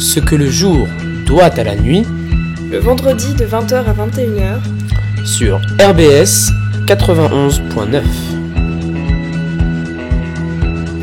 Ce 0.00 0.18
que 0.18 0.34
le 0.34 0.48
jour 0.48 0.88
doit 1.26 1.44
à 1.44 1.62
la 1.62 1.76
nuit, 1.76 2.04
le 2.70 2.78
vendredi 2.78 3.34
de 3.34 3.44
20h 3.44 3.84
à 3.84 3.92
21h, 3.92 5.26
sur 5.26 5.58
RBS 5.78 6.50
91.9. 6.86 8.02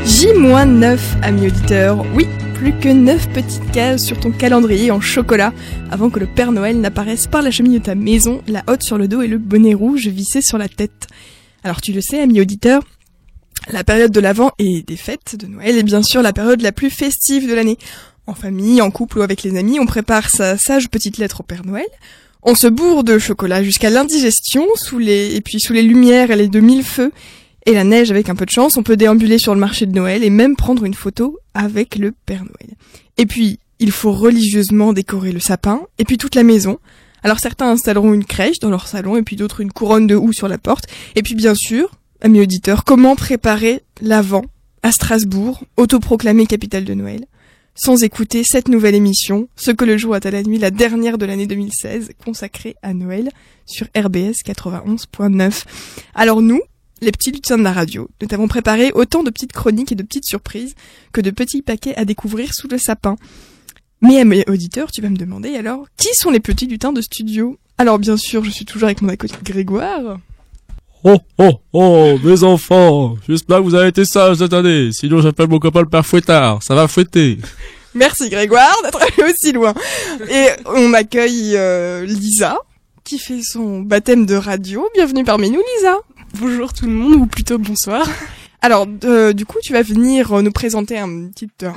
J-9, 0.04 0.98
amis 1.22 1.46
auditeurs. 1.46 2.04
Oui, 2.16 2.28
plus 2.56 2.74
que 2.74 2.90
9 2.90 3.30
petites 3.30 3.72
cases 3.72 4.04
sur 4.04 4.20
ton 4.20 4.32
calendrier 4.32 4.90
en 4.90 5.00
chocolat 5.00 5.54
avant 5.92 6.10
que 6.10 6.20
le 6.20 6.26
Père 6.26 6.52
Noël 6.52 6.82
n'apparaisse 6.82 7.28
par 7.28 7.44
la 7.44 7.52
cheminée 7.52 7.78
de 7.78 7.84
ta 7.84 7.94
maison, 7.94 8.42
la 8.48 8.64
hotte 8.66 8.82
sur 8.82 8.98
le 8.98 9.08
dos 9.08 9.22
et 9.22 9.28
le 9.28 9.38
bonnet 9.38 9.76
rouge 9.76 10.08
vissé 10.08 10.42
sur 10.42 10.58
la 10.58 10.68
tête. 10.68 11.06
Alors 11.64 11.82
tu 11.82 11.94
le 11.94 12.02
sais, 12.02 12.20
amis 12.20 12.42
auditeurs, 12.42 12.82
la 13.72 13.84
période 13.84 14.12
de 14.12 14.20
l'Avent 14.20 14.54
et 14.58 14.82
des 14.82 14.98
fêtes 14.98 15.36
de 15.40 15.46
Noël 15.46 15.78
est 15.78 15.84
bien 15.84 16.02
sûr 16.02 16.24
la 16.24 16.34
période 16.34 16.62
la 16.62 16.72
plus 16.72 16.90
festive 16.90 17.48
de 17.48 17.54
l'année. 17.54 17.78
En 18.28 18.34
famille, 18.34 18.82
en 18.82 18.92
couple 18.92 19.20
ou 19.20 19.22
avec 19.22 19.42
les 19.44 19.58
amis, 19.58 19.80
on 19.80 19.86
prépare 19.86 20.30
sa 20.30 20.58
sage 20.58 20.90
petite 20.90 21.18
lettre 21.18 21.40
au 21.40 21.44
Père 21.44 21.66
Noël. 21.66 21.88
On 22.44 22.56
se 22.56 22.68
bourre 22.68 23.06
de 23.06 23.18
chocolat 23.20 23.64
jusqu'à 23.64 23.90
l'indigestion, 23.90 24.66
sous 24.76 25.00
les, 25.00 25.34
et 25.34 25.40
puis 25.40 25.62
sous 25.62 25.72
les 25.72 25.82
lumières 25.82 26.30
et 26.30 26.36
les 26.36 26.50
deux 26.50 26.60
mille 26.60 26.84
feux, 26.84 27.14
et 27.66 27.74
la 27.74 27.86
neige 27.86 28.12
avec 28.12 28.28
un 28.28 28.36
peu 28.36 28.46
de 28.46 28.52
chance, 28.52 28.76
on 28.76 28.84
peut 28.84 28.98
déambuler 28.98 29.38
sur 29.38 29.54
le 29.54 29.62
marché 29.62 29.86
de 29.86 29.94
Noël 29.94 30.26
et 30.26 30.30
même 30.30 30.58
prendre 30.58 30.84
une 30.84 30.94
photo 30.94 31.40
avec 31.54 31.96
le 31.96 32.12
Père 32.12 32.44
Noël. 32.44 32.76
Et 33.18 33.26
puis, 33.26 33.60
il 33.80 33.92
faut 33.92 34.12
religieusement 34.12 34.92
décorer 34.92 35.32
le 35.32 35.40
sapin, 35.40 35.84
et 35.98 36.04
puis 36.04 36.18
toute 36.18 36.36
la 36.36 36.44
maison. 36.44 36.80
Alors 37.24 37.40
certains 37.40 37.70
installeront 37.70 38.14
une 38.14 38.26
crèche 38.26 38.60
dans 38.60 38.70
leur 38.70 38.88
salon, 38.88 39.16
et 39.16 39.24
puis 39.24 39.38
d'autres 39.38 39.62
une 39.62 39.72
couronne 39.72 40.06
de 40.06 40.16
houx 40.16 40.34
sur 40.34 40.50
la 40.50 40.58
porte. 40.58 40.88
Et 41.16 41.24
puis 41.24 41.36
bien 41.36 41.56
sûr, 41.56 41.92
amis 42.20 42.42
auditeurs, 42.42 42.84
comment 42.84 43.16
préparer 43.16 43.84
l'avant 44.02 44.44
à 44.84 44.92
Strasbourg, 44.92 45.64
autoproclamée 45.78 46.46
capitale 46.46 46.84
de 46.84 46.94
Noël? 46.94 47.26
Sans 47.78 48.04
écouter 48.04 48.44
cette 48.44 48.68
nouvelle 48.68 48.96
émission, 48.96 49.48
Ce 49.56 49.72
que 49.72 49.86
le 49.86 49.98
jour 49.98 50.16
a 50.16 50.20
à 50.22 50.32
la 50.32 50.44
nuit, 50.44 50.58
la 50.58 50.72
dernière 50.72 51.18
de 51.18 51.26
l'année 51.26 51.46
2016, 51.46 52.10
consacrée 52.24 52.76
à 52.82 52.94
Noël, 52.94 53.30
sur 53.66 53.86
RBS 53.96 54.42
91.9. 54.44 55.64
Alors 56.16 56.42
nous, 56.42 56.60
les 57.02 57.12
petits 57.12 57.32
lutins 57.32 57.58
de 57.58 57.64
la 57.64 57.72
radio, 57.72 58.10
nous 58.20 58.28
t'avons 58.28 58.48
préparé 58.48 58.92
autant 58.94 59.22
de 59.22 59.30
petites 59.30 59.54
chroniques 59.54 59.92
et 59.92 59.96
de 59.96 60.04
petites 60.04 60.26
surprises 60.26 60.74
que 61.14 61.22
de 61.22 61.30
petits 61.30 61.62
paquets 61.62 61.96
à 61.96 62.04
découvrir 62.04 62.56
sous 62.56 62.68
le 62.68 62.80
sapin. 62.80 63.16
Mais 64.02 64.26
mes 64.26 64.44
auditeurs, 64.48 64.92
tu 64.92 65.02
vas 65.02 65.10
me 65.10 65.18
demander 65.18 65.56
alors, 65.56 65.86
qui 65.98 66.14
sont 66.16 66.32
les 66.32 66.40
petits 66.40 66.66
lutins 66.66 66.94
de 66.94 67.02
studio? 67.02 67.60
Alors 67.78 68.00
bien 68.00 68.18
sûr, 68.18 68.44
je 68.44 68.50
suis 68.50 68.66
toujours 68.66 68.86
avec 68.86 69.04
mon 69.04 69.10
acolyte 69.10 69.44
Grégoire. 69.44 70.20
Oh, 71.04 71.20
oh, 71.38 71.60
oh, 71.74 72.18
mes 72.24 72.44
enfants, 72.44 73.18
j'espère 73.30 73.60
que 73.60 73.64
vous 73.64 73.76
avez 73.76 73.90
été 73.90 74.04
sages 74.04 74.38
cette 74.38 74.54
année, 74.54 74.90
sinon 74.92 75.22
j'appelle 75.22 75.48
mon 75.48 75.60
copain 75.60 75.82
le 75.82 75.86
père 75.86 76.06
Fouettard, 76.06 76.64
ça 76.64 76.74
va 76.74 76.88
fouetter. 76.88 77.38
Merci 77.94 78.30
Grégoire 78.30 78.76
d'être 78.84 79.00
allé 79.02 79.32
aussi 79.32 79.52
loin. 79.52 79.76
Et 80.30 80.48
on 80.66 80.94
accueille 80.94 81.56
euh, 81.56 82.04
Lisa, 82.04 82.58
qui 83.04 83.20
fait 83.20 83.42
son 83.44 83.82
baptême 83.82 84.26
de 84.26 84.36
radio. 84.36 84.88
Bienvenue 84.96 85.24
parmi 85.24 85.52
nous 85.52 85.62
Lisa. 85.76 85.98
Bonjour 86.40 86.74
tout 86.74 86.86
le 86.86 86.94
monde, 86.94 87.14
ou 87.14 87.26
plutôt 87.28 87.60
bonsoir. 87.60 88.08
Alors, 88.62 88.88
euh, 89.04 89.34
du 89.34 89.46
coup, 89.46 89.60
tu 89.62 89.74
vas 89.74 89.84
venir 89.84 90.42
nous 90.42 90.52
présenter 90.52 90.98
un 90.98 91.28
petit, 91.30 91.48
euh, 91.64 91.70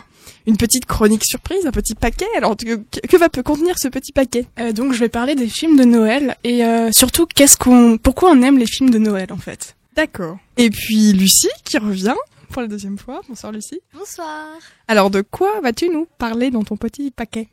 une 0.47 0.57
petite 0.57 0.87
chronique 0.87 1.25
surprise, 1.25 1.67
un 1.67 1.71
petit 1.71 1.95
paquet. 1.95 2.27
Alors, 2.37 2.57
que, 2.57 2.77
que 2.77 3.17
va 3.17 3.29
peut 3.29 3.43
contenir 3.43 3.79
ce 3.79 3.89
petit 3.89 4.13
paquet? 4.13 4.47
Euh, 4.59 4.73
Donc, 4.73 4.93
je 4.93 5.01
vais 5.01 5.09
parler 5.09 5.35
des 5.35 5.49
films 5.49 5.77
de 5.77 5.85
Noël 5.85 6.37
et 6.45 6.63
surtout, 6.93 7.27
qu'est-ce 7.27 7.57
qu'on, 7.57 7.99
pourquoi 7.99 8.31
on 8.31 8.43
aime 8.43 8.59
les 8.59 8.67
films 8.67 8.91
de 8.91 8.99
Noël 8.99 9.33
en 9.33 9.39
fait? 9.39 9.77
D'accord. 9.97 10.39
Et 10.57 10.71
puis 10.71 11.13
Lucie 11.13 11.49
qui 11.65 11.77
revient 11.79 12.15
pour 12.51 12.63
la 12.63 12.69
deuxième 12.69 12.99
fois. 12.99 13.21
Bonsoir 13.29 13.53
Lucie. 13.53 13.81
Bonsoir. 13.95 14.47
Alors, 14.89 15.11
de 15.11 15.21
quoi 15.21 15.61
vas-tu 15.63 15.89
nous 15.89 16.07
parler 16.19 16.51
dans 16.51 16.63
ton 16.65 16.77
petit 16.77 17.11
paquet? 17.11 17.49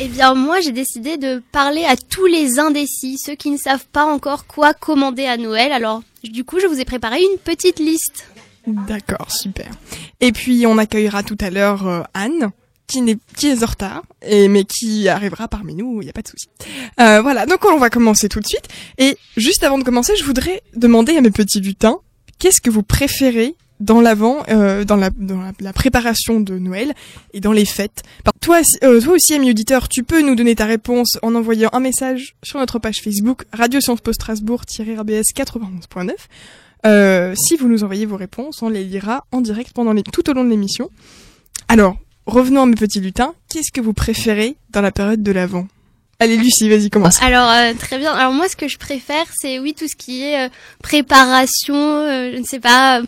Eh 0.00 0.08
bien, 0.08 0.32
moi, 0.34 0.60
j'ai 0.60 0.72
décidé 0.72 1.18
de 1.18 1.42
parler 1.52 1.84
à 1.84 1.96
tous 1.96 2.24
les 2.24 2.58
indécis, 2.58 3.18
ceux 3.18 3.34
qui 3.34 3.50
ne 3.50 3.58
savent 3.58 3.84
pas 3.92 4.06
encore 4.06 4.46
quoi 4.46 4.72
commander 4.72 5.26
à 5.26 5.36
Noël. 5.36 5.70
Alors, 5.70 6.02
du 6.24 6.44
coup, 6.44 6.60
je 6.60 6.66
vous 6.66 6.80
ai 6.80 6.86
préparé 6.86 7.20
une 7.20 7.38
petite 7.38 7.78
liste. 7.78 8.26
D'accord, 8.66 9.30
super. 9.30 9.70
Et 10.20 10.32
puis, 10.32 10.66
on 10.66 10.78
accueillera 10.78 11.22
tout 11.22 11.38
à 11.40 11.50
l'heure 11.50 11.86
euh, 11.86 12.02
Anne, 12.14 12.52
qui, 12.86 13.00
n'est, 13.00 13.16
qui 13.36 13.48
est 13.48 13.62
en 13.62 13.66
retard, 13.66 14.02
et, 14.22 14.48
mais 14.48 14.64
qui 14.64 15.08
arrivera 15.08 15.48
parmi 15.48 15.74
nous, 15.74 16.00
il 16.02 16.04
n'y 16.04 16.10
a 16.10 16.12
pas 16.12 16.22
de 16.22 16.28
souci. 16.28 16.48
Euh, 17.00 17.22
voilà, 17.22 17.46
donc 17.46 17.64
on 17.64 17.78
va 17.78 17.90
commencer 17.90 18.28
tout 18.28 18.40
de 18.40 18.46
suite. 18.46 18.68
Et 18.98 19.16
juste 19.36 19.64
avant 19.64 19.78
de 19.78 19.84
commencer, 19.84 20.14
je 20.16 20.24
voudrais 20.24 20.62
demander 20.74 21.16
à 21.16 21.20
mes 21.20 21.30
petits 21.30 21.60
lutins, 21.60 21.98
qu'est-ce 22.38 22.60
que 22.60 22.70
vous 22.70 22.82
préférez 22.82 23.54
dans 23.80 24.00
l'avant, 24.00 24.44
euh, 24.48 24.84
dans, 24.84 24.96
la, 24.96 25.10
dans 25.10 25.42
la, 25.58 25.72
préparation 25.72 26.38
de 26.38 26.58
Noël 26.58 26.94
et 27.32 27.40
dans 27.40 27.52
les 27.52 27.64
fêtes? 27.64 28.02
toi, 28.40 28.60
euh, 28.84 29.00
toi 29.00 29.14
aussi, 29.14 29.34
ami 29.34 29.50
auditeur, 29.50 29.88
tu 29.88 30.04
peux 30.04 30.22
nous 30.22 30.34
donner 30.34 30.54
ta 30.54 30.66
réponse 30.66 31.18
en 31.22 31.34
envoyant 31.34 31.70
un 31.72 31.80
message 31.80 32.36
sur 32.42 32.58
notre 32.60 32.78
page 32.78 33.00
Facebook 33.02 33.44
Radio 33.52 33.80
Sciences 33.80 34.00
Po 34.00 34.12
Strasbourg-RBS 34.12 35.32
91.9. 35.34 36.12
Euh, 36.84 37.34
si 37.36 37.56
vous 37.56 37.68
nous 37.68 37.84
envoyez 37.84 38.06
vos 38.06 38.16
réponses, 38.16 38.62
on 38.62 38.68
les 38.68 38.84
lira 38.84 39.24
en 39.32 39.40
direct 39.40 39.72
pendant 39.72 39.92
les, 39.92 40.02
tout 40.02 40.28
au 40.28 40.32
long 40.32 40.44
de 40.44 40.50
l'émission. 40.50 40.90
Alors, 41.68 41.96
revenons 42.26 42.62
à 42.62 42.66
mes 42.66 42.74
petits 42.74 43.00
lutins. 43.00 43.34
Qu'est-ce 43.48 43.72
que 43.72 43.80
vous 43.80 43.92
préférez 43.92 44.56
dans 44.70 44.80
la 44.80 44.90
période 44.90 45.22
de 45.22 45.32
l'avant 45.32 45.66
Allez 46.22 46.36
Lucie, 46.36 46.68
vas-y, 46.68 46.88
commence. 46.88 47.20
Alors 47.20 47.50
euh, 47.50 47.72
très 47.76 47.98
bien. 47.98 48.12
Alors 48.12 48.32
moi 48.32 48.48
ce 48.48 48.54
que 48.54 48.68
je 48.68 48.78
préfère 48.78 49.24
c'est 49.36 49.58
oui 49.58 49.74
tout 49.74 49.88
ce 49.88 49.96
qui 49.96 50.22
est 50.22 50.46
euh, 50.46 50.48
préparation, 50.80 51.74
euh, 51.74 52.30
je 52.32 52.38
ne 52.38 52.44
sais 52.44 52.60
pas, 52.60 53.02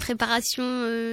préparation 0.00 0.64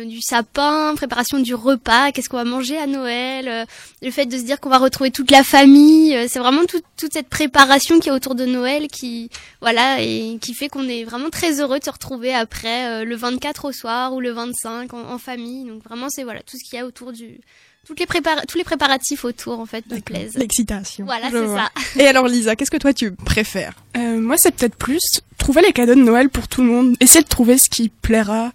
du 0.03 0.19
sapin, 0.19 0.95
préparation 0.95 1.37
du 1.37 1.53
repas, 1.53 2.11
qu'est-ce 2.11 2.27
qu'on 2.27 2.37
va 2.37 2.43
manger 2.43 2.75
à 2.75 2.87
Noël, 2.87 3.67
le 4.01 4.09
fait 4.09 4.25
de 4.25 4.35
se 4.35 4.41
dire 4.41 4.59
qu'on 4.59 4.69
va 4.69 4.79
retrouver 4.79 5.11
toute 5.11 5.29
la 5.29 5.43
famille, 5.43 6.17
c'est 6.27 6.39
vraiment 6.39 6.63
toute 6.65 7.13
cette 7.13 7.29
préparation 7.29 7.99
qui 7.99 8.09
est 8.09 8.11
autour 8.11 8.33
de 8.33 8.45
Noël 8.45 8.87
qui 8.87 9.29
voilà 9.61 10.01
et 10.01 10.39
qui 10.41 10.55
fait 10.55 10.69
qu'on 10.69 10.89
est 10.89 11.03
vraiment 11.03 11.29
très 11.29 11.61
heureux 11.61 11.77
de 11.77 11.83
se 11.83 11.91
retrouver 11.91 12.33
après 12.33 13.05
le 13.05 13.15
24 13.15 13.65
au 13.65 13.71
soir 13.71 14.15
ou 14.15 14.21
le 14.21 14.31
25 14.31 14.91
en, 14.95 15.11
en 15.11 15.19
famille. 15.19 15.65
Donc 15.65 15.83
vraiment 15.83 16.07
c'est 16.09 16.23
voilà 16.23 16.41
tout 16.41 16.57
ce 16.57 16.67
qu'il 16.67 16.79
y 16.79 16.81
a 16.81 16.85
autour 16.87 17.11
du 17.11 17.41
toutes 17.87 17.99
les 17.99 18.05
tous 18.47 18.57
les 18.57 18.63
préparatifs 18.63 19.25
autour 19.25 19.59
en 19.59 19.65
fait 19.65 19.85
me 19.89 19.99
plaisent. 19.99 20.35
L'excitation. 20.35 21.05
Voilà, 21.05 21.29
c'est 21.31 21.47
ça. 21.47 21.69
Et 21.97 22.07
alors 22.07 22.27
Lisa, 22.27 22.55
qu'est-ce 22.55 22.71
que 22.71 22.77
toi 22.77 22.93
tu 22.93 23.11
préfères? 23.11 23.73
Euh, 23.97 24.19
Moi, 24.19 24.37
c'est 24.37 24.51
peut-être 24.55 24.75
plus 24.75 25.21
trouver 25.37 25.61
les 25.61 25.73
cadeaux 25.73 25.95
de 25.95 26.01
Noël 26.01 26.29
pour 26.29 26.47
tout 26.47 26.61
le 26.61 26.67
monde, 26.67 26.95
essayer 26.99 27.23
de 27.23 27.27
trouver 27.29 27.57
ce 27.57 27.69
qui 27.69 27.89
plaira. 27.89 28.51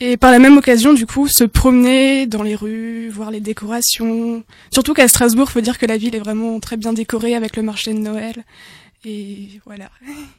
Et 0.00 0.16
par 0.16 0.32
la 0.32 0.40
même 0.40 0.56
occasion, 0.56 0.94
du 0.94 1.06
coup, 1.06 1.28
se 1.28 1.44
promener 1.44 2.26
dans 2.26 2.42
les 2.42 2.56
rues, 2.56 3.08
voir 3.08 3.30
les 3.30 3.38
décorations. 3.40 4.42
Surtout 4.72 4.94
qu'à 4.94 5.06
Strasbourg, 5.06 5.48
faut 5.48 5.60
dire 5.60 5.78
que 5.78 5.86
la 5.86 5.96
ville 5.96 6.16
est 6.16 6.18
vraiment 6.18 6.58
très 6.58 6.76
bien 6.76 6.92
décorée 6.92 7.36
avec 7.36 7.56
le 7.56 7.62
marché 7.62 7.92
de 7.92 7.98
Noël. 7.98 8.44
Et 9.04 9.60
voilà. 9.64 9.90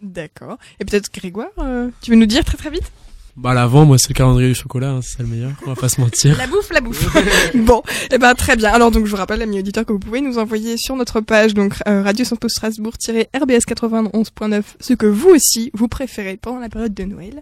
D'accord. 0.01 0.57
Et 0.81 0.85
peut-être 0.85 1.13
Grégoire, 1.13 1.47
euh, 1.59 1.89
tu 2.01 2.11
veux 2.11 2.17
nous 2.17 2.25
dire 2.25 2.43
très 2.43 2.57
très 2.57 2.71
vite? 2.71 2.91
Bah 3.35 3.55
l'avant, 3.55 3.85
moi 3.85 3.97
c'est 3.97 4.09
le 4.09 4.13
calendrier 4.13 4.49
du 4.49 4.55
chocolat, 4.55 4.91
hein, 4.91 4.99
c'est 5.01 5.19
le 5.19 5.27
meilleur, 5.27 5.51
on 5.65 5.73
va 5.73 5.75
pas 5.75 5.89
se 5.89 5.99
mentir. 5.99 6.37
la 6.37 6.45
bouffe, 6.45 6.71
la 6.71 6.81
bouffe. 6.81 7.15
bon, 7.55 7.81
et 7.87 8.15
eh 8.15 8.17
ben 8.19 8.35
très 8.35 8.55
bien. 8.55 8.71
Alors 8.71 8.91
donc 8.91 9.05
je 9.05 9.11
vous 9.11 9.17
rappelle, 9.17 9.41
amis 9.41 9.59
auditeurs, 9.59 9.85
que 9.85 9.91
vous 9.93 9.99
pouvez 9.99 10.21
nous 10.21 10.37
envoyer 10.37 10.77
sur 10.77 10.95
notre 10.95 11.19
page 11.19 11.53
donc 11.53 11.73
euh, 11.87 12.03
Radio 12.03 12.25
Santo 12.25 12.47
Strasbourg-RBS 12.47 13.65
91.9 13.67 14.63
ce 14.79 14.93
que 14.93 15.07
vous 15.07 15.29
aussi 15.29 15.71
vous 15.73 15.87
préférez 15.87 16.37
pendant 16.37 16.59
la 16.59 16.69
période 16.69 16.93
de 16.93 17.03
Noël. 17.03 17.41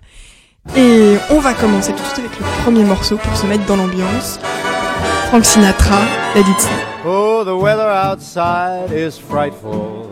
Et 0.78 1.16
on 1.30 1.40
va 1.40 1.54
commencer 1.54 1.92
tout 1.92 2.00
de 2.00 2.08
suite 2.08 2.20
avec 2.20 2.40
le 2.40 2.46
premier 2.64 2.84
morceau 2.84 3.18
pour 3.18 3.36
se 3.36 3.46
mettre 3.48 3.66
dans 3.66 3.76
l'ambiance. 3.76 4.40
Frank 5.28 5.44
Sinatra, 5.44 6.06
It 6.36 6.46
Oh, 7.04 7.44
the 7.44 7.56
weather 7.56 7.90
outside 7.90 8.92
is 8.92 9.18
frightful, 9.18 10.12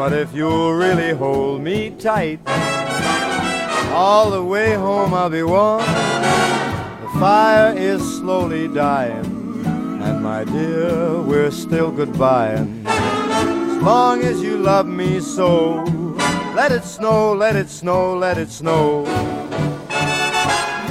But 0.00 0.14
if 0.14 0.32
you'll 0.32 0.72
really 0.72 1.12
hold 1.12 1.60
me 1.60 1.90
tight, 1.90 2.40
all 3.92 4.30
the 4.30 4.42
way 4.42 4.72
home 4.72 5.12
I'll 5.12 5.28
be 5.28 5.42
warm. 5.42 5.82
The 5.82 7.10
fire 7.20 7.74
is 7.76 8.00
slowly 8.16 8.66
dying, 8.66 9.26
and 9.66 10.22
my 10.22 10.44
dear, 10.44 11.20
we're 11.20 11.50
still 11.50 11.92
goodbying. 11.92 12.86
As 12.86 13.82
long 13.82 14.22
as 14.22 14.40
you 14.40 14.56
love 14.56 14.86
me 14.86 15.20
so, 15.20 15.84
let 16.54 16.72
it 16.72 16.84
snow, 16.84 17.34
let 17.34 17.54
it 17.54 17.68
snow, 17.68 18.16
let 18.16 18.38
it 18.38 18.48
snow. 18.50 19.04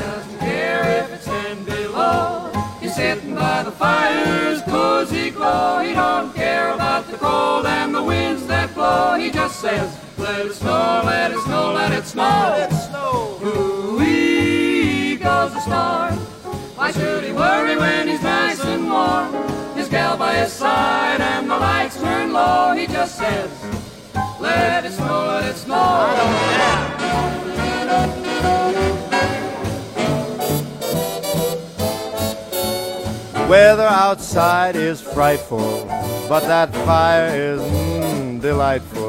Doesn't 0.03 0.37
care 0.37 0.83
if 1.01 1.13
it's 1.13 1.25
ten 1.25 1.63
below. 1.63 2.51
Sitting 2.93 3.33
by 3.33 3.63
the 3.63 3.71
fire's 3.71 4.61
cozy 4.63 5.31
glow. 5.31 5.79
Says, 9.59 9.99
Let 10.17 10.45
it 10.45 10.53
snow, 10.53 11.01
let 11.05 11.31
it 11.31 11.39
snow, 11.39 11.73
let 11.73 11.91
it 11.91 12.05
snow. 12.05 12.23
Let 12.23 12.71
it 12.71 12.75
snow. 12.75 13.39
Ooh-wee 13.43 15.17
goes 15.17 15.53
the 15.53 15.59
star. 15.59 16.11
Why 16.77 16.91
should 16.91 17.25
he 17.25 17.33
worry 17.33 17.75
when 17.75 18.07
he's 18.07 18.21
nice 18.23 18.63
and 18.63 18.89
warm? 18.89 19.33
His 19.75 19.89
gal 19.89 20.17
by 20.17 20.35
his 20.35 20.53
side 20.53 21.19
and 21.19 21.49
the 21.51 21.57
lights 21.57 21.99
turn 21.99 22.31
low. 22.31 22.73
He 22.73 22.87
just 22.87 23.17
says, 23.17 23.51
Let 24.39 24.85
it 24.85 24.93
snow, 24.93 25.27
let 25.27 25.49
it 25.49 25.57
snow. 25.57 25.75
I 25.75 26.15
don't 26.15 26.35
care. 26.49 27.09
Weather 33.49 33.87
outside 33.87 34.75
is 34.75 35.01
frightful, 35.01 35.85
but 36.29 36.41
that 36.41 36.71
fire 36.85 37.35
is 37.35 37.59
mm, 37.59 38.39
delightful. 38.39 39.08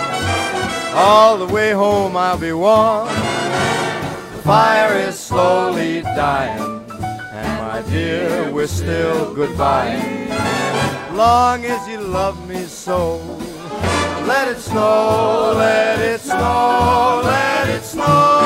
all 0.93 1.37
the 1.37 1.47
way 1.53 1.71
home 1.71 2.15
I'll 2.17 2.37
be 2.37 2.53
warm. 2.53 3.07
The 3.07 4.41
fire 4.43 4.95
is 5.07 5.19
slowly 5.19 6.01
dying, 6.01 6.83
and 7.31 7.51
my 7.61 7.81
dear, 7.89 8.51
we're 8.51 8.67
still 8.67 9.33
goodbye. 9.33 9.99
Long 11.13 11.65
as 11.65 11.87
you 11.87 11.99
love 11.99 12.37
me 12.47 12.63
so, 12.65 13.19
let 14.25 14.47
it 14.47 14.59
snow, 14.59 15.53
let 15.55 15.99
it 15.99 16.21
snow, 16.21 17.21
let 17.23 17.69
it 17.69 17.83
snow. 17.83 18.39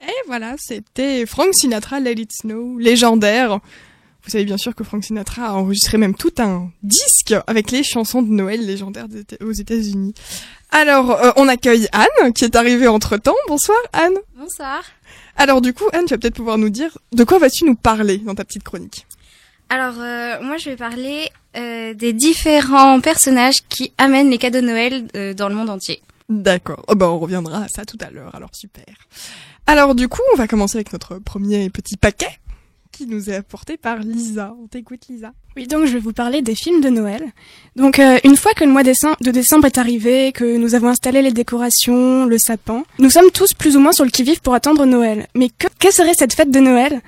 Et 0.00 0.26
voilà, 0.26 0.54
c'était 0.58 1.26
Frank 1.26 1.54
Sinatra, 1.54 2.00
Let 2.00 2.12
It 2.12 2.32
Snow, 2.32 2.78
légendaire. 2.78 3.60
Vous 4.24 4.30
savez 4.30 4.44
bien 4.44 4.58
sûr 4.58 4.74
que 4.74 4.84
Frank 4.84 5.04
Sinatra 5.04 5.46
a 5.46 5.52
enregistré 5.52 5.98
même 5.98 6.14
tout 6.14 6.32
un 6.38 6.70
disque 6.82 7.34
avec 7.46 7.70
les 7.70 7.82
chansons 7.82 8.22
de 8.22 8.30
Noël 8.30 8.64
légendaires 8.64 9.06
aux 9.40 9.52
États-Unis. 9.52 10.14
Alors, 10.70 11.10
euh, 11.10 11.30
on 11.36 11.48
accueille 11.48 11.88
Anne, 11.92 12.32
qui 12.32 12.44
est 12.44 12.54
arrivée 12.54 12.86
entre-temps. 12.86 13.34
Bonsoir 13.48 13.78
Anne. 13.92 14.16
Bonsoir. 14.36 14.82
Alors 15.36 15.60
du 15.60 15.72
coup, 15.72 15.84
Anne, 15.92 16.04
tu 16.04 16.14
vas 16.14 16.18
peut-être 16.18 16.34
pouvoir 16.34 16.58
nous 16.58 16.70
dire 16.70 16.98
de 17.12 17.24
quoi 17.24 17.38
vas-tu 17.38 17.64
nous 17.64 17.74
parler 17.74 18.18
dans 18.18 18.34
ta 18.34 18.44
petite 18.44 18.62
chronique? 18.62 19.06
Alors, 19.70 19.94
euh, 19.98 20.42
moi, 20.42 20.56
je 20.56 20.70
vais 20.70 20.76
parler 20.76 21.28
euh, 21.56 21.94
des 21.94 22.12
différents 22.12 23.00
personnages 23.00 23.62
qui 23.68 23.92
amènent 23.98 24.28
les 24.28 24.38
cadeaux 24.38 24.60
de 24.60 24.66
Noël 24.66 25.08
euh, 25.14 25.32
dans 25.32 25.48
le 25.48 25.54
monde 25.54 25.70
entier. 25.70 26.02
D'accord. 26.28 26.84
Oh, 26.88 26.96
bah, 26.96 27.08
on 27.08 27.20
reviendra 27.20 27.62
à 27.62 27.68
ça 27.68 27.84
tout 27.84 27.98
à 28.00 28.10
l'heure, 28.10 28.34
alors 28.34 28.50
super. 28.52 28.84
Alors 29.66 29.94
du 29.94 30.08
coup, 30.08 30.22
on 30.34 30.36
va 30.36 30.48
commencer 30.48 30.78
avec 30.78 30.92
notre 30.92 31.18
premier 31.18 31.70
petit 31.70 31.96
paquet 31.96 32.40
nous 33.06 33.30
est 33.30 33.36
apporté 33.36 33.76
par 33.76 33.98
Lisa. 33.98 34.54
On 34.62 34.66
t'écoute 34.66 35.02
Lisa. 35.08 35.32
Oui, 35.56 35.66
donc 35.66 35.86
je 35.86 35.92
vais 35.92 35.98
vous 35.98 36.12
parler 36.12 36.42
des 36.42 36.54
films 36.54 36.80
de 36.80 36.88
Noël. 36.88 37.32
Donc 37.76 37.98
euh, 37.98 38.18
une 38.24 38.36
fois 38.36 38.52
que 38.52 38.64
le 38.64 38.70
mois 38.70 38.82
de 38.82 39.30
décembre 39.30 39.66
est 39.66 39.78
arrivé, 39.78 40.32
que 40.32 40.56
nous 40.56 40.74
avons 40.74 40.88
installé 40.88 41.22
les 41.22 41.32
décorations, 41.32 42.24
le 42.26 42.38
sapin, 42.38 42.84
nous 42.98 43.10
sommes 43.10 43.30
tous 43.32 43.54
plus 43.54 43.76
ou 43.76 43.80
moins 43.80 43.92
sur 43.92 44.04
le 44.04 44.10
qui-vive 44.10 44.40
pour 44.40 44.54
attendre 44.54 44.86
Noël. 44.86 45.26
Mais 45.34 45.48
que, 45.48 45.66
que 45.78 45.92
serait 45.92 46.14
cette 46.14 46.34
fête 46.34 46.50
de 46.50 46.60
Noël 46.60 47.00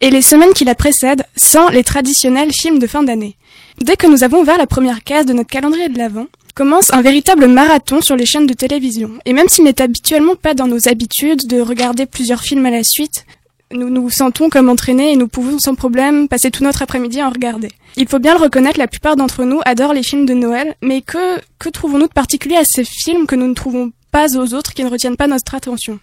et 0.00 0.10
les 0.10 0.22
semaines 0.22 0.54
qui 0.54 0.64
la 0.64 0.74
précèdent 0.74 1.24
sans 1.36 1.68
les 1.68 1.84
traditionnels 1.84 2.52
films 2.52 2.78
de 2.78 2.86
fin 2.86 3.02
d'année? 3.02 3.36
Dès 3.80 3.96
que 3.96 4.06
nous 4.06 4.24
avons 4.24 4.40
ouvert 4.40 4.58
la 4.58 4.66
première 4.66 5.02
case 5.02 5.26
de 5.26 5.32
notre 5.32 5.50
calendrier 5.50 5.88
de 5.88 5.98
l'Avent, 5.98 6.26
commence 6.54 6.92
un 6.92 7.02
véritable 7.02 7.46
marathon 7.46 8.00
sur 8.00 8.16
les 8.16 8.26
chaînes 8.26 8.46
de 8.46 8.54
télévision. 8.54 9.12
Et 9.24 9.32
même 9.32 9.48
s'il 9.48 9.64
n'est 9.64 9.80
habituellement 9.80 10.34
pas 10.34 10.54
dans 10.54 10.66
nos 10.66 10.88
habitudes 10.88 11.46
de 11.46 11.60
regarder 11.60 12.06
plusieurs 12.06 12.42
films 12.42 12.66
à 12.66 12.70
la 12.70 12.84
suite, 12.84 13.24
nous 13.72 13.88
nous 13.90 14.10
sentons 14.10 14.50
comme 14.50 14.68
entraînés 14.68 15.12
et 15.12 15.16
nous 15.16 15.28
pouvons 15.28 15.58
sans 15.58 15.74
problème 15.74 16.28
passer 16.28 16.50
tout 16.50 16.64
notre 16.64 16.82
après-midi 16.82 17.20
à 17.20 17.28
en 17.28 17.30
regarder. 17.30 17.68
Il 17.96 18.08
faut 18.08 18.18
bien 18.18 18.34
le 18.34 18.42
reconnaître, 18.42 18.78
la 18.78 18.88
plupart 18.88 19.16
d'entre 19.16 19.44
nous 19.44 19.60
adorent 19.64 19.94
les 19.94 20.02
films 20.02 20.26
de 20.26 20.34
Noël, 20.34 20.74
mais 20.82 21.02
que, 21.02 21.40
que 21.58 21.68
trouvons-nous 21.68 22.08
de 22.08 22.12
particulier 22.12 22.56
à 22.56 22.64
ces 22.64 22.84
films 22.84 23.26
que 23.26 23.36
nous 23.36 23.48
ne 23.48 23.54
trouvons 23.54 23.92
pas 24.10 24.36
aux 24.36 24.54
autres 24.54 24.74
qui 24.74 24.84
ne 24.84 24.90
retiennent 24.90 25.16
pas 25.16 25.26
notre 25.26 25.54
attention? 25.54 25.98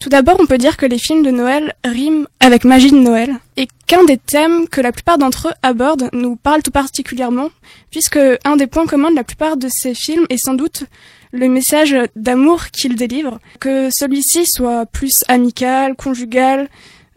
Tout 0.00 0.10
d'abord, 0.10 0.36
on 0.38 0.46
peut 0.46 0.58
dire 0.58 0.76
que 0.76 0.86
les 0.86 0.98
films 0.98 1.24
de 1.24 1.30
Noël 1.30 1.74
riment 1.84 2.26
avec 2.38 2.64
magie 2.64 2.92
de 2.92 2.98
Noël, 2.98 3.34
et 3.56 3.66
qu'un 3.88 4.04
des 4.04 4.16
thèmes 4.16 4.68
que 4.68 4.80
la 4.80 4.92
plupart 4.92 5.18
d'entre 5.18 5.48
eux 5.48 5.54
abordent 5.62 6.08
nous 6.12 6.36
parle 6.36 6.62
tout 6.62 6.70
particulièrement, 6.70 7.50
puisque 7.90 8.20
un 8.44 8.56
des 8.56 8.68
points 8.68 8.86
communs 8.86 9.10
de 9.10 9.16
la 9.16 9.24
plupart 9.24 9.56
de 9.56 9.68
ces 9.68 9.94
films 9.94 10.26
est 10.30 10.36
sans 10.36 10.54
doute 10.54 10.84
le 11.32 11.48
message 11.48 11.96
d'amour 12.16 12.66
qu'ils 12.68 12.96
délivrent, 12.96 13.38
que 13.60 13.88
celui-ci 13.90 14.46
soit 14.46 14.86
plus 14.86 15.24
amical, 15.28 15.94
conjugal, 15.94 16.68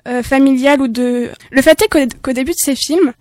euh, 0.07 0.23
familial 0.23 0.81
ou 0.81 0.87
de... 0.87 1.29
Le 1.51 1.61
fait 1.61 1.81
est 1.81 1.87
qu'au 1.87 1.99
qu'au 2.21 2.33
début 2.33 2.51
de 2.51 2.57
ces 2.57 2.75
films, 2.75 3.13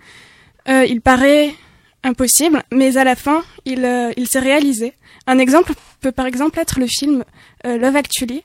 euh, 0.68 0.84
il 0.84 1.00
paraît 1.00 1.54
impossible, 2.02 2.62
mais 2.72 2.96
à 2.96 3.04
la 3.04 3.16
fin, 3.16 3.42
il, 3.64 3.84
euh, 3.84 4.10
il 4.16 4.28
s'est 4.28 4.38
réalisé. 4.38 4.94
Un 5.26 5.38
exemple 5.38 5.72
peut 6.00 6.12
par 6.12 6.26
exemple 6.26 6.58
être 6.58 6.80
le 6.80 6.86
film 6.86 7.24
Love 7.64 7.96
Actually. 7.96 8.42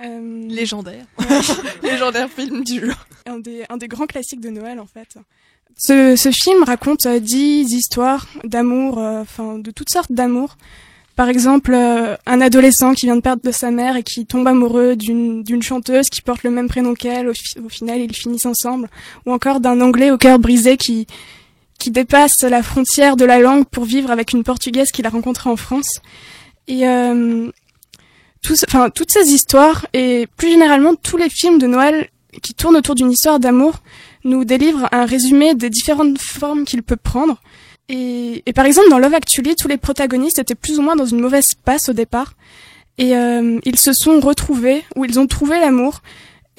Euh, 0.00 0.48
Légendaire. 0.48 1.04
Légendaire 1.82 2.28
film 2.30 2.64
du 2.64 2.86
genre. 2.86 3.06
un 3.26 3.38
des, 3.38 3.64
un 3.68 3.76
des 3.76 3.88
grands 3.88 4.06
classiques 4.06 4.40
de 4.40 4.50
Noël 4.50 4.80
en 4.80 4.86
fait. 4.86 5.16
Ce, 5.76 6.14
ce 6.16 6.30
film 6.30 6.62
raconte 6.62 7.06
dix 7.06 7.72
histoires 7.72 8.28
d'amour, 8.44 8.98
enfin 8.98 9.58
de 9.58 9.70
toutes 9.70 9.90
sortes 9.90 10.12
d'amour. 10.12 10.56
Par 11.16 11.28
exemple, 11.28 11.72
euh, 11.74 12.16
un 12.26 12.40
adolescent 12.40 12.92
qui 12.92 13.06
vient 13.06 13.14
de 13.16 13.20
perdre 13.20 13.48
sa 13.52 13.70
mère 13.70 13.96
et 13.96 14.02
qui 14.02 14.26
tombe 14.26 14.48
amoureux 14.48 14.96
d'une 14.96 15.62
chanteuse 15.62 16.08
qui 16.08 16.22
porte 16.22 16.42
le 16.42 16.50
même 16.50 16.68
prénom 16.68 16.94
qu'elle. 16.94 17.28
Au, 17.28 17.32
fi- 17.32 17.60
au 17.64 17.68
final, 17.68 18.00
ils 18.00 18.14
finissent 18.14 18.46
ensemble. 18.46 18.88
Ou 19.24 19.32
encore 19.32 19.60
d'un 19.60 19.80
Anglais 19.80 20.10
au 20.10 20.18
cœur 20.18 20.38
brisé 20.38 20.76
qui 20.76 21.06
qui 21.78 21.90
dépasse 21.90 22.42
la 22.42 22.62
frontière 22.62 23.14
de 23.16 23.24
la 23.24 23.38
langue 23.40 23.66
pour 23.66 23.84
vivre 23.84 24.10
avec 24.10 24.32
une 24.32 24.42
Portugaise 24.42 24.90
qu'il 24.90 25.06
a 25.06 25.10
rencontrée 25.10 25.50
en 25.50 25.56
France. 25.56 26.00
Et 26.66 26.88
euh, 26.88 27.50
toutes 28.42 29.10
ces 29.10 29.32
histoires 29.32 29.86
et 29.92 30.26
plus 30.36 30.50
généralement 30.50 30.94
tous 30.94 31.16
les 31.16 31.28
films 31.28 31.58
de 31.58 31.66
Noël 31.66 32.08
qui 32.42 32.54
tournent 32.54 32.76
autour 32.76 32.94
d'une 32.94 33.10
histoire 33.12 33.38
d'amour 33.38 33.74
nous 34.24 34.44
délivrent 34.44 34.88
un 34.92 35.04
résumé 35.04 35.54
des 35.54 35.68
différentes 35.68 36.18
formes 36.18 36.64
qu'il 36.64 36.82
peut 36.82 36.96
prendre. 36.96 37.40
Et, 37.88 38.42
et 38.46 38.52
par 38.52 38.64
exemple, 38.64 38.88
dans 38.90 38.98
Love 38.98 39.14
Actually, 39.14 39.56
tous 39.56 39.68
les 39.68 39.76
protagonistes 39.76 40.38
étaient 40.38 40.54
plus 40.54 40.78
ou 40.78 40.82
moins 40.82 40.96
dans 40.96 41.06
une 41.06 41.20
mauvaise 41.20 41.54
passe 41.64 41.88
au 41.88 41.92
départ. 41.92 42.34
Et 42.96 43.16
euh, 43.16 43.58
ils 43.64 43.78
se 43.78 43.92
sont 43.92 44.20
retrouvés, 44.20 44.82
ou 44.96 45.04
ils 45.04 45.18
ont 45.18 45.26
trouvé 45.26 45.58
l'amour, 45.60 46.00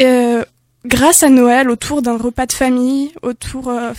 euh, 0.01 0.43
grâce 0.85 1.23
à 1.23 1.29
Noël, 1.29 1.69
autour 1.69 2.01
d'un 2.01 2.17
repas 2.17 2.45
de 2.45 2.51
famille, 2.51 3.11
autour 3.23 3.69
euh, 3.69 3.91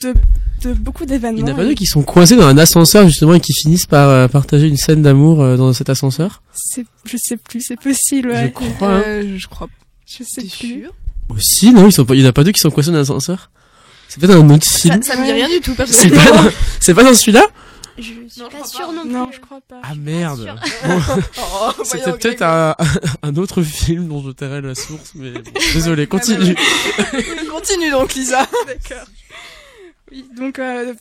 de, 0.00 0.14
de 0.62 0.72
beaucoup 0.72 1.04
d'événements. 1.04 1.38
Il 1.38 1.44
n'y 1.44 1.50
en 1.50 1.54
a 1.54 1.56
pas 1.56 1.64
deux 1.64 1.74
qui 1.74 1.86
sont 1.86 2.02
coincés 2.02 2.36
dans 2.36 2.46
un 2.46 2.56
ascenseur 2.58 3.06
justement 3.06 3.34
et 3.34 3.40
qui 3.40 3.52
finissent 3.52 3.86
par 3.86 4.08
euh, 4.08 4.28
partager 4.28 4.66
une 4.66 4.78
scène 4.78 5.02
d'amour 5.02 5.42
euh, 5.42 5.56
dans 5.58 5.72
cet 5.74 5.90
ascenseur 5.90 6.42
C'est- 6.54 6.86
Je 7.04 7.16
sais 7.18 7.36
plus, 7.36 7.60
c'est 7.60 7.78
possible, 7.78 8.30
ouais. 8.30 8.46
Je 8.46 8.48
crois. 8.52 8.88
hein. 8.88 9.02
Euh, 9.06 9.34
je 9.36 9.46
crois. 9.46 9.68
Je 10.06 10.24
sais 10.24 10.40
plus. 10.40 10.48
sûr? 10.48 10.94
Aussi, 11.28 11.72
non, 11.72 11.86
ils 11.86 11.92
sont 11.92 12.04
pas, 12.06 12.14
il 12.14 12.20
n'y 12.22 12.26
en 12.26 12.30
a 12.30 12.32
pas 12.32 12.44
deux 12.44 12.52
qui 12.52 12.60
sont 12.60 12.70
coincés 12.70 12.90
dans 12.90 12.96
un 12.96 13.02
ascenseur? 13.02 13.50
C'est 14.14 14.20
pas 14.20 14.26
dans 14.28 14.40
un 14.42 14.50
autre 14.50 14.64
ça, 14.66 14.78
film. 14.78 15.02
ça 15.02 15.16
me 15.16 15.24
dit 15.24 15.32
rien 15.32 15.48
du 15.48 15.60
tout, 15.60 15.74
C'est 15.86 16.10
pas, 16.10 16.30
dans- 16.30 16.50
c'est 16.80 16.94
pas 16.94 17.02
dans 17.04 17.14
celui-là 17.14 17.44
Je 17.98 18.02
suis 18.02 18.14
Non, 18.38 18.48
je 18.52 18.56
pas 18.58 18.64
sûre 18.64 18.86
pas. 18.86 18.92
non 18.92 19.02
plus. 19.02 19.10
Non, 19.12 19.28
je 19.32 19.40
crois 19.40 19.60
pas. 19.68 19.80
Ah 19.82 19.94
merde. 19.96 20.56
Bon, 20.84 21.00
Oh, 21.38 21.70
C'était 21.84 22.12
peut-être 22.12 22.42
un, 22.42 22.76
un 23.22 23.36
autre 23.36 23.62
film 23.62 24.08
dont 24.08 24.22
je 24.24 24.30
tairai 24.30 24.60
la 24.60 24.74
source, 24.76 25.12
mais 25.16 25.32
bon, 25.32 25.42
désolé, 25.74 26.06
continue. 26.06 26.54
Continue 27.50 27.90
donc, 27.90 28.14
Lisa. 28.14 28.46
D'accord. 28.66 29.06
Oui, 30.12 30.24
donc 30.36 30.58
euh, 30.58 30.94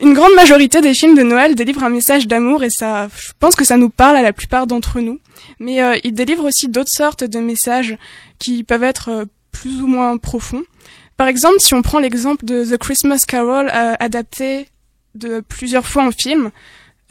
une 0.00 0.14
grande 0.14 0.34
majorité 0.34 0.80
des 0.80 0.94
films 0.94 1.16
de 1.16 1.22
Noël 1.22 1.54
délivrent 1.54 1.84
un 1.84 1.88
message 1.90 2.26
d'amour 2.28 2.62
et 2.62 2.70
ça, 2.70 3.08
je 3.16 3.32
pense 3.38 3.54
que 3.56 3.64
ça 3.64 3.76
nous 3.76 3.90
parle 3.90 4.16
à 4.16 4.22
la 4.22 4.32
plupart 4.32 4.66
d'entre 4.66 5.00
nous. 5.00 5.18
Mais 5.58 5.82
euh, 5.82 5.96
ils 6.04 6.14
délivrent 6.14 6.44
aussi 6.44 6.68
d'autres 6.68 6.92
sortes 6.92 7.24
de 7.24 7.38
messages 7.40 7.96
qui 8.38 8.64
peuvent 8.64 8.84
être 8.84 9.08
euh, 9.10 9.24
plus 9.50 9.80
ou 9.82 9.86
moins 9.86 10.16
profonds. 10.18 10.62
Par 11.22 11.28
exemple, 11.28 11.60
si 11.60 11.72
on 11.72 11.82
prend 11.82 12.00
l'exemple 12.00 12.44
de 12.44 12.64
The 12.64 12.78
Christmas 12.78 13.22
Carol 13.28 13.70
euh, 13.72 13.94
adapté 14.00 14.66
de 15.14 15.38
plusieurs 15.38 15.86
fois 15.86 16.04
en 16.04 16.10
film, 16.10 16.50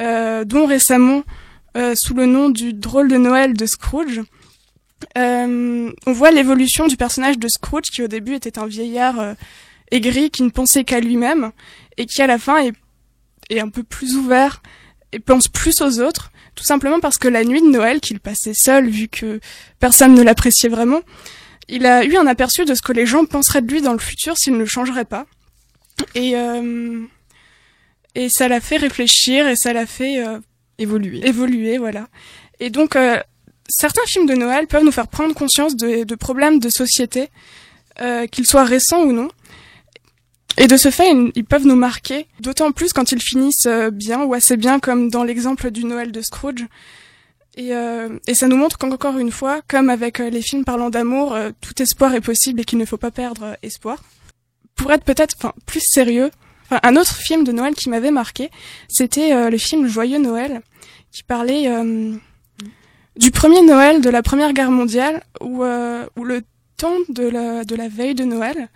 euh, 0.01 0.43
dont 0.43 0.65
récemment 0.65 1.23
euh, 1.77 1.95
sous 1.95 2.13
le 2.13 2.25
nom 2.25 2.49
du 2.49 2.73
drôle 2.73 3.07
de 3.07 3.15
Noël 3.15 3.53
de 3.53 3.65
Scrooge. 3.65 4.19
Euh, 5.17 5.89
on 6.05 6.11
voit 6.11 6.31
l'évolution 6.31 6.87
du 6.87 6.97
personnage 6.97 7.39
de 7.39 7.47
Scrooge 7.47 7.85
qui 7.85 8.03
au 8.03 8.09
début 8.09 8.33
était 8.33 8.59
un 8.59 8.65
vieillard 8.65 9.17
euh, 9.17 9.33
aigri, 9.91 10.29
qui 10.29 10.43
ne 10.43 10.49
pensait 10.49 10.83
qu'à 10.83 10.99
lui-même 10.99 11.53
et 11.95 12.05
qui 12.05 12.21
à 12.21 12.27
la 12.27 12.37
fin 12.37 12.57
est, 12.57 12.73
est 13.49 13.61
un 13.61 13.69
peu 13.69 13.83
plus 13.83 14.17
ouvert 14.17 14.61
et 15.13 15.19
pense 15.19 15.47
plus 15.47 15.79
aux 15.79 16.01
autres, 16.01 16.33
tout 16.55 16.65
simplement 16.65 16.99
parce 16.99 17.17
que 17.17 17.29
la 17.29 17.45
nuit 17.45 17.61
de 17.61 17.69
Noël 17.69 18.01
qu'il 18.01 18.19
passait 18.19 18.53
seul 18.53 18.89
vu 18.89 19.07
que 19.07 19.39
personne 19.79 20.15
ne 20.15 20.21
l'appréciait 20.21 20.67
vraiment, 20.67 20.99
il 21.67 21.85
a 21.85 22.03
eu 22.03 22.15
un 22.17 22.27
aperçu 22.27 22.65
de 22.65 22.75
ce 22.75 22.81
que 22.81 22.91
les 22.91 23.05
gens 23.05 23.25
penseraient 23.25 23.61
de 23.61 23.71
lui 23.71 23.81
dans 23.81 23.93
le 23.93 23.99
futur 23.99 24.37
s'il 24.37 24.57
ne 24.57 24.65
changerait 24.65 25.05
pas. 25.05 25.25
Et 26.15 26.35
euh, 26.35 27.05
et 28.15 28.29
ça 28.29 28.47
l'a 28.47 28.59
fait 28.59 28.77
réfléchir 28.77 29.47
et 29.47 29.55
ça 29.55 29.73
l'a 29.73 29.85
fait 29.85 30.25
euh, 30.25 30.39
évoluer. 30.77 31.25
Évoluer, 31.25 31.77
voilà. 31.77 32.07
Et 32.59 32.69
donc 32.69 32.95
euh, 32.95 33.17
certains 33.69 34.05
films 34.05 34.25
de 34.25 34.33
Noël 34.33 34.67
peuvent 34.67 34.83
nous 34.83 34.91
faire 34.91 35.07
prendre 35.07 35.33
conscience 35.33 35.75
de, 35.75 36.03
de 36.03 36.15
problèmes 36.15 36.59
de 36.59 36.69
société, 36.69 37.29
euh, 38.01 38.27
qu'ils 38.27 38.45
soient 38.45 38.65
récents 38.65 39.03
ou 39.03 39.13
non. 39.13 39.29
Et 40.57 40.67
de 40.67 40.75
ce 40.75 40.91
fait, 40.91 41.09
ils 41.35 41.45
peuvent 41.45 41.65
nous 41.65 41.77
marquer, 41.77 42.27
d'autant 42.41 42.73
plus 42.73 42.91
quand 42.91 43.13
ils 43.13 43.21
finissent 43.21 43.69
bien 43.93 44.23
ou 44.23 44.33
assez 44.33 44.57
bien, 44.57 44.81
comme 44.81 45.09
dans 45.09 45.23
l'exemple 45.23 45.71
du 45.71 45.85
Noël 45.85 46.11
de 46.11 46.21
Scrooge. 46.21 46.65
Et, 47.57 47.75
euh, 47.75 48.17
et 48.27 48.33
ça 48.33 48.47
nous 48.47 48.55
montre 48.55 48.77
qu'encore 48.77 49.17
une 49.17 49.31
fois, 49.31 49.61
comme 49.67 49.89
avec 49.89 50.19
euh, 50.19 50.29
les 50.29 50.41
films 50.41 50.63
parlant 50.63 50.89
d'amour, 50.89 51.33
euh, 51.33 51.51
tout 51.59 51.81
espoir 51.81 52.13
est 52.15 52.21
possible 52.21 52.61
et 52.61 52.63
qu'il 52.63 52.79
ne 52.79 52.85
faut 52.85 52.97
pas 52.97 53.11
perdre 53.11 53.43
euh, 53.43 53.53
espoir. 53.61 54.01
Pour 54.75 54.91
être 54.91 55.03
peut-être 55.03 55.35
plus 55.65 55.81
sérieux, 55.81 56.31
un 56.71 56.95
autre 56.95 57.13
film 57.13 57.43
de 57.43 57.51
Noël 57.51 57.75
qui 57.75 57.89
m'avait 57.89 58.11
marqué, 58.11 58.49
c'était 58.87 59.51
le 59.51 59.57
film 59.57 59.85
Joyeux 59.85 60.17
Noël, 60.17 60.61
qui 61.11 61.21
parlait 61.21 61.69
du 63.17 63.29
premier 63.29 63.61
Noël 63.61 64.01
de 64.01 64.09
la 64.09 64.23
Première 64.23 64.53
Guerre 64.53 64.71
mondiale, 64.71 65.21
où, 65.39 65.63
où 65.63 66.23
le 66.23 66.41
temps 66.77 66.97
de 67.09 67.27
la, 67.27 67.63
de 67.63 67.75
la 67.75 67.89
veille 67.89 68.15
de 68.15 68.23
Noël, 68.23 68.69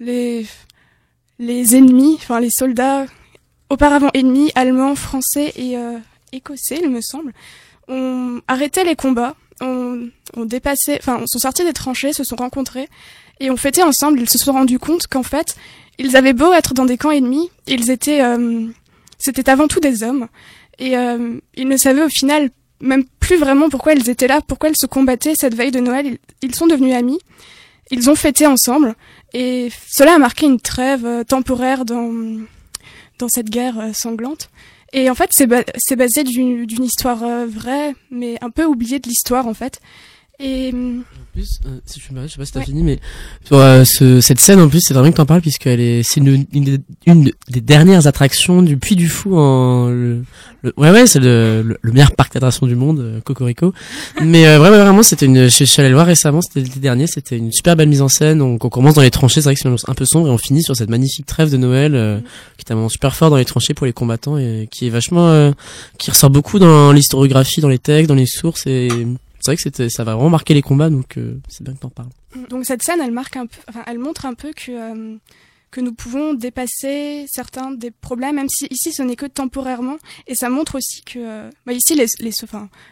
les, 0.00 0.44
les 1.38 1.76
ennemis, 1.76 2.16
enfin 2.16 2.40
les 2.40 2.50
soldats 2.50 3.06
auparavant 3.70 4.10
ennemis, 4.12 4.50
allemands, 4.54 4.96
français 4.96 5.52
et 5.56 5.76
écossais, 6.32 6.80
il 6.82 6.90
me 6.90 7.00
semble, 7.00 7.32
ont 7.88 8.40
arrêté 8.48 8.84
les 8.84 8.96
combats, 8.96 9.34
ont, 9.60 10.08
ont 10.36 10.44
dépassé, 10.44 10.98
enfin, 11.00 11.22
sont 11.26 11.38
sortis 11.38 11.64
des 11.64 11.72
tranchées, 11.72 12.12
se 12.12 12.24
sont 12.24 12.36
rencontrés 12.36 12.88
et 13.40 13.50
ont 13.50 13.56
fêté 13.56 13.82
ensemble. 13.82 14.20
Ils 14.20 14.28
se 14.28 14.38
sont 14.38 14.52
rendus 14.52 14.78
compte 14.78 15.06
qu'en 15.06 15.22
fait, 15.22 15.56
ils 15.98 16.16
avaient 16.16 16.32
beau 16.32 16.52
être 16.52 16.74
dans 16.74 16.84
des 16.84 16.96
camps 16.96 17.10
ennemis, 17.10 17.50
ils 17.66 17.90
étaient, 17.90 18.22
euh, 18.22 18.66
c'était 19.18 19.48
avant 19.50 19.68
tout 19.68 19.80
des 19.80 20.02
hommes 20.02 20.28
et 20.78 20.96
euh, 20.96 21.38
ils 21.54 21.68
ne 21.68 21.76
savaient 21.76 22.04
au 22.04 22.08
final 22.08 22.50
même 22.80 23.04
plus 23.18 23.36
vraiment 23.36 23.68
pourquoi 23.68 23.94
ils 23.94 24.08
étaient 24.08 24.28
là, 24.28 24.40
pourquoi 24.46 24.68
ils 24.68 24.76
se 24.76 24.86
combattaient 24.86 25.34
cette 25.34 25.54
veille 25.54 25.72
de 25.72 25.80
Noël. 25.80 26.06
Ils, 26.06 26.18
ils 26.42 26.54
sont 26.54 26.68
devenus 26.68 26.94
amis, 26.94 27.18
ils 27.90 28.08
ont 28.08 28.14
fêté 28.14 28.46
ensemble 28.46 28.94
et 29.32 29.70
cela 29.88 30.14
a 30.14 30.18
marqué 30.18 30.46
une 30.46 30.60
trêve 30.60 31.04
euh, 31.04 31.24
temporaire 31.24 31.84
dans 31.84 32.12
dans 33.18 33.28
cette 33.28 33.50
guerre 33.50 33.78
euh, 33.78 33.92
sanglante. 33.92 34.50
Et 34.92 35.10
en 35.10 35.14
fait, 35.14 35.30
c'est 35.32 35.46
ba 35.46 35.62
c'est 35.76 35.96
basé 35.96 36.24
d'une 36.24 36.64
d'une 36.64 36.84
histoire 36.84 37.22
euh, 37.22 37.46
vraie, 37.46 37.94
mais 38.10 38.36
un 38.40 38.50
peu 38.50 38.64
oubliée 38.64 38.98
de 38.98 39.08
l'histoire 39.08 39.46
en 39.46 39.54
fait. 39.54 39.80
Et 40.40 40.70
hum, 40.72 41.00
En 41.00 41.32
plus, 41.32 41.58
euh, 41.66 41.80
si 41.84 41.98
tu 41.98 42.14
me 42.14 42.22
je 42.22 42.28
sais 42.32 42.36
pas 42.38 42.44
si 42.44 42.52
t'as 42.52 42.62
fini, 42.62 42.84
mais 42.84 43.00
sur 43.44 43.56
euh, 43.58 43.82
ce, 43.82 44.20
cette 44.20 44.38
scène 44.38 44.60
en 44.60 44.68
plus, 44.68 44.80
c'est 44.80 44.94
vraiment 44.94 45.10
que 45.10 45.16
t'en 45.16 45.26
parles 45.26 45.40
puisqu'elle 45.40 45.80
est, 45.80 46.04
c'est 46.04 46.20
une, 46.20 46.46
une, 46.52 46.62
des- 46.64 46.78
une 47.06 47.32
des 47.48 47.60
dernières 47.60 48.06
attractions 48.06 48.62
du 48.62 48.76
Puy 48.76 48.94
du 48.94 49.08
Fou 49.08 49.36
en, 49.36 49.88
le, 49.90 50.22
le- 50.62 50.72
ouais 50.76 50.92
ouais, 50.92 51.08
c'est 51.08 51.18
le, 51.18 51.62
le, 51.64 51.76
le 51.82 51.92
meilleur 51.92 52.12
parc 52.14 52.34
d'attractions 52.34 52.68
du 52.68 52.76
monde, 52.76 53.00
euh, 53.00 53.20
Cocorico. 53.20 53.72
mais 54.22 54.46
euh, 54.46 54.58
vraiment, 54.60 54.76
vraiment, 54.78 55.02
c'était 55.02 55.26
une, 55.26 55.48
je, 55.48 55.64
suis 55.64 55.80
allé 55.80 55.88
le 55.88 55.96
voir 55.96 56.06
récemment, 56.06 56.40
c'était 56.40 56.60
l'été 56.60 56.78
dernier, 56.78 57.08
c'était 57.08 57.36
une 57.36 57.50
super 57.50 57.74
belle 57.74 57.88
mise 57.88 58.02
en 58.02 58.08
scène. 58.08 58.38
Donc 58.38 58.64
on 58.64 58.68
commence 58.68 58.94
dans 58.94 59.02
les 59.02 59.10
tranchées, 59.10 59.40
c'est 59.40 59.48
vrai 59.52 59.56
que 59.56 59.60
c'est 59.76 59.90
un 59.90 59.94
peu 59.94 60.04
sombre 60.04 60.28
et 60.28 60.30
on 60.30 60.38
finit 60.38 60.62
sur 60.62 60.76
cette 60.76 60.88
magnifique 60.90 61.26
trêve 61.26 61.50
de 61.50 61.56
Noël 61.56 61.96
euh, 61.96 62.20
qui 62.58 62.64
est 62.64 62.72
un 62.72 62.76
moment 62.76 62.88
super 62.88 63.16
fort 63.16 63.30
dans 63.30 63.36
les 63.38 63.44
tranchées 63.44 63.74
pour 63.74 63.86
les 63.86 63.92
combattants 63.92 64.38
et 64.38 64.68
qui 64.70 64.86
est 64.86 64.90
vachement, 64.90 65.30
euh, 65.30 65.50
qui 65.98 66.12
ressort 66.12 66.30
beaucoup 66.30 66.60
dans 66.60 66.92
l'historiographie, 66.92 67.60
dans 67.60 67.68
les 67.68 67.80
textes, 67.80 68.08
dans 68.08 68.14
les 68.14 68.26
sources 68.26 68.68
et 68.68 68.88
c'est 69.40 69.52
vrai 69.52 69.56
que 69.56 69.88
ça 69.88 70.04
va 70.04 70.14
vraiment 70.14 70.30
marquer 70.30 70.54
les 70.54 70.62
combats, 70.62 70.90
donc 70.90 71.16
euh, 71.16 71.38
c'est 71.48 71.62
bien 71.62 71.74
que 71.74 71.78
t'en 71.78 71.90
parles. 71.90 72.08
donc 72.50 72.64
cette 72.64 72.82
scène, 72.82 73.00
elle 73.02 73.12
marque 73.12 73.36
un 73.36 73.46
peu, 73.46 73.60
elle 73.86 73.98
montre 73.98 74.26
un 74.26 74.34
peu 74.34 74.52
que 74.52 74.70
euh, 74.70 75.16
que 75.70 75.80
nous 75.82 75.92
pouvons 75.92 76.32
dépasser 76.32 77.26
certains 77.28 77.70
des 77.70 77.90
problèmes, 77.90 78.36
même 78.36 78.48
si 78.48 78.66
ici 78.70 78.90
ce 78.90 79.02
n'est 79.02 79.16
que 79.16 79.26
temporairement. 79.26 79.98
Et 80.26 80.34
ça 80.34 80.48
montre 80.48 80.76
aussi 80.76 81.02
que, 81.02 81.18
euh, 81.18 81.50
bah, 81.66 81.74
ici 81.74 81.94
les 81.94 82.06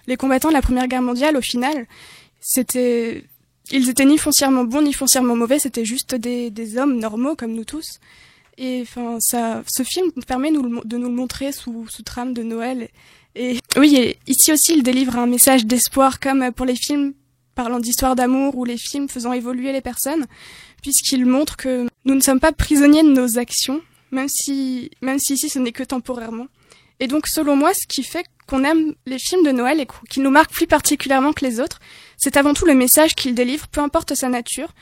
les 0.06 0.16
combattants 0.16 0.48
de 0.48 0.52
la 0.52 0.62
Première 0.62 0.86
Guerre 0.86 1.02
mondiale, 1.02 1.36
au 1.36 1.40
final, 1.40 1.86
ils 3.72 3.88
étaient 3.88 4.04
ni 4.04 4.18
foncièrement 4.18 4.64
bons 4.64 4.82
ni 4.82 4.92
foncièrement 4.92 5.36
mauvais, 5.36 5.58
c'était 5.58 5.84
juste 5.86 6.14
des, 6.14 6.78
hommes 6.78 6.98
normaux 6.98 7.34
comme 7.34 7.54
nous 7.54 7.64
tous. 7.64 7.98
Et 8.58 8.84
ça, 9.20 9.62
ce 9.66 9.82
film 9.82 10.12
permet 10.26 10.50
de 10.50 10.96
nous 10.96 11.08
le 11.08 11.14
montrer 11.14 11.52
sous, 11.52 11.86
sous 11.88 12.02
trame 12.02 12.32
de 12.34 12.42
Noël. 12.42 12.88
Et 13.38 13.58
oui, 13.76 14.16
ici 14.26 14.50
aussi, 14.50 14.72
il 14.72 14.82
délivre 14.82 15.16
un 15.18 15.26
message 15.26 15.66
d'espoir 15.66 16.20
comme 16.20 16.52
pour 16.52 16.64
les 16.64 16.74
films 16.74 17.12
parlant 17.54 17.80
d'histoire 17.80 18.16
d'amour 18.16 18.56
ou 18.56 18.64
les 18.64 18.78
films 18.78 19.10
faisant 19.10 19.34
évoluer 19.34 19.72
les 19.72 19.82
personnes, 19.82 20.26
puisqu'il 20.82 21.26
montre 21.26 21.56
que 21.58 21.86
nous 22.06 22.14
ne 22.14 22.20
sommes 22.20 22.40
pas 22.40 22.52
prisonniers 22.52 23.02
de 23.02 23.12
nos 23.12 23.38
actions, 23.38 23.82
même 24.10 24.28
si, 24.28 24.90
même 25.02 25.18
si 25.18 25.34
ici 25.34 25.50
ce 25.50 25.58
n'est 25.58 25.72
que 25.72 25.82
temporairement. 25.82 26.46
Et 26.98 27.08
donc, 27.08 27.26
selon 27.26 27.56
moi, 27.56 27.74
ce 27.74 27.86
qui 27.86 28.02
fait 28.02 28.24
qu'on 28.46 28.64
aime 28.64 28.94
les 29.04 29.18
films 29.18 29.42
de 29.42 29.52
Noël 29.52 29.80
et 29.80 29.86
qu'ils 30.08 30.22
nous 30.22 30.30
marquent 30.30 30.52
plus 30.52 30.66
particulièrement 30.66 31.34
que 31.34 31.44
les 31.44 31.60
autres, 31.60 31.80
c'est 32.16 32.38
avant 32.38 32.54
tout 32.54 32.64
le 32.64 32.74
message 32.74 33.14
qu'ils 33.14 33.34
délivrent, 33.34 33.68
peu 33.68 33.82
importe 33.82 34.14
sa 34.14 34.30
nature, 34.30 34.72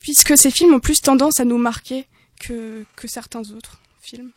puisque 0.00 0.36
ces 0.36 0.50
films 0.50 0.74
ont 0.74 0.80
plus 0.80 1.00
tendance 1.00 1.40
à 1.40 1.46
nous 1.46 1.58
marquer 1.58 2.06
que, 2.40 2.84
que 2.94 3.08
certains 3.08 3.50
autres 3.52 3.81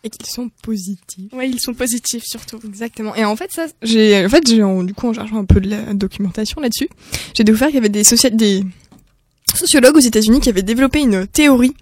Et 0.04 0.10
qu'ils 0.10 0.28
sont 0.28 0.50
positifs. 0.62 1.32
Oui, 1.34 1.52
ils 1.54 1.60
sont 1.60 1.74
positifs 1.74 2.24
surtout. 2.24 2.60
Exactement. 2.66 3.16
Et 3.16 3.26
en 3.26 3.36
fait, 3.36 3.52
ça, 3.52 3.66
j'ai, 3.82 4.26
en 4.26 4.30
fait, 4.30 4.48
j'ai, 4.48 4.58
du 4.58 4.94
coup, 4.94 5.08
en 5.08 5.14
cherchant 5.14 5.38
un 5.38 5.46
peu 5.46 5.60
de 5.60 5.70
la 5.70 5.94
documentation 5.94 6.62
là-dessus, 6.62 6.90
j'ai 7.34 7.44
découvert 7.44 7.68
qu'il 7.70 7.76
y 7.76 7.80
avait 7.80 7.90
des 7.90 8.04
sociologues 8.04 9.96
aux 9.96 10.00
États-Unis 10.00 10.40
qui 10.40 10.50
avaient 10.50 10.64
développé 10.64 11.02
une 11.02 11.28
théorie 11.28 11.74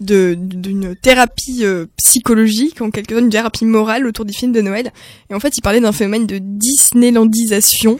de, 0.00 0.36
d'une 0.38 0.94
thérapie 0.96 1.64
euh, 1.64 1.86
psychologique, 1.96 2.80
en 2.80 2.90
quelque 2.90 3.14
sorte 3.14 3.24
une 3.24 3.30
thérapie 3.30 3.64
morale 3.64 4.06
autour 4.06 4.24
des 4.24 4.32
films 4.32 4.52
de 4.52 4.60
Noël. 4.60 4.92
Et 5.30 5.34
en 5.34 5.40
fait, 5.40 5.56
ils 5.56 5.60
parlaient 5.60 5.80
d'un 5.80 5.92
phénomène 5.92 6.26
de 6.26 6.38
Disneylandisation 6.38 7.98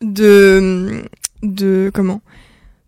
de, 0.00 1.02
de, 1.42 1.90
comment? 1.92 2.22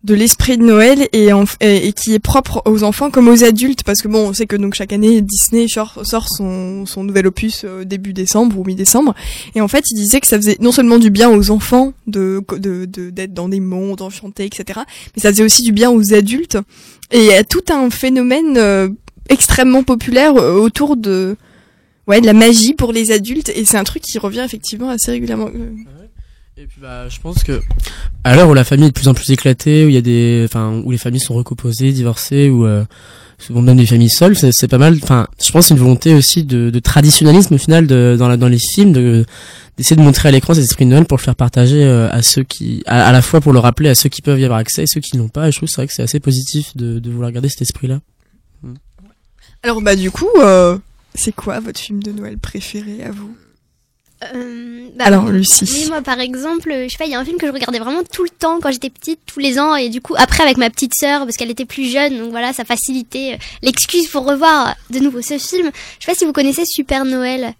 De 0.03 0.13
l'esprit 0.13 0.57
de 0.57 0.63
Noël 0.63 1.07
et, 1.13 1.93
qui 1.93 2.13
est 2.13 2.19
propre 2.19 2.61
aux 2.65 2.83
enfants 2.83 3.09
comme 3.09 3.29
aux 3.29 3.43
adultes 3.43 3.83
parce 3.83 4.01
que 4.01 4.07
bon 4.07 4.29
on 4.29 4.33
sait 4.33 4.45
que 4.45 4.57
donc 4.57 4.73
chaque 4.73 4.91
année 4.91 5.21
Disney 5.21 5.67
sort, 5.67 6.03
son, 6.27 6.85
nouvel 6.97 7.27
opus 7.27 7.63
euh, 7.63 7.85
début 7.85 8.13
décembre 8.13 8.59
ou 8.59 8.65
mi-décembre. 8.65 9.15
Et 9.55 9.61
en 9.61 9.67
fait 9.67 9.85
il 9.89 9.95
disait 9.95 10.19
que 10.19 10.27
ça 10.27 10.37
faisait 10.37 10.57
non 10.59 10.71
seulement 10.71 10.99
du 10.99 11.09
bien 11.09 11.29
aux 11.29 11.51
enfants 11.51 11.93
de- 12.07 12.43
d'être 13.11 13.33
dans 13.33 13.47
des 13.47 13.61
mondes 13.61 14.01
enchantés 14.01 14.45
etc 14.45 14.81
mais 15.15 15.21
ça 15.21 15.29
faisait 15.29 15.43
aussi 15.43 15.63
du 15.63 15.71
bien 15.71 15.89
aux 15.89 16.13
adultes. 16.13 16.57
Et 17.11 17.19
il 17.19 17.25
y 17.25 17.33
a 17.33 17.43
tout 17.43 17.63
un 17.69 17.89
phénomène 17.89 18.57
euh, 18.57 18.89
extrêmement 19.29 19.83
populaire 19.83 20.35
euh, 20.35 20.53
autour 20.53 20.97
de 20.97 21.35
ouais 22.07 22.21
de 22.21 22.25
la 22.25 22.33
magie 22.33 22.73
pour 22.73 22.91
les 22.91 23.11
adultes. 23.11 23.49
Et 23.55 23.65
c'est 23.65 23.77
un 23.77 23.83
truc 23.83 24.03
qui 24.03 24.17
revient 24.19 24.41
effectivement 24.45 24.89
assez 24.89 25.11
régulièrement. 25.11 25.47
Euh, 25.47 25.71
Et 26.55 26.67
puis 26.67 26.79
bah, 26.79 27.09
je 27.09 27.19
pense 27.19 27.43
que 27.43 27.61
à 28.23 28.35
l'heure 28.35 28.47
où 28.47 28.53
la 28.53 28.63
famille 28.63 28.85
est 28.85 28.89
de 28.89 28.93
plus 28.93 29.07
en 29.07 29.13
plus 29.13 29.31
éclatée, 29.31 29.85
où 29.85 29.89
il 29.89 29.95
y 29.95 29.97
a 29.97 30.01
des, 30.01 30.43
enfin, 30.45 30.81
où 30.85 30.91
les 30.91 30.97
familles 30.97 31.19
sont 31.19 31.33
recomposées, 31.33 31.91
divorcées, 31.91 32.49
ou 32.49 32.65
euh, 32.65 32.85
souvent 33.39 33.61
même 33.61 33.77
des 33.77 33.87
familles 33.87 34.09
seules, 34.09 34.35
c'est, 34.37 34.51
c'est 34.51 34.67
pas 34.67 34.77
mal. 34.77 34.99
Enfin, 35.01 35.27
je 35.43 35.51
pense 35.51 35.63
que 35.65 35.67
c'est 35.69 35.73
une 35.73 35.79
volonté 35.79 36.13
aussi 36.13 36.43
de, 36.43 36.69
de 36.69 36.79
traditionnalisme 36.79 37.55
au 37.55 37.57
final 37.57 37.87
de, 37.87 38.15
dans, 38.17 38.27
la, 38.27 38.37
dans 38.37 38.47
les 38.47 38.59
films, 38.59 38.93
de 38.93 39.25
d'essayer 39.77 39.95
de 39.95 40.03
montrer 40.03 40.29
à 40.29 40.31
l'écran 40.31 40.53
cet 40.53 40.63
esprit 40.63 40.85
de 40.85 40.91
Noël 40.91 41.05
pour 41.05 41.17
le 41.17 41.23
faire 41.23 41.35
partager 41.35 41.83
euh, 41.83 42.07
à 42.11 42.21
ceux 42.21 42.43
qui, 42.43 42.83
à, 42.85 43.07
à 43.07 43.11
la 43.11 43.23
fois 43.23 43.41
pour 43.41 43.53
le 43.53 43.57
rappeler 43.59 43.89
à 43.89 43.95
ceux 43.95 44.07
qui 44.09 44.21
peuvent 44.21 44.39
y 44.39 44.45
avoir 44.45 44.59
accès 44.59 44.83
et 44.83 44.87
ceux 44.87 45.01
qui 45.01 45.17
n'ont 45.17 45.29
pas. 45.29 45.47
Et 45.47 45.51
je 45.51 45.57
trouve 45.57 45.67
que 45.67 45.73
c'est 45.73 45.81
vrai 45.81 45.87
que 45.87 45.93
c'est 45.93 46.03
assez 46.03 46.19
positif 46.19 46.77
de, 46.77 46.99
de 46.99 47.09
vouloir 47.09 47.31
garder 47.31 47.49
cet 47.49 47.63
esprit-là. 47.63 47.99
alors 49.63 49.81
bah 49.81 49.95
du 49.95 50.11
coup 50.11 50.29
euh, 50.39 50.77
c'est 51.15 51.33
quoi 51.33 51.59
votre 51.59 51.79
film 51.79 52.03
de 52.03 52.11
Noël 52.11 52.37
préféré 52.37 53.03
à 53.03 53.09
vous? 53.11 53.35
Euh, 54.35 54.87
bah, 54.95 55.05
Alors, 55.05 55.27
Lucie. 55.27 55.65
Oui, 55.71 55.85
moi, 55.89 56.01
par 56.01 56.19
exemple, 56.19 56.71
je 56.71 56.89
sais 56.89 56.97
pas, 56.97 57.05
il 57.05 57.11
y 57.11 57.15
a 57.15 57.19
un 57.19 57.25
film 57.25 57.37
que 57.37 57.47
je 57.47 57.51
regardais 57.51 57.79
vraiment 57.79 58.03
tout 58.03 58.23
le 58.23 58.29
temps 58.29 58.59
quand 58.61 58.71
j'étais 58.71 58.89
petite, 58.89 59.19
tous 59.25 59.39
les 59.39 59.59
ans, 59.59 59.75
et 59.75 59.89
du 59.89 60.01
coup, 60.01 60.15
après 60.17 60.43
avec 60.43 60.57
ma 60.57 60.69
petite 60.69 60.93
sœur, 60.95 61.21
parce 61.25 61.37
qu'elle 61.37 61.51
était 61.51 61.65
plus 61.65 61.91
jeune, 61.91 62.17
donc 62.17 62.31
voilà, 62.31 62.53
ça 62.53 62.65
facilitait 62.65 63.33
euh, 63.33 63.37
l'excuse 63.61 64.07
pour 64.07 64.25
revoir 64.25 64.75
de 64.89 64.99
nouveau 64.99 65.21
ce 65.21 65.37
film. 65.37 65.71
Je 65.99 66.05
sais 66.05 66.11
pas 66.11 66.15
si 66.15 66.25
vous 66.25 66.33
connaissez 66.33 66.65
Super 66.65 67.05
Noël. 67.05 67.53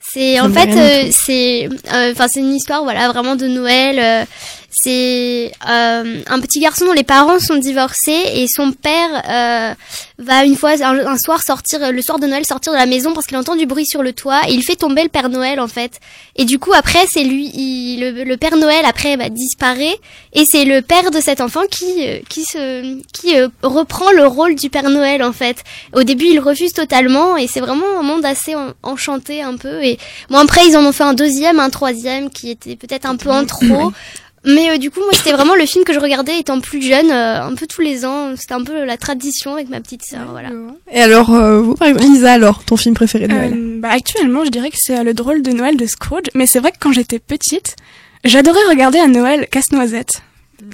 C'est 0.00 0.38
en 0.38 0.50
fait, 0.52 0.70
euh, 0.70 1.10
c'est, 1.10 1.68
euh, 1.92 2.12
enfin, 2.12 2.28
c'est 2.28 2.40
une 2.40 2.54
histoire, 2.54 2.84
voilà, 2.84 3.08
vraiment 3.10 3.34
de 3.34 3.48
Noël. 3.48 4.26
C'est 4.70 5.52
euh, 5.68 6.20
un 6.26 6.40
petit 6.40 6.60
garçon 6.60 6.86
dont 6.86 6.92
les 6.92 7.04
parents 7.04 7.38
sont 7.38 7.56
divorcés 7.56 8.22
et 8.34 8.46
son 8.46 8.72
père 8.72 9.22
euh, 9.28 9.74
va 10.18 10.44
une 10.44 10.56
fois 10.56 10.72
un, 10.82 11.18
soir 11.18 11.42
sortir 11.42 11.92
le 11.92 12.02
soir 12.02 12.18
de 12.18 12.26
Noël 12.26 12.44
sortir 12.44 12.72
de 12.72 12.78
la 12.78 12.86
maison 12.86 13.14
parce 13.14 13.26
qu'il 13.26 13.36
entend 13.36 13.56
du 13.56 13.66
bruit 13.66 13.86
sur 13.86 14.02
le 14.02 14.12
toit 14.12 14.40
et 14.48 14.52
il 14.52 14.62
fait 14.62 14.76
tomber 14.76 15.02
le 15.02 15.08
Père 15.08 15.28
Noël 15.28 15.60
en 15.60 15.68
fait. 15.68 16.00
Et 16.36 16.44
du 16.44 16.58
coup 16.58 16.72
après 16.74 17.06
c'est 17.08 17.22
lui 17.22 17.50
il, 17.54 18.00
le, 18.00 18.36
Père 18.36 18.56
Noël 18.56 18.84
après 18.84 19.16
bah, 19.16 19.28
disparaît 19.28 19.96
et 20.32 20.44
c'est 20.44 20.64
le 20.64 20.82
père 20.82 21.10
de 21.10 21.20
cet 21.20 21.40
enfant 21.40 21.62
qui 21.70 22.06
euh, 22.06 22.18
qui 22.28 22.44
se 22.44 23.00
qui 23.12 23.38
euh, 23.38 23.48
reprend 23.62 24.10
le 24.12 24.26
rôle 24.26 24.56
du 24.56 24.68
Père 24.68 24.90
Noël 24.90 25.22
en 25.22 25.32
fait. 25.32 25.64
Au 25.94 26.02
début 26.02 26.26
il 26.26 26.40
refuse 26.40 26.72
totalement 26.72 27.36
et 27.36 27.46
c'est 27.46 27.60
vraiment 27.60 27.98
un 27.98 28.02
monde 28.02 28.24
assez 28.24 28.54
en- 28.54 28.72
enchanté 28.82 29.42
un 29.42 29.56
peu 29.56 29.82
et 29.82 29.98
bon 30.28 30.38
après 30.38 30.66
ils 30.66 30.76
en 30.76 30.84
ont 30.84 30.92
fait 30.92 31.04
un 31.04 31.14
deuxième, 31.14 31.60
un 31.60 31.70
troisième 31.70 32.30
qui 32.30 32.50
était 32.50 32.76
peut-être 32.76 33.06
un 33.06 33.16
peu 33.16 33.30
en 33.30 33.44
trop. 33.44 33.92
Mais 34.46 34.70
euh, 34.70 34.78
du 34.78 34.90
coup, 34.90 35.00
moi, 35.00 35.10
c'était 35.12 35.32
vraiment 35.32 35.54
le 35.56 35.66
film 35.66 35.84
que 35.84 35.92
je 35.92 35.98
regardais 35.98 36.38
étant 36.38 36.60
plus 36.60 36.80
jeune, 36.82 37.10
euh, 37.10 37.42
un 37.42 37.54
peu 37.54 37.66
tous 37.66 37.80
les 37.80 38.04
ans. 38.06 38.34
C'était 38.36 38.54
un 38.54 38.62
peu 38.64 38.84
la 38.84 38.96
tradition 38.96 39.54
avec 39.54 39.68
ma 39.68 39.80
petite 39.80 40.04
sœur, 40.04 40.28
voilà. 40.30 40.50
Et 40.92 41.00
alors, 41.00 41.30
euh, 41.34 41.60
vous, 41.60 41.74
par 41.74 41.88
exemple, 41.88 42.04
Lisa, 42.06 42.32
alors, 42.32 42.62
ton 42.64 42.76
film 42.76 42.94
préféré 42.94 43.26
de 43.28 43.32
Noël 43.34 43.52
Euh, 43.56 43.80
bah, 43.80 43.90
actuellement, 43.90 44.44
je 44.44 44.50
dirais 44.50 44.70
que 44.70 44.76
c'est 44.78 44.98
euh, 44.98 45.02
le 45.02 45.14
drôle 45.14 45.42
de 45.42 45.50
Noël 45.50 45.76
de 45.76 45.86
Scrooge. 45.86 46.26
Mais 46.34 46.46
c'est 46.46 46.60
vrai 46.60 46.70
que 46.72 46.76
quand 46.80 46.92
j'étais 46.92 47.18
petite, 47.18 47.76
j'adorais 48.24 48.64
regarder 48.68 48.98
à 48.98 49.08
Noël 49.08 49.46
Casse-Noisette. 49.50 50.22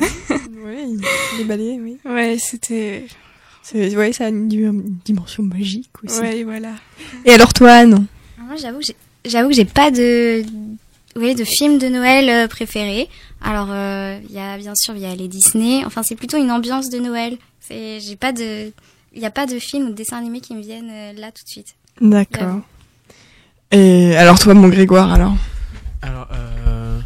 Oui, 0.65 0.99
les 1.39 1.45
balayés, 1.45 1.79
oui. 1.83 1.97
Ouais, 2.05 2.37
c'était. 2.39 3.05
C'est, 3.63 3.97
ouais, 3.97 4.13
ça 4.13 4.27
a 4.27 4.29
une, 4.29 4.49
di- 4.49 4.59
une 4.59 4.97
dimension 5.05 5.43
magique 5.43 5.91
aussi. 6.05 6.21
Ouais, 6.21 6.43
voilà. 6.45 6.71
Et 7.25 7.33
alors, 7.33 7.53
toi, 7.53 7.71
Anne? 7.73 8.07
Moi, 8.39 8.57
j'avoue 8.61 8.79
que 8.79 8.85
j'ai- 8.87 8.97
j'avoue 9.25 9.49
que 9.51 9.55
j'ai 9.55 9.65
pas 9.65 9.91
de, 9.91 10.43
oui, 11.17 11.35
de 11.35 11.45
film 11.45 11.79
de 11.79 11.89
Noël 11.89 12.29
euh, 12.29 12.49
préféré. 12.49 13.09
Alors, 13.43 13.69
euh, 13.71 14.19
il 14.29 14.35
y 14.35 14.39
a 14.39 14.57
bien 14.57 14.75
sûr, 14.75 14.95
il 14.95 15.03
y 15.03 15.07
a 15.07 15.15
les 15.15 15.29
Disney. 15.29 15.85
Enfin, 15.85 16.03
c'est 16.03 16.17
plutôt 16.17 16.39
une 16.39 16.51
ambiance 16.51 16.91
de 16.91 16.99
Noël. 16.99 17.37
C'est, 17.61 18.01
j'ai 18.01 18.17
pas 18.17 18.33
de, 18.33 18.73
il 19.15 19.23
y 19.23 19.27
a 19.27 19.31
pas 19.31 19.47
de 19.47 19.59
film 19.59 19.87
ou 19.87 19.91
de 19.91 19.95
dessin 19.95 20.19
animé 20.19 20.41
qui 20.41 20.55
me 20.55 20.63
viennent 20.63 20.91
euh, 20.91 21.13
là 21.15 21.31
tout 21.33 21.45
de 21.45 21.49
suite. 21.49 21.75
D'accord. 22.01 22.61
Et 23.71 24.17
alors, 24.17 24.39
toi, 24.39 24.55
mon 24.55 24.69
Grégoire, 24.69 25.13
alors? 25.13 25.35
Alors, 26.03 26.29
euh... 26.33 26.99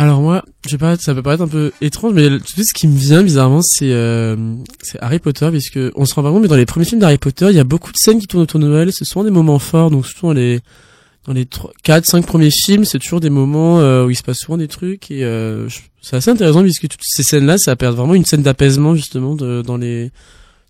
Alors 0.00 0.20
moi, 0.20 0.44
je 0.64 0.70
sais 0.70 0.78
pas, 0.78 0.96
ça 0.96 1.12
peut 1.12 1.24
paraître 1.24 1.42
un 1.42 1.48
peu 1.48 1.72
étrange, 1.80 2.12
mais 2.12 2.28
tout 2.38 2.62
ce 2.62 2.72
qui 2.72 2.86
me 2.86 2.96
vient 2.96 3.24
bizarrement, 3.24 3.62
c'est 3.62 3.90
euh, 3.90 4.36
c'est 4.80 4.96
Harry 5.02 5.18
Potter, 5.18 5.48
puisque 5.50 5.80
on 5.96 6.04
se 6.04 6.14
rend 6.14 6.22
pas 6.22 6.30
compte, 6.30 6.42
mais 6.42 6.48
dans 6.48 6.54
les 6.54 6.66
premiers 6.66 6.84
films 6.84 7.00
d'Harry 7.00 7.18
Potter, 7.18 7.48
il 7.50 7.56
y 7.56 7.58
a 7.58 7.64
beaucoup 7.64 7.90
de 7.90 7.96
scènes 7.96 8.20
qui 8.20 8.28
tournent 8.28 8.44
autour 8.44 8.60
de 8.60 8.68
Noël. 8.68 8.92
C'est 8.92 9.04
souvent 9.04 9.24
des 9.24 9.32
moments 9.32 9.58
forts, 9.58 9.90
donc 9.90 10.06
surtout 10.06 10.26
dans 10.26 10.34
les 10.34 10.60
dans 11.28 11.34
les 11.34 11.44
trois, 11.44 11.72
quatre, 11.82 12.06
cinq 12.06 12.26
premiers 12.26 12.50
films, 12.50 12.86
c'est 12.86 12.98
toujours 12.98 13.20
des 13.20 13.28
moments 13.28 13.80
euh, 13.80 14.06
où 14.06 14.10
il 14.10 14.16
se 14.16 14.22
passe 14.22 14.38
souvent 14.38 14.56
des 14.56 14.66
trucs 14.66 15.10
et 15.10 15.24
euh, 15.24 15.68
c'est 16.00 16.16
assez 16.16 16.30
intéressant 16.30 16.62
puisque 16.62 16.88
toutes 16.88 17.02
ces 17.02 17.22
scènes-là, 17.22 17.58
ça 17.58 17.76
perd 17.76 17.94
vraiment 17.94 18.14
une 18.14 18.24
scène 18.24 18.42
d'apaisement 18.42 18.94
justement 18.94 19.34
de, 19.34 19.60
dans 19.60 19.76
les 19.76 20.10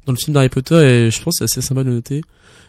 dans 0.08 0.12
le 0.12 0.18
film 0.18 0.32
d'Harry 0.34 0.48
Potter 0.48 0.74
et 0.74 1.10
je 1.10 1.22
pense 1.22 1.38
que 1.38 1.46
c'est 1.46 1.58
assez 1.58 1.66
sympa 1.66 1.84
de 1.84 1.90
le 1.90 1.96
noter. 1.96 2.22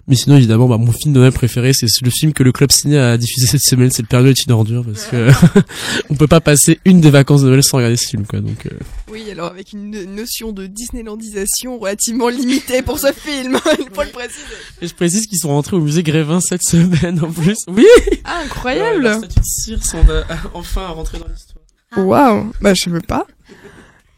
Mais 0.07 0.15
sinon, 0.15 0.35
évidemment, 0.37 0.67
bah, 0.67 0.77
mon 0.77 0.91
film 0.91 1.13
de 1.13 1.19
Noël 1.19 1.31
préféré, 1.31 1.71
c'est 1.71 1.87
le 2.03 2.09
film 2.09 2.33
que 2.33 2.43
le 2.43 2.51
Club 2.51 2.71
Ciné 2.71 2.97
a 2.97 3.15
diffusé 3.17 3.45
cette 3.47 3.61
semaine, 3.61 3.91
c'est 3.91 4.01
Le 4.01 4.07
Père 4.07 4.21
Noël 4.21 4.31
est 4.31 4.45
une 4.45 4.51
ordure, 4.51 4.83
parce 4.83 5.05
que 5.05 5.29
on 6.09 6.15
peut 6.15 6.27
pas 6.27 6.41
passer 6.41 6.79
une 6.83 6.99
des 6.99 7.11
vacances 7.11 7.43
de 7.43 7.47
Noël 7.47 7.63
sans 7.63 7.77
regarder 7.77 7.95
ce 7.95 8.07
film, 8.07 8.25
quoi. 8.25 8.39
Donc, 8.41 8.65
euh, 8.65 8.71
Oui, 9.11 9.29
alors 9.31 9.51
avec 9.51 9.71
une 9.71 10.15
notion 10.15 10.51
de 10.51 10.65
Disneylandisation 10.65 11.77
relativement 11.77 12.27
limitée 12.27 12.81
pour 12.81 12.97
ce 12.99 13.11
film, 13.13 13.59
il 13.79 13.89
faut 13.93 14.03
le 14.03 14.09
préciser. 14.09 14.43
Et 14.81 14.87
je 14.87 14.95
précise 14.95 15.27
qu'ils 15.27 15.39
sont 15.39 15.49
rentrés 15.49 15.75
au 15.77 15.81
musée 15.81 16.01
Grévin 16.03 16.41
cette 16.41 16.63
semaine, 16.63 17.23
en 17.23 17.31
plus. 17.31 17.59
Oui! 17.67 17.85
Ah, 18.25 18.41
incroyable 18.45 19.03
La 19.03 19.17
statue 19.19 19.39
de 19.39 19.45
cire 19.45 19.85
sont 19.85 20.09
euh, 20.09 20.23
enfin 20.53 20.87
rentrés 20.87 21.19
dans 21.19 21.27
l'histoire. 21.27 21.63
Waouh, 21.97 22.51
bah 22.61 22.73
je 22.73 22.89
veux 22.89 22.99
pas. 22.99 23.27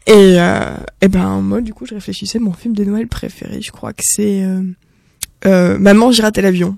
Et, 0.06 0.40
euh, 0.40 0.76
et 1.00 1.08
ben 1.08 1.40
moi 1.40 1.60
du 1.60 1.72
coup 1.72 1.86
je 1.86 1.94
réfléchissais 1.94 2.40
mon 2.40 2.52
film 2.52 2.74
de 2.74 2.84
Noël 2.84 3.06
préféré, 3.06 3.62
je 3.62 3.70
crois 3.70 3.92
que 3.92 4.02
c'est 4.04 4.42
euh, 4.42 4.62
euh, 5.46 5.78
Maman 5.78 6.10
j'ai 6.10 6.22
raté 6.22 6.42
l'avion, 6.42 6.76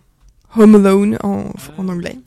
Home 0.56 0.74
Alone 0.74 1.18
en, 1.22 1.44
en 1.78 1.88
anglais. 1.88 2.18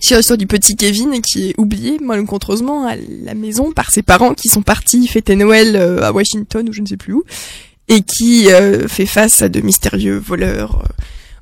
C'est 0.00 0.16
l'histoire 0.16 0.38
du 0.38 0.46
petit 0.46 0.76
Kevin 0.76 1.20
qui 1.22 1.50
est 1.50 1.54
oublié 1.58 1.98
malencontreusement 1.98 2.86
à 2.86 2.94
la 2.96 3.34
maison 3.34 3.72
par 3.72 3.90
ses 3.90 4.02
parents 4.02 4.34
qui 4.34 4.48
sont 4.48 4.62
partis 4.62 5.08
fêter 5.08 5.34
Noël 5.34 5.76
euh, 5.76 6.02
à 6.02 6.12
Washington 6.12 6.68
ou 6.68 6.72
je 6.72 6.82
ne 6.82 6.86
sais 6.86 6.96
plus 6.96 7.14
où 7.14 7.24
et 7.88 8.02
qui 8.02 8.52
euh, 8.52 8.86
fait 8.86 9.06
face 9.06 9.42
à 9.42 9.48
de 9.48 9.60
mystérieux 9.60 10.18
voleurs. 10.18 10.84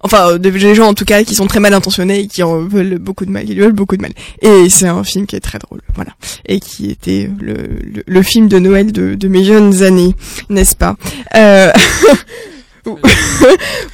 Enfin, 0.07 0.31
euh, 0.31 0.38
des 0.38 0.75
gens 0.75 0.87
en 0.87 0.95
tout 0.95 1.05
cas 1.05 1.25
qui 1.25 1.35
sont 1.35 1.49
très 1.49 1.61
mal 1.61 1.75
intentionnés 1.75 2.21
et 2.21 2.27
qui 2.29 2.42
en 2.42 2.61
veulent 2.61 2.99
beaucoup 2.99 3.27
de 3.27 3.31
mal, 3.31 3.45
qui 3.45 3.55
lui 3.55 3.61
veulent 3.61 3.73
beaucoup 3.73 3.97
de 3.97 4.03
mal. 4.03 4.12
Et 4.40 4.69
c'est 4.71 4.87
un 4.87 5.03
film 5.05 5.27
qui 5.27 5.35
est 5.37 5.40
très 5.40 5.59
drôle, 5.59 5.81
voilà 5.95 6.12
et 6.47 6.61
qui 6.61 6.90
était 6.90 7.29
le, 7.40 7.55
le, 7.55 8.03
le 8.07 8.23
film 8.23 8.49
de 8.49 8.59
Noël 8.59 8.92
de, 8.92 9.14
de 9.14 9.29
mes 9.29 9.45
jeunes 9.45 9.83
années, 9.83 10.14
n'est-ce 10.49 10.77
pas? 10.77 10.97
Euh... 11.35 11.73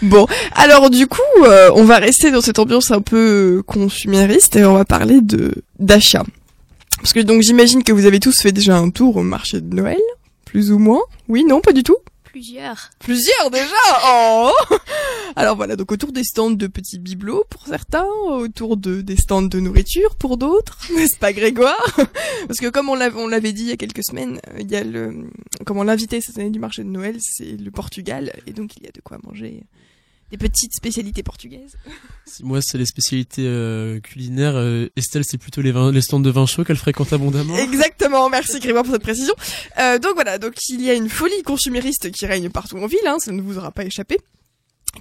Bon, 0.02 0.26
alors 0.54 0.90
du 0.90 1.06
coup, 1.06 1.20
euh, 1.44 1.70
on 1.74 1.84
va 1.84 1.96
rester 1.96 2.30
dans 2.30 2.42
cette 2.42 2.58
ambiance 2.58 2.90
un 2.90 3.00
peu 3.00 3.62
consumériste 3.66 4.56
et 4.56 4.66
on 4.66 4.74
va 4.74 4.84
parler 4.84 5.22
de 5.22 5.62
d'achat. 5.78 6.24
Parce 6.98 7.14
que 7.14 7.20
donc 7.20 7.40
j'imagine 7.40 7.84
que 7.84 7.92
vous 7.92 8.04
avez 8.04 8.20
tous 8.20 8.38
fait 8.42 8.52
déjà 8.52 8.76
un 8.76 8.90
tour 8.90 9.16
au 9.16 9.22
marché 9.22 9.62
de 9.62 9.74
Noël, 9.74 9.96
plus 10.44 10.72
ou 10.72 10.78
moins. 10.78 11.00
Oui, 11.28 11.42
non, 11.48 11.62
pas 11.62 11.72
du 11.72 11.82
tout? 11.82 11.96
Plusieurs. 12.32 12.88
Plusieurs 12.98 13.50
déjà 13.50 13.74
Oh 14.06 14.50
Alors 15.36 15.54
voilà, 15.54 15.76
donc 15.76 15.92
autour 15.92 16.12
des 16.12 16.24
stands 16.24 16.50
de 16.50 16.66
petits 16.66 16.98
bibelots 16.98 17.44
pour 17.50 17.66
certains, 17.66 18.06
autour 18.06 18.78
de 18.78 19.02
des 19.02 19.16
stands 19.16 19.42
de 19.42 19.60
nourriture 19.60 20.16
pour 20.16 20.38
d'autres, 20.38 20.78
n'est-ce 20.96 21.18
pas 21.18 21.34
Grégoire? 21.34 21.94
Parce 22.48 22.58
que 22.58 22.68
comme 22.68 22.88
on 22.88 22.94
l'avait 22.94 23.52
dit 23.52 23.64
il 23.64 23.68
y 23.68 23.72
a 23.72 23.76
quelques 23.76 24.02
semaines, 24.02 24.40
euh, 24.48 24.60
il 24.60 24.70
y 24.70 24.76
a 24.76 24.82
le 24.82 25.28
comment 25.66 25.84
l'invité 25.84 26.22
cette 26.22 26.38
année 26.38 26.48
du 26.48 26.58
marché 26.58 26.84
de 26.84 26.88
Noël, 26.88 27.16
c'est 27.20 27.52
le 27.52 27.70
Portugal 27.70 28.32
et 28.46 28.54
donc 28.54 28.78
il 28.78 28.84
y 28.84 28.88
a 28.88 28.92
de 28.92 29.02
quoi 29.02 29.18
manger 29.22 29.64
des 30.32 30.38
petites 30.38 30.74
spécialités 30.74 31.22
portugaises. 31.22 31.76
Si 32.24 32.42
moi, 32.42 32.62
c'est 32.62 32.78
les 32.78 32.86
spécialités 32.86 33.44
euh, 33.44 34.00
culinaires, 34.00 34.56
euh, 34.56 34.88
Estelle, 34.96 35.24
c'est 35.26 35.36
plutôt 35.36 35.60
les, 35.60 35.72
vins, 35.72 35.92
les 35.92 36.00
stands 36.00 36.20
de 36.20 36.30
vin 36.30 36.46
chaud 36.46 36.64
qu'elle 36.64 36.78
fréquente 36.78 37.12
abondamment. 37.12 37.54
Exactement, 37.58 38.30
merci 38.30 38.58
Grégoire 38.58 38.82
pour 38.82 38.94
cette 38.94 39.02
précision. 39.02 39.34
Euh, 39.78 39.98
donc 39.98 40.14
voilà, 40.14 40.38
donc 40.38 40.54
il 40.70 40.80
y 40.80 40.88
a 40.88 40.94
une 40.94 41.10
folie 41.10 41.42
consumériste 41.42 42.10
qui 42.10 42.24
règne 42.24 42.48
partout 42.48 42.78
en 42.78 42.86
ville, 42.86 43.06
hein, 43.06 43.18
ça 43.18 43.30
ne 43.30 43.42
vous 43.42 43.58
aura 43.58 43.72
pas 43.72 43.84
échappé. 43.84 44.16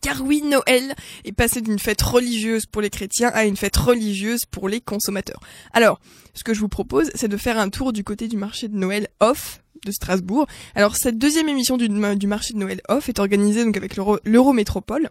Car 0.02 0.22
oui, 0.22 0.42
Noël 0.42 0.96
est 1.24 1.32
passé 1.32 1.62
d'une 1.62 1.80
fête 1.80 2.02
religieuse 2.02 2.66
pour 2.66 2.82
les 2.82 2.90
chrétiens 2.90 3.30
à 3.34 3.46
une 3.46 3.56
fête 3.56 3.78
religieuse 3.78 4.46
pour 4.46 4.68
les 4.68 4.82
consommateurs. 4.82 5.40
Alors, 5.72 6.02
ce 6.34 6.44
que 6.44 6.54
je 6.54 6.60
vous 6.60 6.70
propose, 6.70 7.10
c'est 7.16 7.28
de 7.30 7.38
faire 7.38 7.58
un 7.58 7.70
tour 7.70 7.94
du 7.94 8.04
côté 8.04 8.28
du 8.28 8.38
marché 8.38 8.68
de 8.68 8.76
Noël 8.76 9.08
off 9.22 9.62
de 9.86 9.92
Strasbourg. 9.92 10.48
Alors 10.76 10.96
cette 10.96 11.18
deuxième 11.18 11.50
émission 11.50 11.78
du, 11.78 11.90
marché 12.28 12.54
de 12.54 12.60
Noël 12.60 12.82
off 12.90 13.10
est 13.10 13.20
organisée 13.20 13.64
donc 13.64 13.78
avec 13.78 13.96
l'Euro- 13.96 14.20
l'Eurométropole 14.24 15.10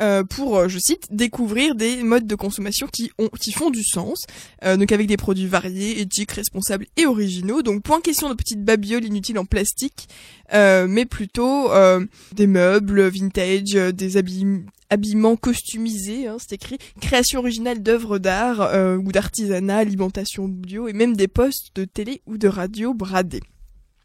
euh, 0.00 0.24
pour, 0.24 0.56
euh, 0.56 0.68
je 0.68 0.78
cite, 0.78 1.08
découvrir 1.10 1.74
des 1.74 2.02
modes 2.02 2.26
de 2.26 2.34
consommation 2.34 2.86
qui 2.92 3.10
ont 3.18 3.28
qui 3.28 3.52
font 3.52 3.70
du 3.70 3.84
sens, 3.84 4.26
euh, 4.64 4.76
donc 4.76 4.92
avec 4.92 5.06
des 5.06 5.16
produits 5.16 5.46
variés, 5.46 6.00
éthiques, 6.00 6.32
responsables 6.32 6.86
et 6.96 7.06
originaux. 7.06 7.62
Donc 7.62 7.82
point 7.82 8.00
question 8.00 8.28
de 8.28 8.34
petites 8.34 8.64
babioles 8.64 9.04
inutiles 9.04 9.38
en 9.38 9.44
plastique, 9.44 10.08
euh, 10.52 10.86
mais 10.88 11.06
plutôt 11.06 11.70
euh, 11.72 12.04
des 12.34 12.46
meubles 12.46 13.08
vintage, 13.08 13.74
euh, 13.74 13.92
des 13.92 14.16
habits 14.16 14.44
habillements 14.88 15.36
customisés, 15.36 16.28
hein, 16.28 16.36
c'est 16.38 16.52
écrit, 16.52 16.78
création 17.00 17.40
originale 17.40 17.82
d'œuvres 17.82 18.18
d'art 18.18 18.60
euh, 18.60 18.96
ou 18.96 19.10
d'artisanat, 19.10 19.78
alimentation 19.78 20.46
bio 20.46 20.86
et 20.86 20.92
même 20.92 21.16
des 21.16 21.26
postes 21.26 21.74
de 21.74 21.84
télé 21.84 22.22
ou 22.26 22.38
de 22.38 22.46
radio 22.46 22.94
bradés. 22.94 23.42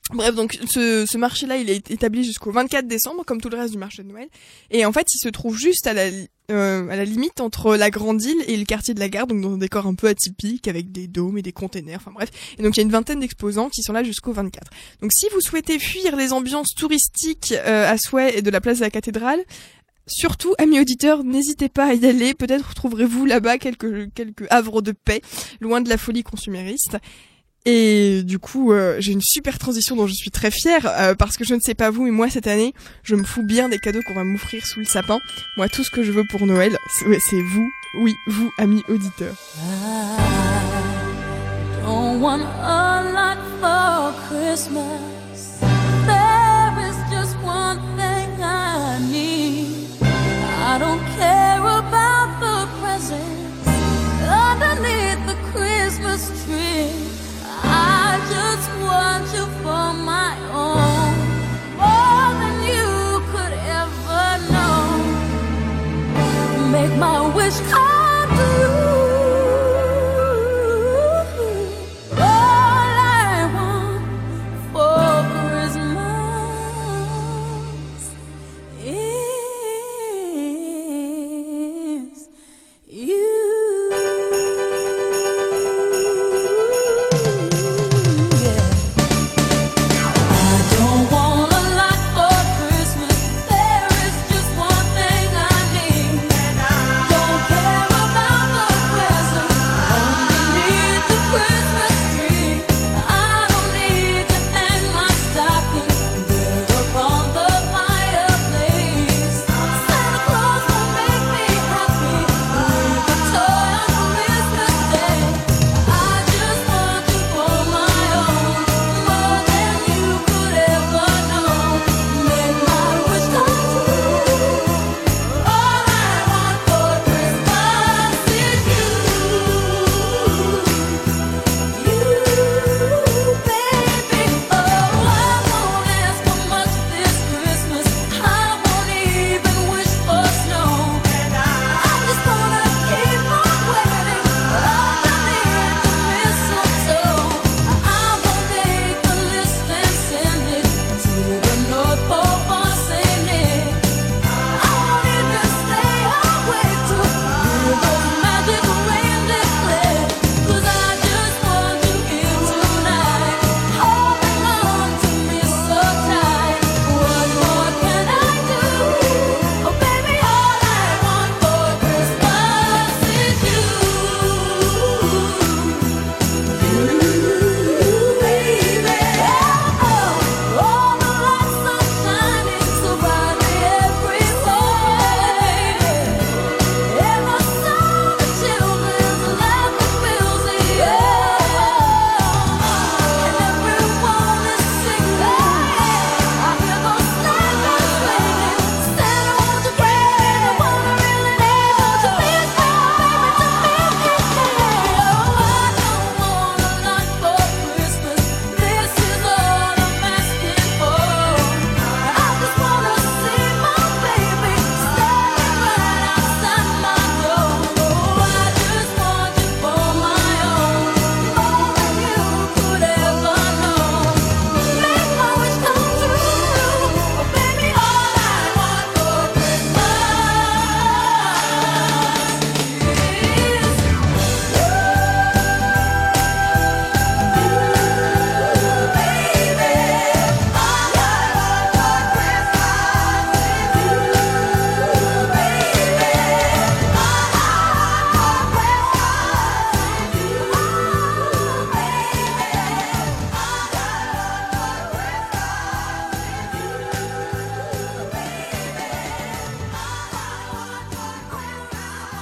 Bref, 0.09 0.35
donc 0.35 0.59
ce, 0.67 1.17
marché-là, 1.17 1.57
il 1.57 1.69
est 1.69 1.89
établi 1.91 2.23
jusqu'au 2.23 2.51
24 2.51 2.87
décembre, 2.87 3.23
comme 3.23 3.39
tout 3.39 3.49
le 3.49 3.57
reste 3.57 3.71
du 3.71 3.77
marché 3.77 4.03
de 4.03 4.09
Noël. 4.09 4.27
Et 4.69 4.85
en 4.85 4.91
fait, 4.91 5.07
il 5.13 5.19
se 5.19 5.29
trouve 5.29 5.57
juste 5.57 5.87
à 5.87 5.93
la, 5.93 6.09
euh, 6.51 6.89
à 6.89 6.95
la 6.95 7.05
limite 7.05 7.39
entre 7.39 7.77
la 7.77 7.89
Grande 7.89 8.21
Île 8.21 8.43
et 8.47 8.57
le 8.57 8.65
quartier 8.65 8.93
de 8.93 8.99
la 8.99 9.07
Gare, 9.07 9.27
donc 9.27 9.41
dans 9.41 9.53
un 9.53 9.57
décor 9.57 9.87
un 9.87 9.93
peu 9.93 10.07
atypique, 10.07 10.67
avec 10.67 10.91
des 10.91 11.07
dômes 11.07 11.37
et 11.37 11.41
des 11.41 11.53
containers, 11.53 11.99
enfin 12.01 12.11
bref. 12.11 12.29
Et 12.57 12.63
donc 12.63 12.75
il 12.75 12.79
y 12.79 12.81
a 12.81 12.83
une 12.83 12.91
vingtaine 12.91 13.21
d'exposants 13.21 13.69
qui 13.69 13.83
sont 13.83 13.93
là 13.93 14.03
jusqu'au 14.03 14.33
24. 14.33 14.69
Donc 15.01 15.13
si 15.13 15.27
vous 15.33 15.39
souhaitez 15.39 15.79
fuir 15.79 16.15
les 16.15 16.33
ambiances 16.33 16.73
touristiques 16.73 17.53
euh, 17.53 17.89
à 17.89 17.97
souhait 17.97 18.37
et 18.37 18.41
de 18.41 18.49
la 18.49 18.59
place 18.59 18.79
de 18.79 18.83
la 18.83 18.91
cathédrale, 18.91 19.41
Surtout, 20.07 20.55
amis 20.57 20.79
auditeurs, 20.79 21.23
n'hésitez 21.23 21.69
pas 21.69 21.85
à 21.85 21.93
y 21.93 22.05
aller. 22.05 22.33
Peut-être 22.33 22.73
trouverez-vous 22.73 23.25
là-bas 23.25 23.57
quelques, 23.59 24.11
quelques 24.13 24.45
havres 24.49 24.81
de 24.81 24.91
paix, 24.91 25.21
loin 25.61 25.79
de 25.79 25.89
la 25.89 25.97
folie 25.97 26.23
consumériste. 26.23 26.97
Et 27.65 28.24
du 28.24 28.39
coup, 28.39 28.71
euh, 28.71 28.95
j'ai 29.00 29.12
une 29.12 29.21
super 29.21 29.60
transition 29.60 29.95
dont 29.95 30.08
je 30.08 30.13
suis 30.13 30.32
très 30.32 30.50
fière, 30.50 30.88
euh, 30.88 31.13
parce 31.13 31.38
que 31.38 31.43
je 31.43 31.54
ne 31.54 31.60
sais 31.60 31.76
pas 31.76 31.91
vous, 31.91 32.04
mais 32.04 32.12
moi 32.12 32.30
cette 32.30 32.47
année, 32.47 32.74
je 33.04 33.15
me 33.15 33.24
fous 33.24 33.43
bien 33.43 33.69
des 33.69 33.78
cadeaux 33.78 34.02
qu'on 34.08 34.15
va 34.15 34.24
m'offrir 34.24 34.65
sous 34.65 34.80
le 34.80 34.86
sapin. 34.86 35.19
Moi, 35.58 35.69
tout 35.69 35.84
ce 35.84 35.91
que 35.91 36.02
je 36.04 36.12
veux 36.12 36.24
pour 36.30 36.47
Noël, 36.47 36.78
c'est 36.97 37.41
vous, 37.41 37.69
oui, 38.00 38.15
vous, 38.28 38.52
amis 38.58 38.84
auditeurs. 38.88 39.36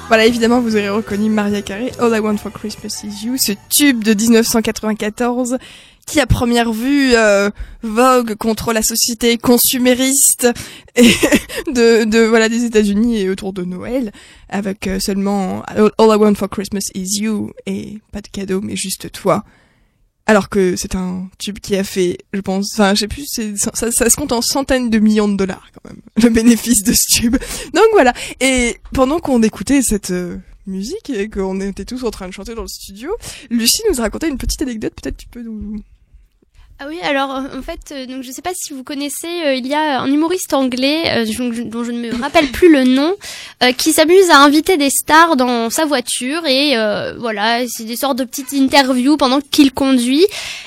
Voilà, 0.10 0.26
évidemment, 0.26 0.60
vous 0.60 0.76
aurez 0.76 0.89
reconnu 0.89 1.30
Maria 1.30 1.62
Carey, 1.62 1.91
All 2.00 2.12
I 2.15 2.19
Want 2.19 2.38
for 2.38 2.52
Christmas 2.52 3.04
Is 3.04 3.28
You, 3.28 3.38
ce 3.38 3.52
tube 3.69 4.04
de 4.04 4.15
1994 4.15 5.60
qui 6.08 6.19
à 6.19 6.26
première 6.26 6.74
vue 6.74 7.13
euh, 7.13 7.52
vogue 7.84 8.34
contre 8.34 8.74
la 8.74 8.82
société 8.82 9.38
consumériste 9.38 10.48
et 10.95 11.04
de, 11.72 12.06
de 12.06 12.26
voilà 12.26 12.50
des 12.50 12.63
États-Unis 12.63 13.19
et 13.19 13.30
autour 13.30 13.54
de 13.54 13.63
Noël, 13.63 14.12
avec 14.50 14.88
euh, 14.88 15.00
seulement 15.00 15.62
All 15.67 15.91
I 16.00 16.15
Want 16.15 16.34
for 16.34 16.50
Christmas 16.50 16.89
Is 16.95 17.22
You 17.22 17.52
et 17.67 18.00
pas 18.12 18.22
de 18.22 18.30
cadeau 18.30 18.62
mais 18.62 18.76
juste 18.76 19.12
toi. 19.12 19.45
Alors 20.29 20.47
que 20.47 20.75
c'est 20.75 20.93
un 20.93 21.27
tube 21.39 21.57
qui 21.57 21.75
a 21.75 21.83
fait, 21.83 22.19
je 22.33 22.41
pense, 22.41 22.73
enfin, 22.73 22.93
je 22.93 22.99
sais 22.99 23.07
plus, 23.07 23.25
ça, 23.55 23.71
ça, 23.73 24.09
se 24.11 24.15
compte 24.15 24.31
en 24.31 24.43
centaines 24.43 24.91
de 24.91 24.99
millions 24.99 25.27
de 25.27 25.35
dollars 25.35 25.71
quand 25.73 25.89
même, 25.89 25.99
le 26.23 26.29
bénéfice 26.29 26.83
de 26.83 26.93
ce 26.93 27.07
tube. 27.07 27.35
Donc 27.73 27.85
voilà. 27.93 28.13
Et 28.39 28.77
pendant 28.93 29.19
qu'on 29.19 29.41
écoutait 29.41 29.81
cette 29.81 30.11
euh, 30.11 30.37
musique 30.67 31.09
et 31.09 31.29
qu'on 31.29 31.59
était 31.61 31.83
tous 31.83 32.03
en 32.03 32.11
train 32.11 32.27
de 32.27 32.31
chanter 32.31 32.53
dans 32.53 32.61
le 32.61 32.67
studio, 32.67 33.09
Lucie 33.49 33.81
nous 33.89 33.99
a 34.01 34.03
raconté 34.03 34.27
une 34.27 34.37
petite 34.37 34.61
anecdote. 34.61 34.93
Peut-être 35.01 35.17
tu 35.17 35.27
peux 35.29 35.41
nous. 35.41 35.81
Ah 36.81 36.85
oui, 36.87 36.97
alors 37.03 37.35
euh, 37.35 37.41
en 37.59 37.61
fait, 37.61 37.91
euh, 37.91 38.05
donc 38.05 38.23
je 38.23 38.31
sais 38.31 38.41
pas 38.41 38.53
si 38.55 38.71
vous 38.71 38.83
connaissez, 38.85 39.27
euh, 39.45 39.53
il 39.53 39.67
y 39.67 39.73
a 39.73 39.99
un 39.99 40.07
humoriste 40.09 40.53
anglais 40.53 41.03
euh, 41.09 41.25
dont 41.65 41.83
je- 41.83 41.91
ne 41.91 42.09
me 42.13 42.21
rappelle 42.21 42.47
plus 42.47 42.71
le 42.71 42.85
nom, 42.85 43.13
qui 43.77 43.91
s'amuse 43.91 44.29
à 44.29 44.37
inviter 44.37 44.77
des 44.77 44.89
stars 44.89 45.35
dans 45.35 45.69
sa 45.69 45.83
voiture 45.83 46.45
et 46.45 46.75
voilà, 47.17 47.67
c'est 47.67 47.83
des 47.83 47.97
sortes 47.97 48.17
de 48.17 48.23
petites 48.23 48.53
interviews 48.53 49.17
pendant 49.17 49.41
qu'il 49.41 49.73
conduit. 49.73 50.25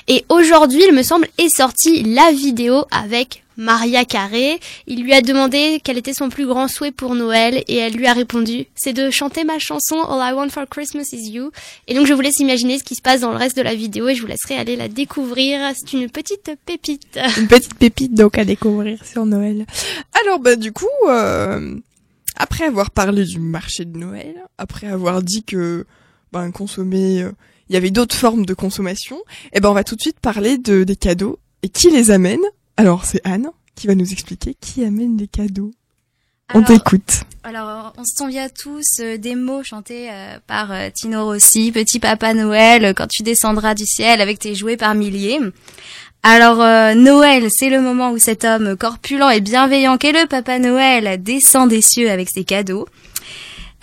Et 0.09 0.25
aujourd'hui, 0.29 0.83
il 0.87 0.93
me 0.95 1.03
semble, 1.03 1.29
est 1.39 1.49
sorti 1.49 2.03
la 2.03 2.31
vidéo 2.33 2.85
avec 2.91 3.43
Maria 3.57 4.05
Carey. 4.05 4.59
Il 4.87 5.03
lui 5.03 5.13
a 5.13 5.21
demandé 5.21 5.81
quel 5.83 5.99
était 5.99 6.15
son 6.15 6.29
plus 6.29 6.47
grand 6.47 6.69
souhait 6.69 6.93
pour 6.93 7.15
Noël 7.15 7.63
et 7.69 7.77
elle 7.77 7.95
lui 7.95 8.07
a 8.07 8.13
répondu, 8.13 8.67
c'est 8.75 8.93
de 8.93 9.11
chanter 9.11 9.45
ma 9.45 9.59
chanson 9.59 9.97
All 10.01 10.33
I 10.33 10.35
Want 10.35 10.51
for 10.51 10.65
Christmas 10.69 11.05
Is 11.13 11.31
You. 11.31 11.51
Et 11.89 11.95
donc 11.95 12.07
je 12.07 12.13
vous 12.13 12.21
laisse 12.21 12.41
imaginer 12.41 12.79
ce 12.79 12.85
qui 12.85 12.95
se 12.95 13.03
passe 13.03 13.21
dans 13.21 13.31
le 13.31 13.37
reste 13.37 13.57
de 13.57 13.63
la 13.63 13.75
vidéo 13.75 14.09
et 14.09 14.15
je 14.15 14.23
vous 14.23 14.29
laisserai 14.29 14.57
aller 14.57 14.77
la 14.77 14.89
découvrir. 14.89 15.61
C'est 15.75 15.93
une 15.93 16.11
petite 16.11 16.51
pépite. 16.67 17.19
Une 17.39 17.49
petite 17.49 17.75
pépite 17.75 18.15
donc 18.15 18.39
à 18.39 18.45
découvrir 18.45 19.05
sur 19.05 19.27
Noël. 19.27 19.67
Alors 20.25 20.39
bah 20.39 20.57
du 20.57 20.73
coup, 20.73 20.87
euh, 21.09 21.75
après 22.37 22.65
avoir 22.65 22.91
parlé 22.91 23.25
du 23.25 23.39
marché 23.39 23.85
de 23.85 23.97
Noël, 23.97 24.35
après 24.59 24.87
avoir 24.87 25.23
dit 25.23 25.43
que 25.45 25.87
ben 26.33 26.51
consommer, 26.51 27.23
euh, 27.23 27.33
il 27.69 27.75
y 27.75 27.77
avait 27.77 27.91
d'autres 27.91 28.17
formes 28.17 28.47
de 28.47 28.55
consommation, 28.55 29.19
et 29.53 29.61
ben 29.61 29.71
on 29.71 29.75
va 29.75 29.85
tout 29.85 29.97
de 29.97 30.01
suite 30.01 30.21
parler 30.21 30.59
de 30.59 30.85
des 30.85 30.97
cadeaux 30.97 31.39
et 31.63 31.69
qui 31.69 31.91
les 31.91 32.11
amène. 32.11 32.43
Alors 32.77 33.05
c'est 33.05 33.21
Anne 33.25 33.51
qui 33.75 33.87
va 33.87 33.95
nous 33.95 34.13
expliquer 34.13 34.55
qui 34.61 34.85
amène 34.85 35.17
les 35.17 35.29
cadeaux. 35.29 35.73
On 36.55 36.63
t'écoute. 36.63 37.23
Alors, 37.45 37.95
on 37.97 38.05
se 38.05 38.15
souvient 38.15 38.49
tous 38.51 39.01
euh, 39.01 39.17
des 39.17 39.35
mots 39.35 39.63
chantés 39.63 40.11
euh, 40.11 40.39
par 40.47 40.71
euh, 40.71 40.91
Tino 40.95 41.25
Rossi, 41.25 41.73
Petit 41.73 41.99
Papa 41.99 42.35
Noël, 42.35 42.93
quand 42.95 43.07
tu 43.07 43.23
descendras 43.23 43.75
du 43.75 43.87
ciel 43.87 44.21
avec 44.21 44.39
tes 44.39 44.55
jouets 44.55 44.77
par 44.77 44.95
milliers. 44.95 45.41
Alors, 46.23 46.59
Noël, 46.95 47.49
c'est 47.51 47.71
le 47.71 47.81
moment 47.81 48.13
où 48.13 48.19
cet 48.19 48.45
homme 48.45 48.77
corpulent 48.77 49.33
et 49.33 49.41
bienveillant 49.41 49.97
qu'est 49.97 50.13
le 50.13 50.29
Papa 50.29 50.61
Noël 50.61 51.21
descend 51.21 51.69
des 51.69 51.83
cieux 51.83 52.11
avec 52.11 52.29
ses 52.29 52.45
cadeaux. 52.45 52.87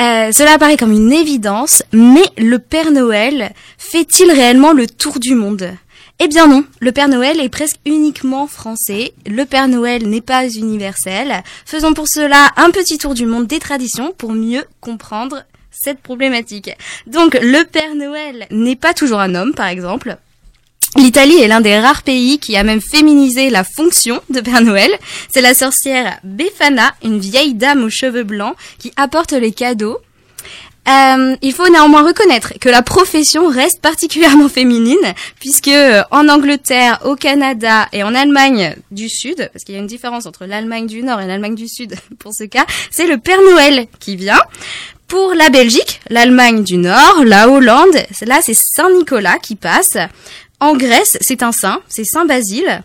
Euh, 0.01 0.31
cela 0.31 0.57
paraît 0.57 0.77
comme 0.77 0.93
une 0.93 1.11
évidence, 1.11 1.83
mais 1.91 2.23
le 2.37 2.57
Père 2.57 2.91
Noël 2.91 3.51
fait-il 3.77 4.31
réellement 4.31 4.71
le 4.71 4.87
tour 4.87 5.19
du 5.19 5.35
monde? 5.35 5.73
Eh 6.21 6.27
bien 6.27 6.47
non, 6.47 6.65
le 6.81 6.91
Père 6.91 7.07
Noël 7.07 7.39
est 7.39 7.47
presque 7.47 7.79
uniquement 7.85 8.45
français. 8.45 9.13
Le 9.25 9.45
Père 9.45 9.69
Noël 9.69 10.05
n'est 10.07 10.19
pas 10.19 10.49
universel. 10.49 11.43
Faisons 11.65 11.93
pour 11.93 12.09
cela 12.09 12.49
un 12.57 12.71
petit 12.71 12.97
tour 12.97 13.13
du 13.13 13.25
monde 13.25 13.47
des 13.47 13.59
traditions 13.59 14.13
pour 14.17 14.33
mieux 14.33 14.65
comprendre 14.81 15.45
cette 15.71 16.01
problématique. 16.01 16.71
Donc 17.07 17.37
le 17.41 17.63
Père 17.63 17.95
Noël 17.95 18.47
n'est 18.51 18.75
pas 18.75 18.93
toujours 18.93 19.21
un 19.21 19.33
homme, 19.33 19.53
par 19.53 19.67
exemple. 19.67 20.17
L'Italie 20.97 21.37
est 21.37 21.47
l'un 21.47 21.61
des 21.61 21.79
rares 21.79 22.01
pays 22.01 22.39
qui 22.39 22.57
a 22.57 22.63
même 22.63 22.81
féminisé 22.81 23.49
la 23.49 23.63
fonction 23.63 24.21
de 24.29 24.41
Père 24.41 24.61
Noël. 24.61 24.91
C'est 25.31 25.41
la 25.41 25.53
sorcière 25.53 26.19
Befana, 26.23 26.95
une 27.03 27.19
vieille 27.19 27.53
dame 27.53 27.83
aux 27.83 27.89
cheveux 27.89 28.23
blancs, 28.23 28.55
qui 28.79 28.91
apporte 28.97 29.31
les 29.31 29.51
cadeaux. 29.51 29.99
Euh, 30.87 31.35
il 31.41 31.53
faut 31.53 31.69
néanmoins 31.69 32.03
reconnaître 32.03 32.53
que 32.59 32.69
la 32.69 32.81
profession 32.81 33.47
reste 33.47 33.81
particulièrement 33.81 34.49
féminine, 34.49 35.13
puisque 35.39 35.67
euh, 35.67 36.01
en 36.11 36.27
Angleterre, 36.27 36.99
au 37.05 37.15
Canada 37.15 37.87
et 37.91 38.03
en 38.03 38.15
Allemagne 38.15 38.75
du 38.91 39.09
Sud, 39.09 39.49
parce 39.53 39.63
qu'il 39.63 39.75
y 39.75 39.77
a 39.77 39.81
une 39.81 39.87
différence 39.87 40.25
entre 40.25 40.45
l'Allemagne 40.45 40.87
du 40.87 41.03
Nord 41.03 41.21
et 41.21 41.27
l'Allemagne 41.27 41.55
du 41.55 41.67
Sud 41.67 41.95
pour 42.19 42.33
ce 42.33 42.43
cas, 42.43 42.65
c'est 42.91 43.07
le 43.07 43.17
Père 43.17 43.41
Noël 43.41 43.87
qui 43.99 44.15
vient. 44.15 44.41
Pour 45.07 45.33
la 45.33 45.49
Belgique, 45.49 46.01
l'Allemagne 46.09 46.63
du 46.63 46.77
Nord, 46.77 47.23
la 47.25 47.49
Hollande, 47.49 47.95
là 48.21 48.39
c'est 48.43 48.53
Saint 48.53 48.91
Nicolas 48.91 49.39
qui 49.39 49.55
passe. 49.55 49.97
En 50.59 50.75
Grèce, 50.75 51.17
c'est 51.21 51.41
un 51.41 51.51
saint, 51.51 51.81
c'est 51.87 52.03
Saint 52.03 52.25
Basile. 52.25 52.83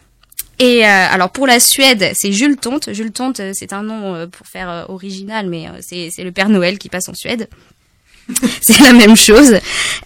Et 0.58 0.86
euh, 0.86 0.88
alors 0.88 1.30
pour 1.30 1.46
la 1.46 1.58
Suède, 1.58 2.12
c'est 2.14 2.32
Jules 2.32 2.56
Tonte. 2.56 2.92
Jules 2.92 3.12
Tonte, 3.12 3.40
euh, 3.40 3.50
c'est 3.52 3.72
un 3.72 3.82
nom 3.82 4.14
euh, 4.14 4.26
pour 4.26 4.46
faire 4.46 4.86
original, 4.88 5.48
mais 5.48 5.66
c'est 5.80 6.12
le 6.22 6.32
Père 6.32 6.48
Noël 6.48 6.78
qui 6.78 6.88
passe 6.88 7.08
en 7.08 7.14
Suède. 7.14 7.48
c'est 8.60 8.78
la 8.80 8.92
même 8.92 9.16
chose. 9.16 9.54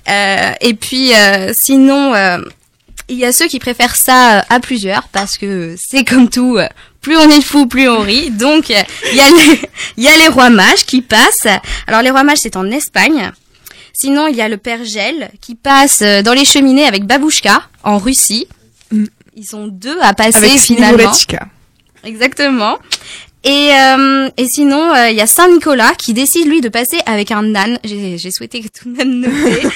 Euh, 0.08 0.52
et 0.60 0.74
puis 0.74 1.14
euh, 1.14 1.52
sinon, 1.54 2.14
euh, 2.14 2.38
il 3.08 3.16
y 3.16 3.24
a 3.24 3.32
ceux 3.32 3.46
qui 3.46 3.58
préfèrent 3.58 3.96
ça 3.96 4.44
à 4.48 4.60
plusieurs 4.60 5.08
parce 5.08 5.38
que 5.38 5.74
c'est 5.78 6.04
comme 6.04 6.28
tout. 6.28 6.58
Plus 7.00 7.16
on 7.16 7.30
est 7.30 7.42
fou, 7.42 7.66
plus 7.66 7.88
on 7.88 8.00
rit. 8.00 8.30
Donc 8.30 8.70
il 8.70 9.16
y 9.16 9.20
a 9.20 9.30
les 9.30 9.60
y 9.96 10.08
a 10.08 10.16
les 10.16 10.28
rois 10.28 10.50
mages 10.50 10.84
qui 10.84 11.00
passent. 11.00 11.46
Alors 11.86 12.02
les 12.02 12.10
rois 12.10 12.24
mages 12.24 12.38
c'est 12.38 12.56
en 12.56 12.70
Espagne. 12.70 13.30
Sinon 13.92 14.26
il 14.26 14.36
y 14.36 14.42
a 14.42 14.48
le 14.48 14.56
Père 14.56 14.84
Gel 14.84 15.30
qui 15.40 15.54
passe 15.54 16.02
dans 16.24 16.34
les 16.34 16.44
cheminées 16.44 16.84
avec 16.84 17.04
Babouchka 17.04 17.62
en 17.82 17.98
Russie. 17.98 18.46
Mm. 18.90 19.04
Ils 19.36 19.46
sont 19.46 19.68
deux 19.68 19.98
à 20.00 20.14
passer 20.14 20.38
Avec 20.38 20.58
finalement. 20.58 21.12
Exactement. 22.04 22.78
Et, 23.44 23.70
euh, 23.72 24.28
et 24.36 24.46
sinon, 24.46 24.92
euh, 24.92 25.10
il 25.10 25.16
y 25.16 25.20
a 25.20 25.26
Saint 25.26 25.48
Nicolas 25.48 25.94
qui 25.94 26.12
décide 26.12 26.48
lui 26.48 26.60
de 26.60 26.68
passer 26.68 26.98
avec 27.06 27.30
un 27.30 27.54
âne. 27.54 27.78
J'ai 27.84 28.30
souhaité 28.30 28.62
tout 28.68 28.90
de 28.90 28.96
même 28.96 29.20
noter. 29.20 29.68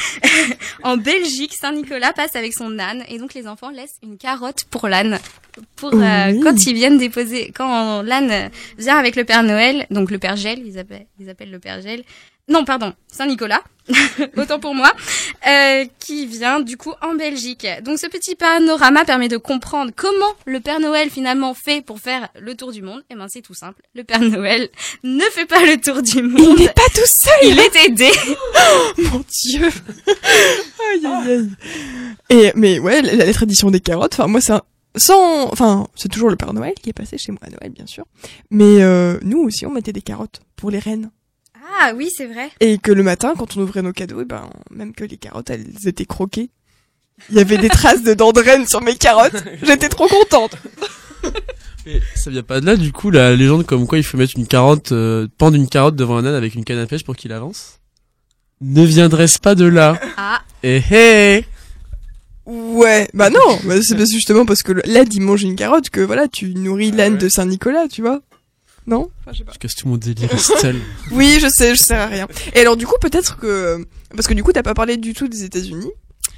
en 0.82 0.96
Belgique, 0.96 1.54
Saint 1.54 1.72
Nicolas 1.72 2.12
passe 2.12 2.34
avec 2.34 2.54
son 2.54 2.78
âne 2.78 3.04
et 3.08 3.18
donc 3.18 3.34
les 3.34 3.46
enfants 3.46 3.70
laissent 3.70 3.98
une 4.02 4.18
carotte 4.18 4.64
pour 4.64 4.88
l'âne. 4.88 5.18
Pour 5.76 5.94
euh, 5.94 6.32
quand 6.42 6.66
ils 6.66 6.74
viennent 6.74 6.98
déposer, 6.98 7.52
quand 7.54 8.02
l'âne 8.02 8.50
vient 8.78 8.96
avec 8.96 9.16
le 9.16 9.24
Père 9.24 9.42
Noël, 9.42 9.86
donc 9.90 10.10
le 10.10 10.18
Père 10.18 10.36
Gel, 10.36 10.60
ils 10.66 10.78
appellent, 10.78 11.06
ils 11.20 11.30
appellent 11.30 11.50
le 11.50 11.58
Père 11.58 11.80
Gel. 11.82 12.02
Non, 12.52 12.64
pardon, 12.64 12.92
Saint 13.10 13.26
Nicolas, 13.26 13.62
autant 14.36 14.60
pour 14.60 14.74
moi, 14.74 14.92
euh, 15.48 15.84
qui 15.98 16.26
vient 16.26 16.60
du 16.60 16.76
coup 16.76 16.92
en 17.02 17.14
Belgique. 17.14 17.66
Donc 17.82 17.98
ce 17.98 18.06
petit 18.06 18.34
panorama 18.34 19.04
permet 19.04 19.28
de 19.28 19.38
comprendre 19.38 19.90
comment 19.96 20.32
le 20.44 20.60
Père 20.60 20.78
Noël 20.80 21.08
finalement 21.10 21.54
fait 21.54 21.82
pour 21.84 21.98
faire 21.98 22.28
le 22.38 22.54
tour 22.54 22.72
du 22.72 22.82
monde. 22.82 23.02
Et 23.10 23.14
ben 23.14 23.26
c'est 23.28 23.40
tout 23.42 23.54
simple, 23.54 23.82
le 23.94 24.04
Père 24.04 24.20
Noël 24.20 24.68
ne 25.02 25.22
fait 25.24 25.46
pas 25.46 25.64
le 25.64 25.80
tour 25.80 26.02
du 26.02 26.18
Il 26.18 26.24
monde. 26.28 26.58
n'est 26.58 26.68
pas 26.68 26.82
tout 26.94 27.06
seul. 27.06 27.32
Il 27.42 27.58
est 27.58 27.84
aidé. 27.86 28.10
Mon 28.98 29.24
Dieu. 29.42 29.66
aïe 30.92 31.06
aïe 31.06 31.32
aïe. 31.32 31.50
Et 32.28 32.52
mais 32.54 32.78
ouais, 32.78 33.02
la, 33.02 33.14
la 33.24 33.32
tradition 33.32 33.70
des 33.70 33.80
carottes. 33.80 34.12
Enfin 34.14 34.26
moi 34.26 34.40
c'est 34.40 34.52
un- 34.52 34.62
sans, 34.96 35.50
enfin 35.50 35.86
c'est 35.94 36.08
toujours 36.10 36.28
le 36.28 36.36
Père 36.36 36.52
Noël 36.52 36.74
qui 36.82 36.90
est 36.90 36.92
passé 36.92 37.16
chez 37.16 37.32
moi 37.32 37.40
à 37.42 37.48
Noël 37.50 37.70
bien 37.70 37.86
sûr. 37.86 38.04
Mais 38.50 38.82
euh, 38.82 39.18
nous 39.22 39.38
aussi 39.40 39.64
on 39.66 39.70
mettait 39.70 39.92
des 39.94 40.02
carottes 40.02 40.40
pour 40.56 40.70
les 40.70 40.78
reines. 40.78 41.10
Ah 41.80 41.92
oui, 41.96 42.10
c'est 42.16 42.26
vrai. 42.26 42.50
Et 42.60 42.78
que 42.78 42.92
le 42.92 43.02
matin 43.02 43.34
quand 43.38 43.56
on 43.56 43.60
ouvrait 43.60 43.82
nos 43.82 43.92
cadeaux, 43.92 44.20
et 44.22 44.24
ben 44.24 44.48
même 44.70 44.92
que 44.94 45.04
les 45.04 45.16
carottes 45.16 45.50
elles 45.50 45.66
étaient 45.86 46.04
croquées. 46.06 46.50
Il 47.30 47.36
y 47.36 47.40
avait 47.40 47.58
des 47.58 47.68
traces 47.68 48.02
de 48.02 48.14
dents 48.14 48.32
de 48.32 48.40
reine 48.40 48.66
sur 48.66 48.80
mes 48.80 48.96
carottes. 48.96 49.36
J'étais 49.62 49.88
trop 49.88 50.08
contente. 50.08 50.56
Mais 51.86 52.00
ça 52.16 52.30
vient 52.30 52.42
pas 52.42 52.60
de 52.60 52.66
là, 52.66 52.76
du 52.76 52.92
coup, 52.92 53.10
la 53.10 53.34
légende 53.36 53.66
comme 53.66 53.86
quoi 53.86 53.98
il 53.98 54.04
faut 54.04 54.16
mettre 54.16 54.34
une 54.36 54.46
carotte, 54.46 54.92
euh, 54.92 55.26
pendre 55.38 55.56
une 55.56 55.68
carotte 55.68 55.96
devant 55.96 56.16
un 56.16 56.24
âne 56.26 56.34
avec 56.34 56.54
une 56.54 56.64
canne 56.64 56.78
à 56.78 56.86
pêche 56.86 57.04
pour 57.04 57.16
qu'il 57.16 57.32
avance 57.32 57.78
Ne 58.60 58.84
viendrait-ce 58.84 59.38
pas 59.38 59.54
de 59.54 59.64
là 59.66 60.00
Ah, 60.16 60.40
Eh 60.62 60.80
eh 60.92 61.44
Ouais, 62.46 63.08
bah 63.14 63.30
non, 63.30 63.58
bah 63.64 63.80
c'est 63.82 63.96
parce- 63.96 64.10
justement 64.10 64.44
parce 64.44 64.62
que 64.64 64.72
l'âne 64.84 65.06
il 65.12 65.20
mange 65.22 65.42
une 65.44 65.54
carotte 65.54 65.90
que 65.90 66.00
voilà 66.00 66.26
tu 66.26 66.54
nourris 66.54 66.90
l'âne 66.90 67.16
de 67.18 67.28
Saint 67.28 67.46
Nicolas, 67.46 67.86
tu 67.88 68.02
vois. 68.02 68.20
Non 68.86 69.10
Enfin, 69.20 69.32
je 69.32 69.38
sais 69.38 69.44
pas. 69.44 69.52
Je 69.52 69.58
casse 69.58 69.74
tout 69.76 69.88
mon 69.88 69.96
délire, 69.96 70.32
Estelle. 70.32 70.80
Oui, 71.12 71.38
je 71.40 71.48
sais, 71.48 71.74
je 71.74 71.80
sers 71.80 72.00
à 72.00 72.06
rien. 72.06 72.26
Et 72.54 72.60
alors 72.60 72.76
du 72.76 72.86
coup, 72.86 72.96
peut-être 73.00 73.36
que 73.38 73.86
parce 74.16 74.26
que 74.26 74.34
du 74.34 74.42
coup, 74.42 74.52
t'as 74.52 74.62
pas 74.62 74.74
parlé 74.74 74.96
du 74.96 75.14
tout 75.14 75.28
des 75.28 75.44
États-Unis. 75.44 75.90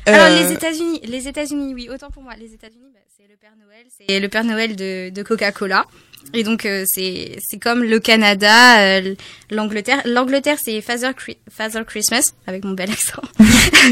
Alors 0.07 0.27
Euh, 0.27 0.43
les 0.43 0.53
États-Unis, 0.53 1.01
les 1.05 1.29
États-Unis, 1.29 1.73
oui, 1.75 1.89
autant 1.93 2.11
pour 2.11 2.23
moi. 2.23 2.35
Les 2.39 2.53
États-Unis, 2.53 2.91
bah, 2.93 3.01
c'est 3.17 3.27
le 3.29 3.37
Père 3.37 3.53
Noël, 3.59 3.87
c'est 3.89 4.21
le 4.21 4.29
Père 4.29 4.45
Noël 4.45 4.77
de, 4.77 5.09
de 5.11 5.23
Coca-Cola. 5.23 5.87
Et 6.33 6.43
donc 6.43 6.67
euh, 6.67 6.85
c'est 6.87 7.37
c'est 7.41 7.59
comme 7.59 7.83
le 7.85 8.01
Canada, 8.01 8.99
euh, 8.99 9.15
l'Angleterre. 9.51 10.01
L'Angleterre 10.05 10.57
c'est 10.63 10.81
Father, 10.81 11.11
Chri- 11.11 11.37
Father 11.51 11.85
Christmas 11.87 12.33
avec 12.47 12.65
mon 12.65 12.73
bel 12.73 12.91
accent. 12.91 13.23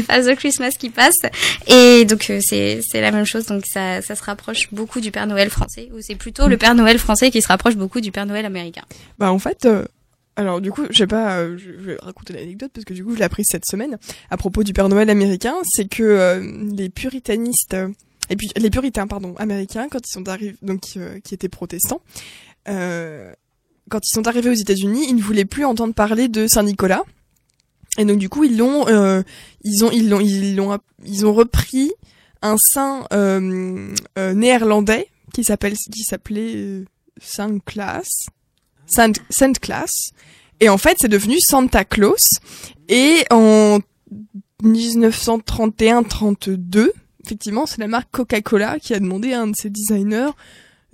Father 0.07 0.35
Christmas 0.35 0.71
qui 0.77 0.89
passe. 0.89 1.19
Et 1.67 2.05
donc 2.05 2.29
euh, 2.29 2.39
c'est 2.41 2.81
c'est 2.85 2.99
la 3.01 3.11
même 3.11 3.25
chose. 3.25 3.45
Donc 3.45 3.65
ça 3.65 4.01
ça 4.01 4.15
se 4.15 4.23
rapproche 4.23 4.67
beaucoup 4.73 4.99
du 4.99 5.11
Père 5.11 5.27
Noël 5.27 5.49
français 5.49 5.89
ou 5.93 5.97
c'est 6.01 6.15
plutôt 6.15 6.47
le 6.47 6.57
Père 6.57 6.75
Noël 6.75 6.99
français 6.99 7.31
qui 7.31 7.41
se 7.41 7.47
rapproche 7.47 7.75
beaucoup 7.75 8.01
du 8.01 8.11
Père 8.11 8.25
Noël 8.25 8.45
américain. 8.45 8.83
Bah 9.19 9.31
en 9.31 9.39
fait, 9.39 9.65
euh, 9.65 9.85
Alors 10.35 10.59
du 10.59 10.71
coup, 10.71 10.85
je 10.89 10.97
sais 10.97 11.07
pas, 11.07 11.37
euh, 11.37 11.57
je 11.57 11.69
vais 11.71 11.97
raconter 12.01 12.33
l'anecdote 12.33 12.71
parce 12.73 12.83
que 12.85 12.93
du 12.93 13.05
coup, 13.05 13.13
je 13.13 13.19
l'ai 13.19 13.25
appris 13.25 13.45
cette 13.45 13.65
semaine 13.65 13.97
à 14.31 14.35
propos 14.37 14.63
du 14.63 14.73
Père 14.73 14.89
Noël 14.89 15.09
américain, 15.09 15.53
c'est 15.63 15.87
que 15.87 16.03
euh, 16.03 16.41
les 16.75 16.89
puritanistes 16.89 17.77
et 18.29 18.35
puis 18.35 18.49
les 18.55 18.69
puritains 18.69 19.07
pardon 19.07 19.35
américains 19.37 19.87
quand 19.89 20.07
ils 20.07 20.11
sont 20.11 20.27
arrivés 20.27 20.55
donc 20.61 20.81
euh, 20.97 21.19
qui 21.19 21.33
étaient 21.33 21.49
protestants 21.49 22.01
euh, 22.67 23.33
quand 23.89 23.99
ils 24.05 24.13
sont 24.13 24.27
arrivés 24.27 24.49
aux 24.49 24.53
États-Unis, 24.53 25.05
ils 25.09 25.15
ne 25.15 25.21
voulaient 25.21 25.45
plus 25.45 25.63
entendre 25.65 25.93
parler 25.93 26.27
de 26.27 26.47
Saint 26.47 26.63
Nicolas. 26.63 27.03
Et 27.97 28.03
donc 28.05 28.17
du 28.17 28.27
coup, 28.29 28.43
ils 28.43 28.57
l'ont 28.57 28.87
euh, 28.87 29.21
ils 29.63 29.85
ont 29.85 29.91
ils 29.91 30.09
l'ont 30.09 30.19
ils 30.19 30.55
l'ont 30.55 30.79
ils 31.05 31.27
ont 31.27 31.33
repris 31.33 31.91
un 32.41 32.57
saint 32.57 33.05
euh, 33.13 33.93
euh, 34.17 34.33
néerlandais 34.33 35.09
qui 35.33 35.43
s'appelle 35.43 35.75
qui 35.75 36.03
s'appelait 36.03 36.85
Saint 37.21 37.59
Claus 37.59 38.25
Saint 38.87 39.11
Saint 39.29 39.53
Claus 39.53 40.09
et 40.59 40.69
en 40.69 40.79
fait 40.79 40.97
c'est 40.99 41.07
devenu 41.07 41.39
Santa 41.39 41.85
Claus. 41.85 42.39
Et 42.89 43.23
en 43.29 43.77
1931-32 44.63 46.89
effectivement 47.25 47.65
c'est 47.65 47.79
la 47.79 47.87
marque 47.87 48.09
Coca-Cola 48.11 48.79
qui 48.79 48.93
a 48.93 48.99
demandé 48.99 49.33
à 49.33 49.41
un 49.41 49.47
de 49.47 49.55
ses 49.55 49.69
designers 49.69 50.31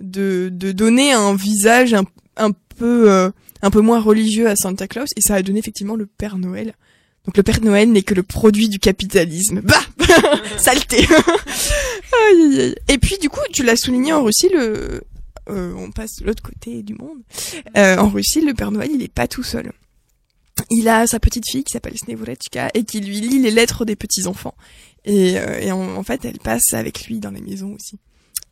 de, 0.00 0.48
de 0.52 0.72
donner 0.72 1.12
un 1.12 1.34
visage 1.34 1.94
un, 1.94 2.04
un 2.36 2.52
peu 2.52 3.10
euh, 3.10 3.30
un 3.62 3.70
peu 3.70 3.80
moins 3.80 4.00
religieux 4.00 4.48
à 4.48 4.56
Santa 4.56 4.88
Claus 4.88 5.10
et 5.16 5.20
ça 5.20 5.34
a 5.34 5.42
donné 5.42 5.58
effectivement 5.58 5.96
le 5.96 6.06
Père 6.06 6.38
Noël 6.38 6.74
donc 7.26 7.36
le 7.36 7.42
Père 7.42 7.60
Noël 7.60 7.90
n'est 7.92 8.02
que 8.02 8.14
le 8.14 8.22
produit 8.22 8.68
du 8.68 8.78
capitalisme. 8.78 9.60
Bah 9.60 9.82
Saleté. 10.58 11.06
Et 12.88 12.98
puis 12.98 13.18
du 13.18 13.28
coup, 13.28 13.40
tu 13.52 13.62
l'as 13.62 13.76
souligné 13.76 14.12
en 14.12 14.24
Russie, 14.24 14.48
le... 14.52 15.02
euh, 15.50 15.74
on 15.76 15.90
passe 15.90 16.16
de 16.20 16.26
l'autre 16.26 16.42
côté 16.42 16.82
du 16.82 16.94
monde. 16.94 17.18
Euh, 17.76 17.98
en 17.98 18.08
Russie, 18.08 18.40
le 18.40 18.54
Père 18.54 18.70
Noël, 18.70 18.90
il 18.92 19.02
est 19.02 19.12
pas 19.12 19.28
tout 19.28 19.42
seul. 19.42 19.72
Il 20.70 20.88
a 20.88 21.06
sa 21.06 21.20
petite 21.20 21.48
fille 21.48 21.64
qui 21.64 21.72
s'appelle 21.72 21.96
Snevorechka 21.96 22.70
et 22.74 22.84
qui 22.84 23.00
lui 23.00 23.20
lit 23.20 23.38
les 23.38 23.50
lettres 23.50 23.84
des 23.84 23.96
petits-enfants. 23.96 24.54
Et, 25.04 25.38
euh, 25.38 25.58
et 25.60 25.72
en, 25.72 25.96
en 25.96 26.02
fait, 26.02 26.24
elle 26.24 26.38
passe 26.38 26.74
avec 26.74 27.06
lui 27.06 27.20
dans 27.20 27.30
les 27.30 27.40
maisons 27.40 27.74
aussi. 27.74 27.98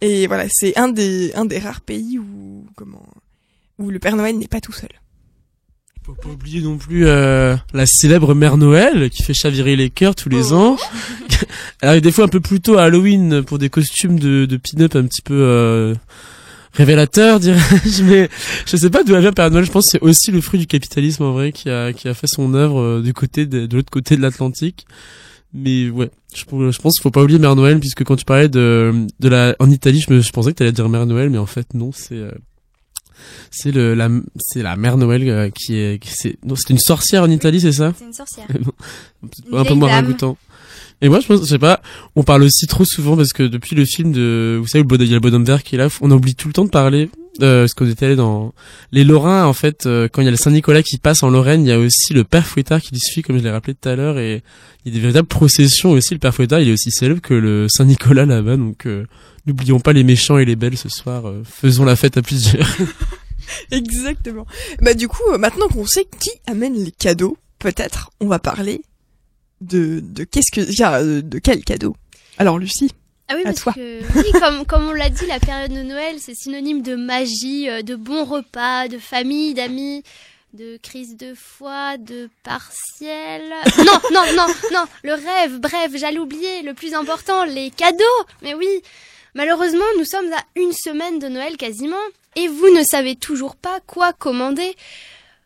Et 0.01 0.27
voilà, 0.27 0.47
c'est 0.49 0.77
un 0.79 0.89
des, 0.89 1.33
un 1.35 1.45
des 1.45 1.59
rares 1.59 1.81
pays 1.81 2.19
où, 2.19 2.65
comment, 2.77 3.07
où 3.79 3.91
le 3.91 3.99
Père 3.99 4.17
Noël 4.17 4.39
n'est 4.39 4.49
pas 4.49 4.61
tout 4.61 4.73
seul. 4.73 4.91
Faut 6.05 6.15
pas 6.15 6.29
oublier 6.31 6.63
non 6.63 6.79
plus 6.79 7.07
euh, 7.07 7.55
la 7.75 7.85
célèbre 7.85 8.35
Mère 8.35 8.57
Noël 8.57 9.11
qui 9.11 9.23
fait 9.23 9.35
chavirer 9.35 9.77
les 9.77 9.91
cœurs 9.91 10.15
tous 10.15 10.31
les 10.31 10.55
ans. 10.55 10.79
Elle 11.83 11.89
arrive 11.91 12.03
des 12.03 12.13
fois 12.13 12.25
un 12.25 12.29
peu 12.29 12.41
plus 12.41 12.61
tôt 12.61 12.79
à 12.79 12.85
Halloween 12.85 13.43
pour 13.43 13.59
des 13.59 13.69
costumes 13.69 14.19
de, 14.19 14.47
de 14.47 14.57
pin-up 14.57 14.97
un 14.97 15.05
petit 15.05 15.21
peu 15.21 15.35
euh, 15.35 15.95
révélateurs, 16.73 17.41
dirais-je. 17.41 18.05
Mais 18.05 18.31
je 18.65 18.77
sais 18.77 18.89
pas 18.89 19.05
d'où 19.05 19.15
elle 19.15 19.21
vient 19.21 19.33
Père 19.33 19.51
Noël. 19.51 19.67
Je 19.67 19.71
pense 19.71 19.87
que 19.87 19.91
c'est 19.91 20.03
aussi 20.03 20.31
le 20.31 20.41
fruit 20.41 20.61
du 20.61 20.67
capitalisme 20.67 21.25
en 21.25 21.33
vrai 21.33 21.53
qui 21.53 21.69
a 21.69 21.93
qui 21.93 22.09
a 22.09 22.15
fait 22.15 22.27
son 22.27 22.55
œuvre 22.55 22.81
euh, 22.81 23.03
du 23.03 23.13
côté 23.13 23.45
de, 23.45 23.67
de 23.67 23.77
l'autre 23.77 23.91
côté 23.91 24.17
de 24.17 24.23
l'Atlantique. 24.23 24.87
Mais 25.55 25.89
ouais, 25.89 26.11
je, 26.35 26.45
pense 26.45 26.95
qu'il 26.95 27.03
faut 27.03 27.11
pas 27.11 27.23
oublier 27.23 27.39
Mère 27.39 27.57
Noël 27.57 27.81
puisque 27.81 28.05
quand 28.05 28.17
tu 28.17 28.25
parlais 28.27 28.49
de 28.49 29.07
de 29.19 29.29
la 29.29 29.57
en 29.59 29.71
Italie, 29.71 30.01
je 30.07 30.13
me 30.13 30.21
je 30.21 30.31
pensais 30.31 30.51
que 30.53 30.57
t'allais 30.57 30.73
dire 30.73 30.89
Mère 30.89 31.07
Noël, 31.07 31.31
mais 31.31 31.39
en 31.39 31.47
fait 31.47 31.73
non, 31.75 31.91
c'est 31.93 32.17
euh, 32.17 32.31
c'est 33.51 33.73
le 33.73 33.95
la 33.95 34.09
c'est 34.39 34.63
la 34.63 34.77
Mère 34.77 34.97
Noël 34.99 35.27
euh, 35.29 35.51
qui 35.51 35.77
est 35.77 35.99
qui- 36.03 36.11
c'est 36.13 36.37
non 36.45 36.55
c'est 36.55 36.71
une 36.71 36.79
sorcière 36.79 37.23
en 37.23 37.31
Italie 37.31 37.61
c'est 37.61 37.73
ça? 37.73 37.95
C'est 37.99 38.05
une 38.05 38.13
sorcière. 38.13 38.47
un 39.53 39.65
peu 39.65 39.75
moins 39.75 39.89
ragoûtant. 39.91 40.37
Et 41.01 41.09
moi 41.09 41.21
je 41.21 41.27
pense 41.27 41.41
je 41.41 41.47
sais 41.47 41.59
pas 41.59 41.81
on 42.17 42.23
parle 42.25 42.43
aussi 42.43 42.67
trop 42.67 42.85
souvent 42.85 43.17
parce 43.17 43.33
que 43.33 43.43
depuis 43.45 43.75
le 43.75 43.85
film 43.85 44.13
de 44.13 44.59
vous 44.61 44.67
savez 44.67 44.83
le 44.83 44.89
bonhomme- 44.89 45.07
il 45.07 45.11
y 45.11 45.15
a 45.15 45.17
le 45.17 45.21
bonhomme 45.21 45.45
vert 45.45 45.63
qui 45.63 45.77
est 45.77 45.79
là 45.79 45.89
on 46.01 46.11
oublie 46.11 46.35
tout 46.35 46.49
le 46.49 46.53
temps 46.55 46.65
de 46.65 46.71
parler 46.71 47.09
euh, 47.41 47.63
parce 47.63 47.75
qu'on 47.75 47.89
était 47.89 48.07
allé 48.07 48.17
dans 48.17 48.55
les 48.93 49.05
Lorrains 49.05 49.45
en 49.45 49.53
fait 49.53 49.87
euh, 49.87 50.09
quand 50.11 50.23
il 50.23 50.25
y 50.25 50.29
a 50.29 50.31
le 50.31 50.37
Saint 50.37 50.51
Nicolas 50.51 50.83
qui 50.83 50.99
passe 50.99 51.23
en 51.23 51.31
Lorraine 51.31 51.65
il 51.65 51.69
y 51.69 51.73
a 51.73 51.79
aussi 51.79 52.13
le 52.13 52.25
Père 52.25 52.47
Fouettard 52.47 52.81
qui 52.81 52.93
lui 52.93 53.01
suit 53.01 53.23
comme 53.23 53.39
je 53.39 53.43
l'ai 53.43 53.51
rappelé 53.51 53.75
tout 53.75 53.89
à 53.89 53.97
l'heure 53.97 54.19
et 54.19 54.43
il 54.85 54.93
y 54.93 54.95
a 54.95 54.95
des 54.95 55.01
véritables 55.01 55.29
processions 55.29 55.91
aussi 55.91 56.15
le 56.15 56.21
Père 56.21 56.35
Fouettard 56.35 56.61
il 56.61 56.69
est 56.69 56.73
aussi 56.73 56.91
célèbre 56.91 57.21
que 57.21 57.35
le 57.35 57.69
Saint 57.69 57.85
Nicolas 57.85 58.27
là-bas 58.27 58.57
donc 58.57 58.87
euh, 58.87 59.07
n'oublions 59.47 59.81
pas 59.81 59.93
les 59.93 60.05
méchants 60.05 60.39
et 60.39 60.45
les 60.45 60.57
belles 60.57 60.77
ce 60.77 60.89
soir 60.89 61.29
euh, 61.29 61.43
faisons 61.45 61.85
la 61.85 61.97
fête 61.97 62.17
à 62.17 62.23
plusieurs 62.23 62.67
Exactement. 63.71 64.47
Bah 64.81 64.95
du 64.95 65.09
coup, 65.09 65.23
euh, 65.33 65.39
maintenant 65.39 65.69
qu'on 65.69 65.87
sait 65.87 66.07
qui 66.21 66.31
amène 66.47 66.75
les 66.75 66.93
cadeaux, 66.93 67.37
peut-être 67.59 68.11
on 68.21 68.27
va 68.27 68.39
parler 68.39 68.83
de 69.61 70.01
de 70.01 70.25
qu'est-ce 70.25 70.53
que 70.53 70.83
euh, 70.83 71.23
de 71.23 71.39
quel 71.39 71.65
cadeau? 71.65 71.97
Alors 72.39 72.59
Lucie. 72.59 72.93
Ah 73.29 73.35
oui, 73.37 73.43
À 73.43 73.45
parce 73.45 73.61
toi. 73.61 73.73
que 73.75 74.01
oui, 74.19 74.33
comme 74.41 74.65
comme 74.67 74.89
on 74.89 74.93
l'a 74.93 75.11
dit, 75.11 75.27
la 75.27 75.39
période 75.41 75.73
de 75.73 75.83
Noël, 75.83 76.17
c'est 76.19 76.35
synonyme 76.35 76.83
de 76.83 76.95
magie, 76.97 77.69
euh, 77.69 77.83
de 77.83 77.95
bons 77.95 78.25
repas, 78.25 78.89
de 78.89 78.99
famille, 78.99 79.53
d'amis, 79.55 80.03
de 80.55 80.79
crise 80.83 81.17
de 81.17 81.35
foi, 81.35 81.99
de 81.99 82.31
partiel. 82.43 83.43
Non, 83.79 84.01
non, 84.13 84.23
non, 84.35 84.47
non, 84.73 84.85
le 85.03 85.13
rêve. 85.13 85.59
Bref, 85.61 85.93
j'allais 85.95 86.19
oublier 86.19 86.63
le 86.63 86.73
plus 86.75 86.95
important, 86.95 87.45
les 87.45 87.71
cadeaux. 87.71 88.05
Mais 88.43 88.55
oui, 88.55 88.83
malheureusement, 89.35 89.85
nous 89.99 90.05
sommes 90.05 90.33
à 90.33 90.43
une 90.57 90.73
semaine 90.73 91.19
de 91.19 91.29
Noël 91.29 91.57
quasiment, 91.59 91.97
et 92.35 92.49
vous 92.49 92.71
ne 92.71 92.83
savez 92.83 93.15
toujours 93.15 93.57
pas 93.57 93.79
quoi 93.87 94.13
commander. 94.15 94.75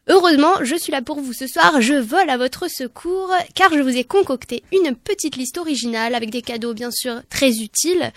Heureusement, 0.09 0.55
je 0.63 0.75
suis 0.75 0.91
là 0.91 1.01
pour 1.01 1.21
vous 1.21 1.33
ce 1.33 1.47
soir, 1.47 1.81
je 1.81 1.95
vole 1.95 2.29
à 2.29 2.37
votre 2.37 2.69
secours, 2.69 3.31
car 3.55 3.73
je 3.73 3.79
vous 3.81 3.97
ai 3.97 4.03
concocté 4.05 4.65
une 4.73 4.97
petite 4.97 5.37
liste 5.37 5.59
originale 5.59 6.15
avec 6.17 6.31
des 6.31 6.43
cadeaux 6.43 6.75
bien 6.75 6.91
sûr 6.91 7.21
très 7.31 7.51
utiles 7.61 8.11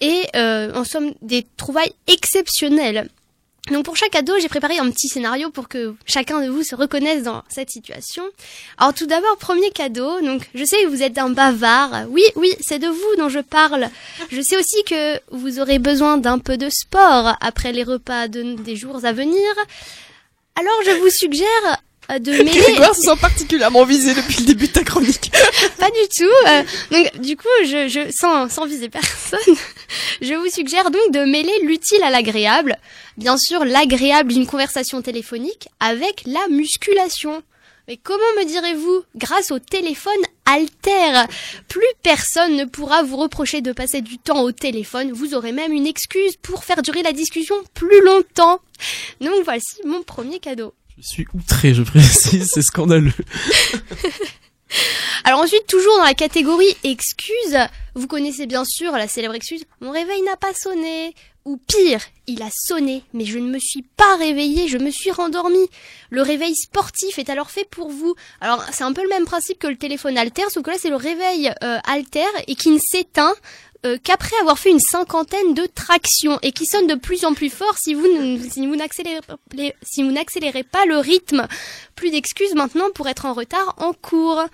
et 0.00 0.22
euh, 0.34 0.72
en 0.74 0.84
somme 0.84 1.12
des 1.20 1.46
trouvailles 1.58 1.92
exceptionnelles. 2.06 3.08
Donc 3.70 3.84
pour 3.84 3.96
chaque 3.96 4.12
cadeau, 4.12 4.32
j'ai 4.40 4.48
préparé 4.48 4.78
un 4.78 4.88
petit 4.92 5.08
scénario 5.08 5.50
pour 5.50 5.68
que 5.68 5.94
chacun 6.06 6.40
de 6.40 6.48
vous 6.48 6.62
se 6.62 6.76
reconnaisse 6.76 7.24
dans 7.24 7.42
cette 7.48 7.68
situation. 7.70 8.22
Alors 8.78 8.94
tout 8.94 9.06
d'abord, 9.06 9.36
premier 9.38 9.70
cadeau. 9.72 10.20
Donc 10.20 10.48
je 10.54 10.64
sais 10.64 10.82
que 10.84 10.86
vous 10.86 11.02
êtes 11.02 11.18
un 11.18 11.30
bavard. 11.30 12.04
Oui, 12.08 12.22
oui, 12.36 12.52
c'est 12.60 12.78
de 12.78 12.86
vous 12.86 13.16
dont 13.18 13.28
je 13.28 13.40
parle. 13.40 13.88
Je 14.30 14.40
sais 14.40 14.56
aussi 14.56 14.84
que 14.84 15.18
vous 15.32 15.58
aurez 15.58 15.80
besoin 15.80 16.16
d'un 16.16 16.38
peu 16.38 16.56
de 16.56 16.68
sport 16.70 17.36
après 17.40 17.72
les 17.72 17.82
repas 17.82 18.28
de- 18.28 18.54
des 18.54 18.76
jours 18.76 19.04
à 19.04 19.12
venir. 19.12 19.42
Alors 20.58 20.80
je 20.84 20.90
vous 21.00 21.10
suggère 21.10 21.46
euh, 22.10 22.18
de 22.18 22.30
mêler... 22.44 22.50
Grégoire 22.60 22.94
se 22.94 23.02
sent 23.02 23.16
particulièrement 23.20 23.84
visé 23.84 24.14
depuis 24.14 24.40
le 24.40 24.46
début 24.46 24.66
de 24.68 24.72
ta 24.72 24.84
chronique. 24.84 25.30
Pas 25.78 25.90
du 25.90 26.08
tout. 26.16 26.48
euh, 26.48 26.62
donc 26.90 27.20
du 27.20 27.36
coup, 27.36 27.44
je, 27.64 27.88
je 27.88 28.10
sans, 28.12 28.48
sans 28.48 28.64
viser 28.66 28.88
personne, 28.88 29.38
je 30.20 30.34
vous 30.34 30.48
suggère 30.50 30.90
donc 30.90 31.10
de 31.12 31.20
mêler 31.20 31.58
l'utile 31.62 32.02
à 32.02 32.10
l'agréable. 32.10 32.76
Bien 33.16 33.36
sûr, 33.38 33.64
l'agréable 33.64 34.32
d'une 34.32 34.46
conversation 34.46 35.02
téléphonique 35.02 35.68
avec 35.80 36.22
la 36.26 36.46
musculation. 36.48 37.42
Mais 37.88 37.96
comment 37.96 38.18
me 38.38 38.46
direz-vous 38.46 39.04
Grâce 39.14 39.52
au 39.52 39.60
téléphone 39.60 40.12
Alter, 40.44 41.24
plus 41.68 41.86
personne 42.02 42.56
ne 42.56 42.64
pourra 42.64 43.02
vous 43.04 43.16
reprocher 43.16 43.60
de 43.60 43.72
passer 43.72 44.00
du 44.00 44.18
temps 44.18 44.42
au 44.42 44.50
téléphone. 44.50 45.12
Vous 45.12 45.34
aurez 45.34 45.52
même 45.52 45.72
une 45.72 45.86
excuse 45.86 46.36
pour 46.36 46.64
faire 46.64 46.82
durer 46.82 47.02
la 47.04 47.12
discussion 47.12 47.54
plus 47.74 48.04
longtemps. 48.04 48.60
Donc 49.20 49.44
voici 49.44 49.76
mon 49.84 50.02
premier 50.02 50.40
cadeau. 50.40 50.74
je 50.98 51.02
suis 51.06 51.26
outré 51.32 51.74
je 51.74 51.82
précise 51.82 52.50
c'est 52.52 52.62
scandaleux 52.62 53.12
Alors 55.24 55.40
ensuite, 55.40 55.66
toujours 55.66 55.96
dans 55.98 56.04
la 56.04 56.14
catégorie 56.14 56.76
excuses, 56.84 57.58
vous 57.94 58.06
connaissez 58.06 58.46
bien 58.46 58.64
sûr 58.64 58.92
la 58.92 59.08
célèbre 59.08 59.34
excuse 59.34 59.64
«Mon 59.80 59.90
réveil 59.90 60.22
n'a 60.22 60.36
pas 60.36 60.54
sonné» 60.54 61.14
ou 61.46 61.58
pire, 61.58 62.00
il 62.26 62.42
a 62.42 62.48
sonné, 62.50 63.04
mais 63.12 63.24
je 63.24 63.38
ne 63.38 63.48
me 63.48 63.60
suis 63.60 63.82
pas 63.82 64.16
réveillée, 64.16 64.66
je 64.66 64.78
me 64.78 64.90
suis 64.90 65.12
rendormie. 65.12 65.70
Le 66.10 66.20
réveil 66.20 66.56
sportif 66.56 67.20
est 67.20 67.30
alors 67.30 67.50
fait 67.50 67.68
pour 67.70 67.88
vous. 67.88 68.16
Alors 68.40 68.64
c'est 68.72 68.82
un 68.82 68.92
peu 68.92 69.04
le 69.04 69.08
même 69.08 69.26
principe 69.26 69.60
que 69.60 69.68
le 69.68 69.76
téléphone 69.76 70.18
alter, 70.18 70.42
sauf 70.50 70.64
que 70.64 70.70
là 70.70 70.76
c'est 70.76 70.90
le 70.90 70.96
réveil 70.96 71.52
euh, 71.62 71.78
alter 71.86 72.26
et 72.48 72.56
qui 72.56 72.70
ne 72.70 72.80
s'éteint 72.80 73.34
euh, 73.86 73.98
qu'après 74.02 74.36
avoir 74.40 74.58
fait 74.58 74.70
une 74.70 74.80
cinquantaine 74.80 75.54
de 75.54 75.64
tractions 75.66 76.38
et 76.42 76.50
qui 76.50 76.66
sonne 76.66 76.88
de 76.88 76.96
plus 76.96 77.24
en 77.24 77.34
plus 77.34 77.50
fort 77.50 77.76
si 77.78 77.94
vous 77.94 78.76
n'accélérez 78.76 80.62
pas 80.64 80.84
le 80.86 80.98
rythme. 80.98 81.46
Plus 81.94 82.10
d'excuses 82.10 82.54
maintenant 82.54 82.90
pour 82.94 83.08
être 83.08 83.26
en 83.26 83.32
retard 83.32 83.74
en 83.78 83.92
cours. 83.92 84.44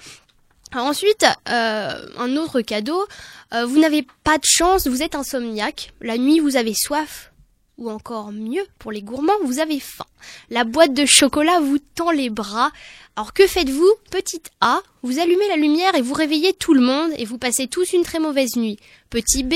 Ensuite, 0.74 1.26
euh, 1.48 2.06
un 2.18 2.36
autre 2.36 2.60
cadeau, 2.60 3.06
euh, 3.54 3.64
vous 3.64 3.78
n'avez 3.78 4.06
pas 4.24 4.38
de 4.38 4.44
chance, 4.44 4.86
vous 4.86 5.02
êtes 5.02 5.14
insomniaque, 5.14 5.92
la 6.00 6.18
nuit 6.18 6.40
vous 6.40 6.56
avez 6.56 6.74
soif, 6.74 7.31
ou 7.78 7.90
encore 7.90 8.32
mieux, 8.32 8.64
pour 8.78 8.92
les 8.92 9.02
gourmands, 9.02 9.32
vous 9.44 9.58
avez 9.58 9.80
faim. 9.80 10.06
La 10.50 10.64
boîte 10.64 10.94
de 10.94 11.06
chocolat 11.06 11.60
vous 11.60 11.78
tend 11.78 12.10
les 12.10 12.30
bras. 12.30 12.70
Alors 13.16 13.32
que 13.32 13.46
faites-vous? 13.46 13.90
Petite 14.10 14.50
A, 14.60 14.80
vous 15.02 15.18
allumez 15.18 15.48
la 15.48 15.56
lumière 15.56 15.94
et 15.94 16.02
vous 16.02 16.14
réveillez 16.14 16.52
tout 16.52 16.74
le 16.74 16.80
monde 16.80 17.10
et 17.16 17.24
vous 17.24 17.38
passez 17.38 17.66
tous 17.66 17.92
une 17.92 18.04
très 18.04 18.18
mauvaise 18.18 18.56
nuit. 18.56 18.78
Petit 19.10 19.42
B, 19.42 19.54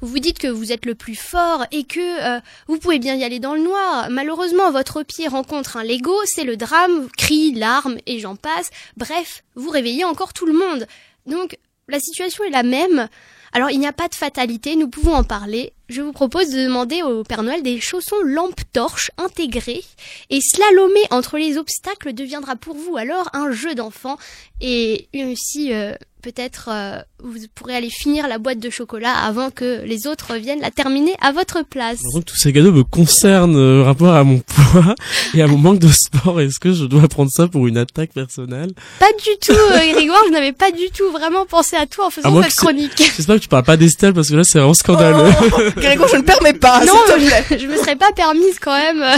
vous 0.00 0.18
dites 0.18 0.38
que 0.38 0.46
vous 0.46 0.72
êtes 0.72 0.86
le 0.86 0.94
plus 0.94 1.16
fort 1.16 1.66
et 1.70 1.84
que 1.84 2.36
euh, 2.36 2.40
vous 2.68 2.78
pouvez 2.78 2.98
bien 2.98 3.14
y 3.14 3.24
aller 3.24 3.40
dans 3.40 3.54
le 3.54 3.62
noir. 3.62 4.08
Malheureusement, 4.10 4.70
votre 4.70 5.02
pied 5.02 5.28
rencontre 5.28 5.76
un 5.76 5.84
Lego, 5.84 6.14
c'est 6.24 6.44
le 6.44 6.56
drame, 6.56 7.08
cris, 7.16 7.52
larmes 7.52 7.98
et 8.06 8.20
j'en 8.20 8.36
passe. 8.36 8.70
Bref, 8.96 9.42
vous 9.54 9.70
réveillez 9.70 10.04
encore 10.04 10.32
tout 10.32 10.46
le 10.46 10.54
monde. 10.54 10.86
Donc, 11.26 11.58
la 11.88 12.00
situation 12.00 12.44
est 12.44 12.50
la 12.50 12.62
même. 12.62 13.08
Alors, 13.52 13.70
il 13.70 13.78
n'y 13.78 13.86
a 13.86 13.92
pas 13.92 14.08
de 14.08 14.14
fatalité, 14.14 14.74
nous 14.74 14.88
pouvons 14.88 15.14
en 15.14 15.24
parler. 15.24 15.74
Je 15.88 16.00
vous 16.00 16.12
propose 16.12 16.50
de 16.50 16.64
demander 16.64 17.02
au 17.02 17.24
Père 17.24 17.42
Noël 17.42 17.62
des 17.62 17.80
chaussons 17.80 18.16
lampe 18.24 18.60
torche 18.72 19.10
intégrés 19.18 19.84
et 20.30 20.40
slalomer 20.40 21.04
entre 21.10 21.36
les 21.36 21.58
obstacles 21.58 22.14
deviendra 22.14 22.56
pour 22.56 22.76
vous 22.76 22.96
alors 22.96 23.28
un 23.32 23.52
jeu 23.52 23.74
d'enfant 23.74 24.16
et 24.60 25.08
aussi 25.14 25.74
euh, 25.74 25.94
peut-être 26.24 26.70
euh, 26.72 27.00
vous 27.22 27.36
pourrez 27.54 27.76
aller 27.76 27.90
finir 27.90 28.28
la 28.28 28.38
boîte 28.38 28.58
de 28.58 28.70
chocolat 28.70 29.12
avant 29.12 29.50
que 29.50 29.82
les 29.84 30.06
autres 30.06 30.36
viennent 30.36 30.60
la 30.60 30.70
terminer 30.70 31.14
à 31.20 31.32
votre 31.32 31.62
place. 31.62 31.98
Que 32.14 32.20
tous 32.20 32.36
ces 32.36 32.50
cadeaux 32.50 32.72
me 32.72 32.82
concernent 32.82 33.56
euh, 33.56 33.82
rapport 33.82 34.14
à 34.14 34.24
mon 34.24 34.38
poids 34.38 34.94
et 35.34 35.42
à 35.42 35.46
mon 35.46 35.58
manque 35.58 35.80
de 35.80 35.88
sport. 35.88 36.40
Est-ce 36.40 36.58
que 36.58 36.72
je 36.72 36.86
dois 36.86 37.08
prendre 37.08 37.30
ça 37.30 37.46
pour 37.46 37.66
une 37.66 37.76
attaque 37.76 38.12
personnelle? 38.14 38.72
Pas 39.00 39.12
du 39.22 39.38
tout, 39.38 39.52
euh, 39.52 39.92
Grégoire, 39.92 40.22
je 40.26 40.32
n'avais 40.32 40.52
pas 40.54 40.70
du 40.70 40.88
tout 40.96 41.10
vraiment 41.12 41.44
pensé 41.44 41.76
à 41.76 41.86
toi 41.86 42.06
en 42.06 42.10
faisant 42.10 42.42
cette 42.42 42.54
chronique. 42.54 43.12
J'espère 43.16 43.36
que 43.36 43.42
tu 43.42 43.48
parles 43.48 43.64
pas 43.64 43.76
d'Estelle 43.76 44.14
parce 44.14 44.30
que 44.30 44.36
là 44.36 44.44
c'est 44.44 44.58
vraiment 44.58 44.72
scandaleux. 44.72 45.30
Oh, 45.52 45.73
Grégoire, 45.76 46.08
je 46.08 46.16
ne 46.16 46.22
permets 46.22 46.52
pas, 46.52 46.84
non, 46.84 46.92
s'il 47.06 47.14
te 47.14 47.26
plaît. 47.26 47.44
je, 47.50 47.58
je 47.58 47.66
me 47.66 47.76
serais 47.76 47.96
pas 47.96 48.12
permise 48.12 48.58
quand 48.60 48.76
même. 48.76 49.02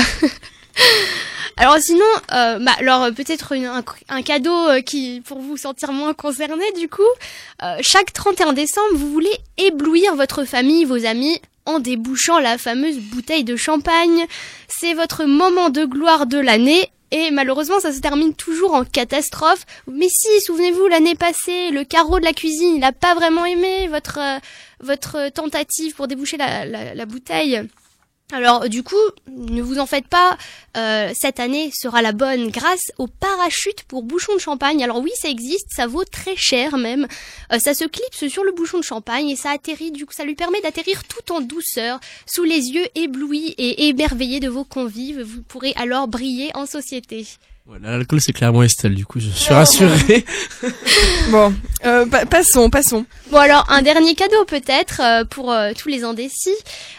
Alors 1.58 1.78
sinon, 1.78 2.04
euh, 2.34 2.58
bah, 2.58 2.72
alors 2.78 3.04
euh, 3.04 3.10
peut-être 3.12 3.54
un, 3.56 3.82
un 4.10 4.22
cadeau 4.22 4.54
euh, 4.68 4.80
qui 4.82 5.22
pour 5.26 5.40
vous 5.40 5.56
sentir 5.56 5.90
moins 5.90 6.12
concerné 6.12 6.64
du 6.78 6.86
coup. 6.86 7.00
Euh, 7.62 7.78
chaque 7.80 8.12
31 8.12 8.52
décembre, 8.52 8.94
vous 8.94 9.10
voulez 9.10 9.34
éblouir 9.56 10.14
votre 10.16 10.44
famille, 10.44 10.84
vos 10.84 11.06
amis 11.06 11.40
en 11.64 11.78
débouchant 11.78 12.40
la 12.40 12.58
fameuse 12.58 12.98
bouteille 12.98 13.42
de 13.42 13.56
champagne. 13.56 14.26
C'est 14.68 14.92
votre 14.92 15.24
moment 15.24 15.70
de 15.70 15.86
gloire 15.86 16.26
de 16.26 16.38
l'année. 16.38 16.90
Et 17.12 17.30
malheureusement, 17.30 17.78
ça 17.80 17.92
se 17.92 18.00
termine 18.00 18.34
toujours 18.34 18.74
en 18.74 18.84
catastrophe. 18.84 19.64
Mais 19.86 20.08
si, 20.08 20.40
souvenez-vous, 20.40 20.88
l'année 20.88 21.14
passée, 21.14 21.70
le 21.70 21.84
carreau 21.84 22.18
de 22.18 22.24
la 22.24 22.32
cuisine, 22.32 22.76
il 22.76 22.84
a 22.84 22.92
pas 22.92 23.14
vraiment 23.14 23.44
aimé 23.44 23.88
votre 23.88 24.18
euh, 24.18 24.38
votre 24.80 25.30
tentative 25.30 25.94
pour 25.94 26.06
déboucher 26.06 26.36
la, 26.36 26.66
la 26.66 27.06
bouteille. 27.06 27.66
Alors 28.32 28.68
du 28.68 28.82
coup, 28.82 28.96
ne 29.28 29.62
vous 29.62 29.78
en 29.78 29.86
faites 29.86 30.08
pas, 30.08 30.36
euh, 30.76 31.12
cette 31.14 31.38
année 31.38 31.70
sera 31.72 32.02
la 32.02 32.10
bonne 32.10 32.50
grâce 32.50 32.90
au 32.98 33.06
parachute 33.06 33.84
pour 33.84 34.02
bouchon 34.02 34.34
de 34.34 34.40
champagne. 34.40 34.82
Alors 34.82 34.98
oui, 34.98 35.12
ça 35.14 35.28
existe, 35.28 35.68
ça 35.70 35.86
vaut 35.86 36.04
très 36.04 36.34
cher 36.34 36.76
même. 36.76 37.06
Euh, 37.52 37.60
ça 37.60 37.72
se 37.72 37.84
clipse 37.84 38.26
sur 38.26 38.42
le 38.42 38.50
bouchon 38.50 38.78
de 38.78 38.84
champagne 38.84 39.28
et 39.28 39.36
ça 39.36 39.50
atterrit, 39.50 39.92
du 39.92 40.06
coup 40.06 40.12
ça 40.12 40.24
lui 40.24 40.34
permet 40.34 40.60
d'atterrir 40.60 41.04
tout 41.04 41.32
en 41.32 41.40
douceur, 41.40 42.00
sous 42.26 42.42
les 42.42 42.72
yeux 42.72 42.86
éblouis 42.96 43.54
et 43.58 43.88
émerveillés 43.88 44.40
de 44.40 44.48
vos 44.48 44.64
convives. 44.64 45.22
Vous 45.22 45.42
pourrez 45.42 45.72
alors 45.76 46.08
briller 46.08 46.50
en 46.54 46.66
société. 46.66 47.26
Voilà, 47.68 47.90
l'alcool 47.96 48.20
c'est 48.20 48.32
clairement 48.32 48.62
Estelle, 48.62 48.94
du 48.94 49.04
coup 49.04 49.18
je 49.18 49.28
suis 49.28 49.52
rassuré. 49.52 50.24
Bon, 51.30 51.52
euh, 51.84 52.06
pa- 52.06 52.24
passons, 52.24 52.70
passons. 52.70 53.04
Bon 53.32 53.38
alors 53.38 53.64
un 53.68 53.82
dernier 53.82 54.14
cadeau 54.14 54.44
peut-être 54.46 55.00
euh, 55.02 55.24
pour 55.24 55.50
euh, 55.52 55.72
tous 55.76 55.88
les 55.88 56.04
indécis. 56.04 56.54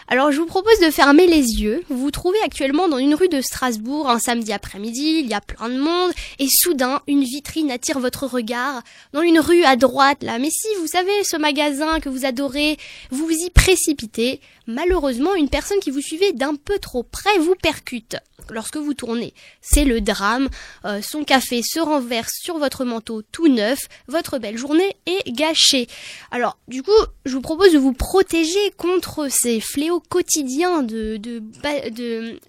Alors 0.08 0.30
je 0.30 0.38
vous 0.38 0.46
propose 0.46 0.78
de 0.80 0.90
fermer 0.90 1.26
les 1.26 1.40
yeux. 1.62 1.82
Vous 1.88 1.96
vous 1.98 2.10
trouvez 2.10 2.36
actuellement 2.44 2.88
dans 2.88 2.98
une 2.98 3.14
rue 3.14 3.30
de 3.30 3.40
Strasbourg 3.40 4.10
un 4.10 4.18
samedi 4.18 4.52
après-midi, 4.52 5.20
il 5.24 5.26
y 5.26 5.32
a 5.34 5.40
plein 5.40 5.70
de 5.70 5.78
monde 5.78 6.12
et 6.38 6.48
soudain 6.48 7.00
une 7.06 7.24
vitrine 7.24 7.70
attire 7.70 7.98
votre 7.98 8.26
regard 8.26 8.82
dans 9.14 9.22
une 9.22 9.40
rue 9.40 9.64
à 9.64 9.76
droite 9.76 10.22
là. 10.22 10.38
Mais 10.38 10.50
si 10.50 10.68
vous 10.80 10.86
savez 10.86 11.24
ce 11.24 11.38
magasin 11.38 11.98
que 12.00 12.10
vous 12.10 12.26
adorez, 12.26 12.76
vous 13.10 13.24
vous 13.26 13.32
y 13.32 13.48
précipitez. 13.50 14.40
Malheureusement, 14.66 15.34
une 15.34 15.48
personne 15.48 15.78
qui 15.80 15.90
vous 15.90 16.02
suivait 16.02 16.34
d'un 16.34 16.54
peu 16.56 16.78
trop 16.78 17.02
près 17.02 17.38
vous 17.38 17.54
percute. 17.62 18.16
Lorsque 18.50 18.76
vous 18.76 18.94
tournez, 18.94 19.34
c'est 19.60 19.84
le 19.84 20.00
drame. 20.00 20.48
Euh, 20.84 21.00
son 21.02 21.24
café 21.24 21.62
se 21.62 21.80
renverse 21.80 22.34
sur 22.40 22.58
votre 22.58 22.84
manteau 22.84 23.22
tout 23.22 23.48
neuf. 23.48 23.88
Votre 24.06 24.38
belle 24.38 24.58
journée 24.58 24.96
est 25.06 25.30
gâchée. 25.30 25.86
Alors, 26.30 26.58
du 26.68 26.82
coup, 26.82 26.90
je 27.24 27.34
vous 27.34 27.40
propose 27.40 27.72
de 27.72 27.78
vous 27.78 27.92
protéger 27.92 28.70
contre 28.76 29.28
ces 29.30 29.60
fléaux 29.60 30.00
quotidiens 30.00 30.82
de 30.82 31.16
de 31.16 31.42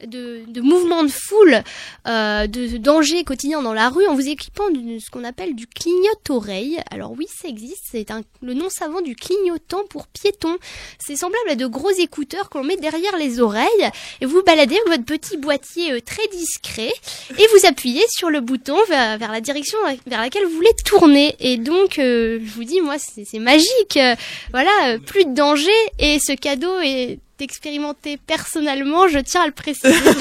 de, 0.06 0.62
mouvements 0.62 1.04
de 1.04 1.10
foule, 1.10 1.64
euh, 2.08 2.48
de, 2.48 2.78
dangers 2.78 3.24
quotidiens 3.24 3.62
dans 3.62 3.74
la 3.74 3.90
rue, 3.90 4.08
en 4.08 4.16
vous 4.16 4.28
équipant 4.28 4.70
de 4.70 5.00
ce 5.00 5.10
qu'on 5.10 5.24
appelle 5.24 5.56
du 5.56 5.68
clignote-oreille. 5.68 6.80
Alors 6.92 7.14
oui, 7.18 7.28
ça 7.30 7.48
existe. 7.48 7.84
C'est 7.92 8.06
le 8.42 8.54
nom 8.54 8.70
savant 8.70 9.02
du 9.02 9.16
clignotant 9.16 9.84
pour 9.90 10.08
piéton. 10.08 10.58
C'est 11.00 11.16
semblable 11.16 11.50
à 11.50 11.56
de 11.56 11.66
gros 11.66 11.92
écouteurs 11.92 12.50
qu'on 12.50 12.64
met 12.64 12.78
derrière 12.78 13.18
les 13.18 13.40
oreilles 13.40 13.90
et 14.22 14.26
vous 14.26 14.44
baladez 14.44 14.76
avec 14.76 15.00
votre 15.00 15.06
petit 15.06 15.38
boîtier 15.38 15.89
euh, 15.92 16.00
très 16.02 16.28
discret 16.28 16.92
et 17.38 17.48
vous 17.54 17.66
appuyez 17.68 18.04
sur 18.10 18.30
le 18.30 18.42
bouton 18.42 18.78
vers, 18.88 19.18
vers 19.18 19.32
la 19.32 19.42
direction 19.42 19.78
vers 20.08 20.22
laquelle 20.22 20.46
vous 20.46 20.56
voulez 20.56 20.74
tourner. 20.86 21.36
Et 21.40 21.58
donc, 21.58 22.00
euh, 22.00 22.40
je 22.44 22.52
vous 22.52 22.64
dis, 22.64 22.82
moi, 22.82 22.96
c'est 23.00 23.40
magique. 23.40 23.98
Euh, 23.98 24.16
voilà, 24.52 24.98
plus 25.06 25.26
de 25.26 25.34
danger 25.34 25.72
et 26.00 26.20
ce 26.20 26.34
cadeau 26.34 26.80
est 26.80 27.20
expérimenté 27.42 28.18
personnellement, 28.18 29.08
je 29.08 29.20
tiens 29.20 29.44
à 29.44 29.48
le 29.48 29.54
préciser. 29.54 29.94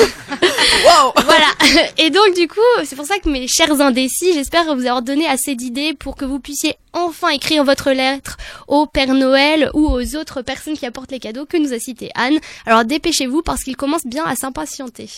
Voilà. 1.24 1.46
Et 1.98 2.10
donc, 2.10 2.34
du 2.34 2.48
coup, 2.48 2.60
c'est 2.84 2.96
pour 2.96 3.06
ça 3.06 3.18
que 3.18 3.28
mes 3.28 3.46
chers 3.46 3.80
indécis, 3.80 4.32
j'espère 4.32 4.64
vous 4.74 4.86
avoir 4.86 5.02
donné 5.02 5.26
assez 5.26 5.54
d'idées 5.54 5.94
pour 5.94 6.16
que 6.16 6.24
vous 6.24 6.40
puissiez 6.40 6.76
enfin 6.92 7.28
écrire 7.28 7.64
votre 7.64 7.90
lettre 7.90 8.36
au 8.66 8.86
Père 8.86 9.14
Noël 9.14 9.70
ou 9.74 9.86
aux 9.86 10.16
autres 10.16 10.42
personnes 10.42 10.76
qui 10.76 10.86
apportent 10.86 11.12
les 11.12 11.20
cadeaux 11.20 11.46
que 11.46 11.56
nous 11.56 11.72
a 11.72 11.78
cité 11.78 12.10
Anne. 12.14 12.38
Alors, 12.66 12.84
dépêchez-vous 12.84 13.42
parce 13.42 13.64
qu'il 13.64 13.76
commence 13.76 14.06
bien 14.06 14.24
à 14.24 14.36
s'impatienter. 14.36 15.08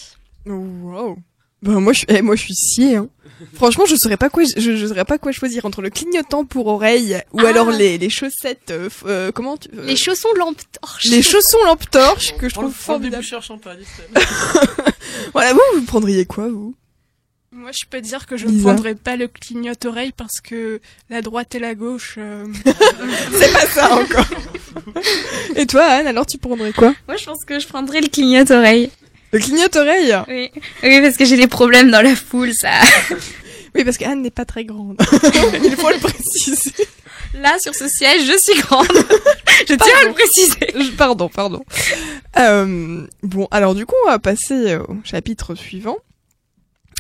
Wow. 0.47 1.19
Bah 1.63 1.73
moi 1.73 1.93
je 1.93 1.99
suis, 1.99 2.07
eh, 2.09 2.23
moi 2.23 2.37
je 2.37 2.43
suis 2.43 2.55
sciée. 2.55 2.97
Hein. 2.97 3.09
Franchement, 3.55 3.85
je 3.85 3.95
saurais 3.95 4.17
pas 4.17 4.31
quoi, 4.31 4.45
je, 4.45 4.77
je 4.77 4.87
saurais 4.87 5.05
pas 5.05 5.19
quoi 5.19 5.31
choisir 5.31 5.67
entre 5.67 5.83
le 5.83 5.91
clignotant 5.91 6.47
pour 6.47 6.69
oreille 6.69 7.21
ou 7.33 7.41
Ah. 7.45 7.49
alors 7.49 7.71
les, 7.71 7.99
les 7.99 8.09
chaussettes. 8.09 8.71
euh, 8.71 8.89
euh, 9.05 9.31
comment 9.31 9.59
tu 9.59 9.69
euh, 9.77 9.85
Les 9.85 9.97
chaussons 9.97 10.33
lampe 10.39 10.57
torche. 10.81 11.05
les 11.11 11.21
chaussons 11.23 11.59
lampe 11.67 11.89
torche 11.91 12.35
que 12.39 12.49
je 12.49 12.55
trouve 12.55 12.73
formidable. 12.73 13.25
Voilà, 15.35 15.53
vous 15.53 15.61
vous 15.75 15.83
prendriez 15.85 16.25
quoi 16.25 16.49
vous? 16.49 16.75
Moi, 17.53 17.73
je 17.73 17.85
peux 17.91 18.01
dire 18.01 18.27
que 18.27 18.37
je 18.37 18.47
ne 18.47 18.53
Lisa. 18.53 18.73
prendrai 18.73 18.95
pas 18.95 19.17
le 19.17 19.27
clignote-oreille 19.27 20.13
parce 20.17 20.41
que 20.43 20.81
la 21.11 21.21
droite 21.21 21.55
et 21.55 21.59
la 21.59 21.75
gauche. 21.75 22.15
euh, 22.19 22.47
C'est 23.35 23.53
pas 23.53 23.67
ça 23.67 23.95
encore. 23.97 24.27
Et 25.57 25.67
toi 25.67 25.83
Anne, 25.85 26.07
alors 26.07 26.27
tu 26.27 26.39
prendrais 26.39 26.73
quoi? 26.73 26.95
Moi, 27.09 27.17
je 27.17 27.25
pense 27.27 27.45
que 27.45 27.59
je 27.59 27.67
prendrais 27.67 28.01
le 28.01 28.09
clignote-oreille. 28.09 28.91
Le 29.33 29.39
clignote-oreille 29.39 30.15
Oui. 30.29 30.51
Oui, 30.83 31.01
parce 31.01 31.17
que 31.17 31.25
j'ai 31.25 31.37
des 31.37 31.47
problèmes 31.47 31.91
dans 31.91 32.03
la 32.03 32.17
foule, 32.17 32.53
ça. 32.55 32.71
Oui, 33.75 33.85
parce 33.85 33.99
qu'Anne 33.99 34.23
n'est 34.23 34.33
pas 34.33 34.45
très 34.45 34.65
grande. 34.65 34.97
Il 35.65 35.77
faut 35.77 35.91
le 35.91 36.01
préciser. 36.01 36.73
Là, 37.35 37.57
sur 37.61 37.73
ce 37.73 37.87
siège, 37.87 38.27
je 38.27 38.37
suis 38.37 38.61
grande. 38.63 38.89
je 39.69 39.75
tiens 39.75 39.95
à 40.03 40.09
le 40.09 40.13
préciser. 40.13 40.93
Pardon, 40.97 41.29
pardon. 41.29 41.63
Euh, 42.37 43.07
bon, 43.23 43.47
alors 43.53 43.77
du 43.77 43.87
coup, 43.87 43.95
on 44.05 44.11
va 44.11 44.19
passer 44.19 44.75
au 44.75 44.97
chapitre 45.05 45.55
suivant. 45.55 45.99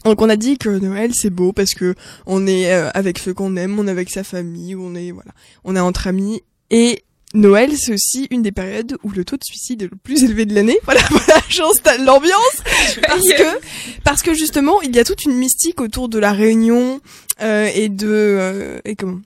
Donc 0.04 0.22
on 0.22 0.28
a 0.28 0.36
dit 0.36 0.56
que 0.56 0.70
Noël 0.70 1.12
c'est 1.12 1.28
beau 1.28 1.52
parce 1.52 1.74
que 1.74 1.94
on 2.24 2.46
est 2.46 2.72
euh, 2.72 2.88
avec 2.94 3.18
ceux 3.18 3.34
qu'on 3.34 3.56
aime, 3.56 3.78
on 3.78 3.86
est 3.86 3.90
avec 3.90 4.08
sa 4.08 4.24
famille, 4.24 4.74
on 4.74 4.94
est 4.94 5.10
voilà, 5.10 5.32
on 5.64 5.76
est 5.76 5.80
entre 5.80 6.06
amis 6.06 6.40
et 6.70 7.04
Noël 7.34 7.76
c'est 7.76 7.92
aussi 7.92 8.26
une 8.30 8.42
des 8.42 8.52
périodes 8.52 8.96
où 9.02 9.10
le 9.10 9.24
taux 9.24 9.36
de 9.36 9.44
suicide 9.44 9.82
est 9.82 9.90
le 9.90 9.96
plus 9.96 10.24
élevé 10.24 10.46
de 10.46 10.54
l'année. 10.54 10.78
Voilà, 10.84 11.02
voilà, 11.10 11.40
j'installe 11.48 12.04
l'ambiance 12.04 12.62
parce 13.06 13.28
que 13.28 14.02
parce 14.02 14.22
que 14.22 14.34
justement 14.34 14.80
il 14.82 14.94
y 14.94 14.98
a 14.98 15.04
toute 15.04 15.24
une 15.24 15.34
mystique 15.34 15.80
autour 15.80 16.08
de 16.08 16.18
la 16.18 16.32
réunion 16.32 17.00
euh, 17.40 17.70
et 17.74 17.88
de 17.88 18.08
euh, 18.08 18.80
et 18.84 18.96
comment 18.96 19.20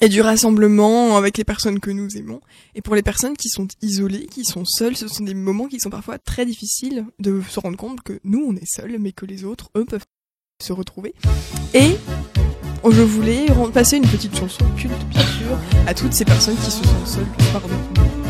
et 0.00 0.08
du 0.08 0.20
rassemblement 0.20 1.16
avec 1.16 1.38
les 1.38 1.44
personnes 1.44 1.80
que 1.80 1.90
nous 1.90 2.16
aimons. 2.16 2.40
Et 2.74 2.82
pour 2.82 2.94
les 2.94 3.02
personnes 3.02 3.36
qui 3.36 3.48
sont 3.48 3.68
isolées, 3.80 4.26
qui 4.26 4.44
sont 4.44 4.64
seules, 4.64 4.96
ce 4.96 5.08
sont 5.08 5.24
des 5.24 5.34
moments 5.34 5.68
qui 5.68 5.80
sont 5.80 5.90
parfois 5.90 6.18
très 6.18 6.44
difficiles 6.44 7.06
de 7.20 7.40
se 7.48 7.60
rendre 7.60 7.76
compte 7.76 8.02
que 8.02 8.18
nous, 8.24 8.44
on 8.46 8.56
est 8.56 8.66
seuls, 8.66 8.96
mais 8.98 9.12
que 9.12 9.26
les 9.26 9.44
autres, 9.44 9.70
eux, 9.76 9.84
peuvent 9.84 10.04
se 10.62 10.72
retrouver. 10.72 11.14
Et 11.74 11.96
je 12.92 13.02
voulais 13.02 13.46
passer 13.72 13.96
une 13.96 14.06
petite 14.06 14.36
chanson 14.38 14.64
culte, 14.76 14.92
bien 15.08 15.20
sûr, 15.20 15.56
à 15.86 15.94
toutes 15.94 16.12
ces 16.12 16.24
personnes 16.24 16.56
qui 16.56 16.70
se 16.70 16.84
sentent 16.84 17.06
seules. 17.06 17.26
Pardon. 17.52 18.23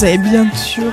Vous 0.00 0.06
avez 0.06 0.16
bien 0.18 0.50
sûr 0.54 0.90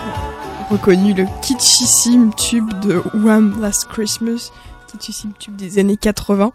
reconnu 0.70 1.14
le 1.14 1.26
kitschissime 1.42 2.32
tube 2.36 2.68
de 2.82 3.02
Wham 3.14 3.58
Last 3.62 3.88
Christmas, 3.88 4.52
kitschissime 4.92 5.32
tube 5.40 5.56
des 5.56 5.80
années 5.80 5.96
80. 5.96 6.52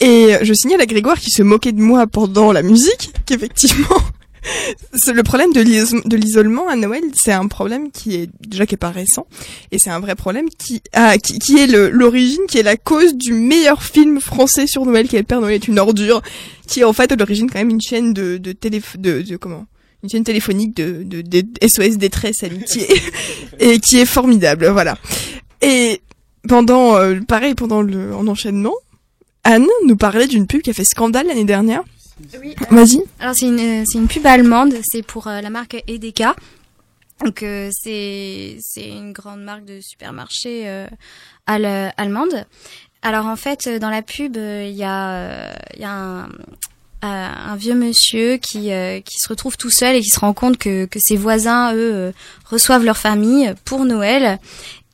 Et 0.00 0.36
je 0.40 0.54
signale 0.54 0.80
à 0.80 0.86
Grégoire 0.86 1.18
qui 1.18 1.30
se 1.30 1.42
moquait 1.42 1.72
de 1.72 1.82
moi 1.82 2.06
pendant 2.06 2.50
la 2.50 2.62
musique 2.62 3.12
qu'effectivement 3.26 3.98
le 5.14 5.22
problème 5.22 5.52
de 5.52 5.60
l'is- 5.60 5.92
de 6.06 6.16
l'isolement 6.16 6.66
à 6.66 6.76
Noël, 6.76 7.02
c'est 7.14 7.32
un 7.32 7.46
problème 7.46 7.90
qui 7.90 8.16
est 8.16 8.30
déjà 8.40 8.64
qui 8.64 8.74
est 8.74 8.78
pas 8.78 8.88
récent 8.90 9.26
et 9.70 9.78
c'est 9.78 9.90
un 9.90 10.00
vrai 10.00 10.14
problème 10.14 10.48
qui 10.48 10.80
ah, 10.94 11.18
qui, 11.18 11.38
qui 11.38 11.58
est 11.58 11.66
l'origine, 11.66 12.40
qui 12.48 12.56
est 12.56 12.62
la 12.62 12.78
cause 12.78 13.14
du 13.14 13.34
meilleur 13.34 13.82
film 13.82 14.18
français 14.18 14.66
sur 14.66 14.86
Noël, 14.86 15.08
qui 15.08 15.16
est 15.16 15.20
Le 15.20 15.26
Père 15.26 15.42
Noël 15.42 15.56
est 15.56 15.68
une 15.68 15.78
ordure, 15.78 16.22
qui 16.66 16.80
est 16.80 16.84
en 16.84 16.94
fait 16.94 17.12
à 17.12 17.16
l'origine 17.16 17.50
quand 17.50 17.58
même 17.58 17.68
une 17.70 17.82
chaîne 17.82 18.14
de 18.14 18.38
de 18.38 18.52
télé 18.52 18.80
de 18.96 19.36
comment? 19.36 19.66
Une 20.02 20.08
chaîne 20.10 20.24
téléphonique 20.24 20.74
de, 20.76 21.02
de, 21.04 21.22
de 21.22 21.44
SOS 21.66 21.96
détresse 21.96 22.42
amitié 22.42 22.86
et 23.60 23.78
qui 23.78 23.98
est 23.98 24.06
formidable, 24.06 24.66
voilà. 24.68 24.96
Et 25.60 26.00
pendant 26.48 26.96
euh, 26.96 27.20
pareil 27.20 27.54
pendant 27.54 27.82
le 27.82 28.14
en 28.14 28.26
enchaînement, 28.26 28.74
Anne 29.44 29.66
nous 29.86 29.96
parlait 29.96 30.26
d'une 30.26 30.46
pub 30.46 30.62
qui 30.62 30.70
a 30.70 30.72
fait 30.72 30.84
scandale 30.84 31.26
l'année 31.28 31.44
dernière. 31.44 31.82
Oui. 32.40 32.54
Vas-y. 32.70 33.02
Alors 33.20 33.34
c'est 33.34 33.46
une 33.46 33.84
c'est 33.86 33.98
une 33.98 34.08
pub 34.08 34.26
allemande, 34.26 34.74
c'est 34.82 35.02
pour 35.02 35.26
euh, 35.28 35.40
la 35.40 35.50
marque 35.50 35.82
Edeka. 35.86 36.34
Donc 37.24 37.42
euh, 37.44 37.70
c'est 37.72 38.56
c'est 38.60 38.88
une 38.88 39.12
grande 39.12 39.42
marque 39.42 39.64
de 39.64 39.80
supermarché 39.80 40.62
euh, 40.68 40.86
al- 41.46 41.92
allemande. 41.96 42.44
Alors 43.02 43.26
en 43.26 43.36
fait 43.36 43.66
euh, 43.68 43.78
dans 43.78 43.90
la 43.90 44.02
pub 44.02 44.36
euh, 44.36 44.66
il 44.68 44.76
y 44.76 44.82
a 44.84 45.10
euh, 45.12 45.52
il 45.74 45.82
y 45.82 45.84
a 45.84 45.90
un 45.92 46.24
euh, 46.24 46.32
un 47.02 47.56
vieux 47.56 47.74
monsieur 47.74 48.36
qui 48.36 48.72
euh, 48.72 49.00
qui 49.00 49.18
se 49.18 49.28
retrouve 49.28 49.56
tout 49.56 49.70
seul 49.70 49.96
et 49.96 50.00
qui 50.00 50.10
se 50.10 50.20
rend 50.20 50.32
compte 50.32 50.56
que 50.56 50.86
que 50.86 50.98
ses 51.00 51.16
voisins 51.16 51.74
eux 51.74 51.92
euh, 51.94 52.12
reçoivent 52.48 52.84
leur 52.84 52.96
famille 52.96 53.54
pour 53.64 53.84
Noël. 53.84 54.38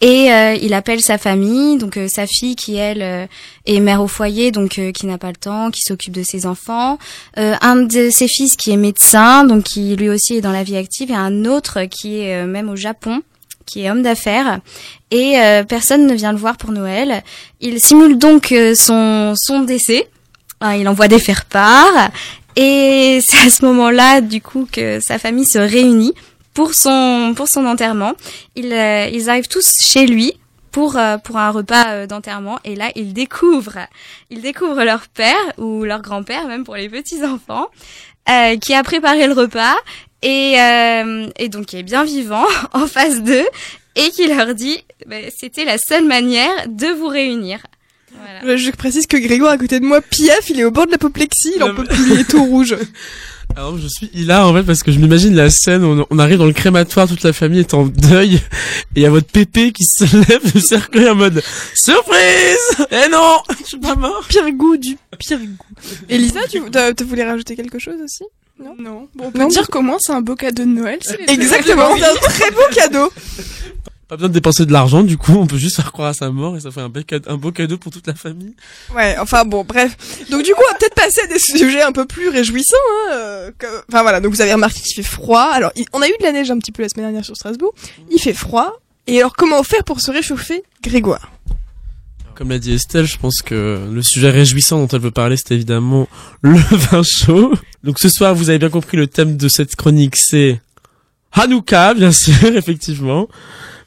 Et 0.00 0.32
euh, 0.32 0.54
il 0.54 0.74
appelle 0.74 1.00
sa 1.00 1.18
famille 1.18 1.76
donc 1.76 1.96
euh, 1.96 2.06
sa 2.06 2.26
fille 2.26 2.54
qui 2.54 2.76
elle 2.76 3.02
euh, 3.02 3.26
est 3.66 3.80
mère 3.80 4.00
au 4.00 4.06
foyer 4.06 4.52
donc 4.52 4.80
qui 4.94 5.06
n'a 5.06 5.18
pas 5.18 5.30
le 5.30 5.36
temps 5.36 5.72
qui 5.72 5.80
s'occupe 5.80 6.14
de 6.14 6.22
ses 6.22 6.46
enfants. 6.46 6.98
Un 7.36 7.76
de 7.76 8.10
ses 8.10 8.28
fils 8.28 8.56
qui 8.56 8.70
est 8.70 8.76
médecin 8.76 9.44
donc 9.44 9.64
qui 9.64 9.96
lui 9.96 10.08
aussi 10.08 10.36
est 10.36 10.40
dans 10.40 10.52
la 10.52 10.62
vie 10.62 10.76
active 10.76 11.10
et 11.10 11.14
un 11.14 11.44
autre 11.44 11.84
qui 11.84 12.20
est 12.20 12.44
même 12.46 12.68
au 12.68 12.76
Japon 12.76 13.22
qui 13.66 13.82
est 13.82 13.90
homme 13.90 14.02
d'affaires. 14.02 14.60
Et 15.10 15.34
personne 15.68 16.06
ne 16.06 16.14
vient 16.14 16.32
le 16.32 16.38
voir 16.38 16.56
pour 16.56 16.70
Noël. 16.70 17.22
Il 17.60 17.80
simule 17.80 18.16
donc 18.16 18.54
son 18.74 19.34
son 19.36 19.60
décès 19.62 20.08
il 20.62 20.88
envoie 20.88 21.08
des 21.08 21.18
faire-part 21.18 22.10
et 22.56 23.20
c'est 23.22 23.46
à 23.46 23.50
ce 23.50 23.64
moment-là 23.64 24.20
du 24.20 24.40
coup 24.40 24.68
que 24.70 25.00
sa 25.00 25.18
famille 25.18 25.44
se 25.44 25.58
réunit 25.58 26.14
pour 26.54 26.74
son 26.74 27.34
pour 27.36 27.46
son 27.48 27.64
enterrement. 27.66 28.14
Ils 28.56 28.72
euh, 28.72 29.08
ils 29.12 29.30
arrivent 29.30 29.48
tous 29.48 29.78
chez 29.80 30.06
lui 30.06 30.34
pour 30.72 30.96
euh, 30.96 31.18
pour 31.18 31.36
un 31.36 31.50
repas 31.50 31.88
euh, 31.88 32.06
d'enterrement 32.06 32.58
et 32.64 32.74
là 32.74 32.90
ils 32.96 33.12
découvrent 33.12 33.86
ils 34.30 34.42
découvrent 34.42 34.84
leur 34.84 35.08
père 35.08 35.36
ou 35.56 35.84
leur 35.84 36.02
grand-père 36.02 36.46
même 36.48 36.64
pour 36.64 36.76
les 36.76 36.88
petits 36.88 37.24
enfants 37.24 37.68
euh, 38.28 38.56
qui 38.56 38.74
a 38.74 38.82
préparé 38.82 39.26
le 39.26 39.32
repas 39.32 39.76
et 40.22 40.56
euh, 40.58 41.28
et 41.38 41.48
donc 41.48 41.66
qui 41.66 41.78
est 41.78 41.82
bien 41.82 42.04
vivant 42.04 42.44
en 42.72 42.86
face 42.86 43.22
d'eux 43.22 43.46
et 43.96 44.10
qui 44.10 44.26
leur 44.26 44.54
dit 44.54 44.84
ben, 45.06 45.30
c'était 45.34 45.64
la 45.64 45.78
seule 45.78 46.04
manière 46.04 46.68
de 46.68 46.88
vous 46.88 47.08
réunir. 47.08 47.60
Voilà. 48.42 48.56
Je 48.56 48.70
précise 48.70 49.06
que 49.06 49.16
Grégoire 49.16 49.52
à 49.52 49.58
côté 49.58 49.80
de 49.80 49.84
moi, 49.84 50.00
piaf, 50.00 50.50
il 50.50 50.60
est 50.60 50.64
au 50.64 50.70
bord 50.70 50.86
de 50.86 50.92
l'apoplexie, 50.92 51.52
il 51.56 51.62
en 51.62 51.74
peut 51.74 51.84
plus, 51.84 52.12
il 52.12 52.20
est 52.20 52.24
tout 52.28 52.44
rouge. 52.44 52.76
Alors 53.56 53.78
je 53.78 53.88
suis 53.88 54.10
hilar 54.12 54.46
en 54.46 54.54
fait 54.54 54.62
parce 54.62 54.82
que 54.82 54.92
je 54.92 54.98
m'imagine 54.98 55.34
la 55.34 55.48
scène, 55.48 55.82
on, 55.82 56.06
on 56.10 56.18
arrive 56.18 56.36
dans 56.38 56.44
le 56.46 56.52
crématoire, 56.52 57.08
toute 57.08 57.22
la 57.22 57.32
famille 57.32 57.60
est 57.60 57.72
en 57.72 57.86
deuil, 57.86 58.34
et 58.34 58.40
il 58.96 59.02
y 59.02 59.06
a 59.06 59.10
votre 59.10 59.26
pépé 59.26 59.72
qui 59.72 59.84
se 59.84 60.04
lève 60.28 60.52
du 60.52 60.60
cercueil 60.60 61.08
en 61.08 61.14
mode 61.14 61.42
Surprise 61.74 62.58
Eh 62.90 63.08
non 63.10 63.38
Je 63.60 63.64
suis 63.64 63.78
pas 63.78 63.94
mort 63.94 64.22
Pire 64.28 64.50
goût 64.52 64.76
du 64.76 64.96
pire 65.18 65.38
goût. 65.38 65.64
Elisa, 66.10 66.40
tu, 66.48 66.60
tu 66.96 67.04
voulais 67.04 67.24
rajouter 67.24 67.56
quelque 67.56 67.78
chose 67.78 67.96
aussi? 68.04 68.22
Non? 68.62 68.74
Non. 68.78 69.08
Bon, 69.14 69.24
on 69.26 69.30
peut 69.30 69.38
Non, 69.38 69.48
dire 69.48 69.66
qu'au 69.68 69.82
moins 69.82 69.96
c'est 69.98 70.12
un 70.12 70.20
beau 70.20 70.34
cadeau 70.34 70.64
de 70.64 70.68
Noël. 70.68 70.98
Exactement, 71.28 71.96
c'est 71.96 72.04
un 72.04 72.14
très 72.28 72.50
beau 72.50 72.60
cadeau. 72.74 73.10
Pas 74.08 74.16
besoin 74.16 74.30
de 74.30 74.34
dépenser 74.34 74.64
de 74.64 74.72
l'argent, 74.72 75.02
du 75.02 75.18
coup 75.18 75.32
on 75.34 75.46
peut 75.46 75.58
juste 75.58 75.76
faire 75.76 75.92
croire 75.92 76.08
à 76.08 76.14
sa 76.14 76.30
mort 76.30 76.56
et 76.56 76.60
ça 76.60 76.70
fait 76.70 76.80
un, 76.80 76.88
beau 76.88 77.02
cadeau, 77.02 77.30
un 77.30 77.36
beau 77.36 77.52
cadeau 77.52 77.76
pour 77.76 77.92
toute 77.92 78.06
la 78.06 78.14
famille. 78.14 78.54
Ouais, 78.96 79.16
enfin 79.20 79.44
bon, 79.44 79.64
bref. 79.64 79.96
Donc 80.30 80.42
du 80.44 80.52
coup, 80.54 80.62
on 80.66 80.72
va 80.72 80.78
peut-être 80.78 80.94
passer 80.94 81.20
à 81.20 81.26
des 81.26 81.38
sujets 81.38 81.82
un 81.82 81.92
peu 81.92 82.06
plus 82.06 82.30
réjouissants. 82.30 82.74
Hein, 82.76 83.12
euh, 83.12 83.50
que- 83.58 83.66
Enfin 83.90 84.00
voilà, 84.02 84.20
donc 84.20 84.32
vous 84.32 84.40
avez 84.40 84.54
remarqué 84.54 84.80
qu'il 84.80 84.94
fait 84.94 85.02
froid. 85.02 85.50
Alors, 85.52 85.72
il- 85.76 85.84
on 85.92 86.00
a 86.00 86.08
eu 86.08 86.14
de 86.18 86.24
la 86.24 86.32
neige 86.32 86.50
un 86.50 86.58
petit 86.58 86.72
peu 86.72 86.82
la 86.82 86.88
semaine 86.88 87.04
dernière 87.04 87.24
sur 87.24 87.36
Strasbourg. 87.36 87.74
Il 88.10 88.18
fait 88.18 88.32
froid. 88.32 88.80
Et 89.06 89.18
alors, 89.18 89.34
comment 89.36 89.62
faire 89.62 89.84
pour 89.84 90.00
se 90.00 90.10
réchauffer, 90.10 90.62
Grégoire? 90.82 91.30
Comme 92.34 92.48
l'a 92.50 92.58
dit 92.58 92.72
Estelle, 92.72 93.04
je 93.06 93.18
pense 93.18 93.42
que 93.42 93.88
le 93.92 94.02
sujet 94.02 94.30
réjouissant 94.30 94.78
dont 94.78 94.86
elle 94.88 95.00
veut 95.02 95.10
parler, 95.10 95.36
c'est 95.36 95.50
évidemment 95.52 96.08
le 96.40 96.56
vin 96.58 97.02
chaud. 97.02 97.52
Donc 97.84 97.98
ce 97.98 98.08
soir, 98.08 98.34
vous 98.34 98.48
avez 98.48 98.58
bien 98.58 98.70
compris, 98.70 98.96
le 98.96 99.06
thème 99.06 99.36
de 99.36 99.48
cette 99.48 99.76
chronique, 99.76 100.16
c'est 100.16 100.60
Hanouka, 101.32 101.92
bien 101.94 102.12
sûr, 102.12 102.32
effectivement. 102.56 103.28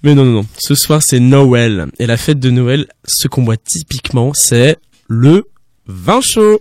Mais 0.04 0.16
non, 0.16 0.26
non, 0.26 0.32
non. 0.32 0.46
Ce 0.58 0.76
soir, 0.76 1.04
c'est 1.04 1.20
Noël. 1.20 1.88
Et 2.00 2.08
la 2.08 2.18
fête 2.18 2.40
de 2.40 2.50
Noël, 2.50 2.88
ce 3.06 3.28
qu'on 3.28 3.44
boit 3.44 3.58
typiquement, 3.58 4.34
c'est 4.34 4.78
le 5.08 5.46
vin 5.86 6.22
chaud. 6.22 6.60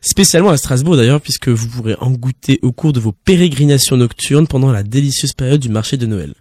Spécialement 0.00 0.50
à 0.50 0.56
Strasbourg 0.56 0.96
d'ailleurs, 0.96 1.20
puisque 1.20 1.48
vous 1.48 1.68
pourrez 1.68 1.96
en 2.00 2.10
goûter 2.10 2.58
au 2.62 2.72
cours 2.72 2.92
de 2.92 3.00
vos 3.00 3.12
pérégrinations 3.12 3.96
nocturnes 3.96 4.46
pendant 4.46 4.72
la 4.72 4.82
délicieuse 4.82 5.32
période 5.32 5.60
du 5.60 5.68
marché 5.68 5.96
de 5.96 6.06
Noël. 6.06 6.34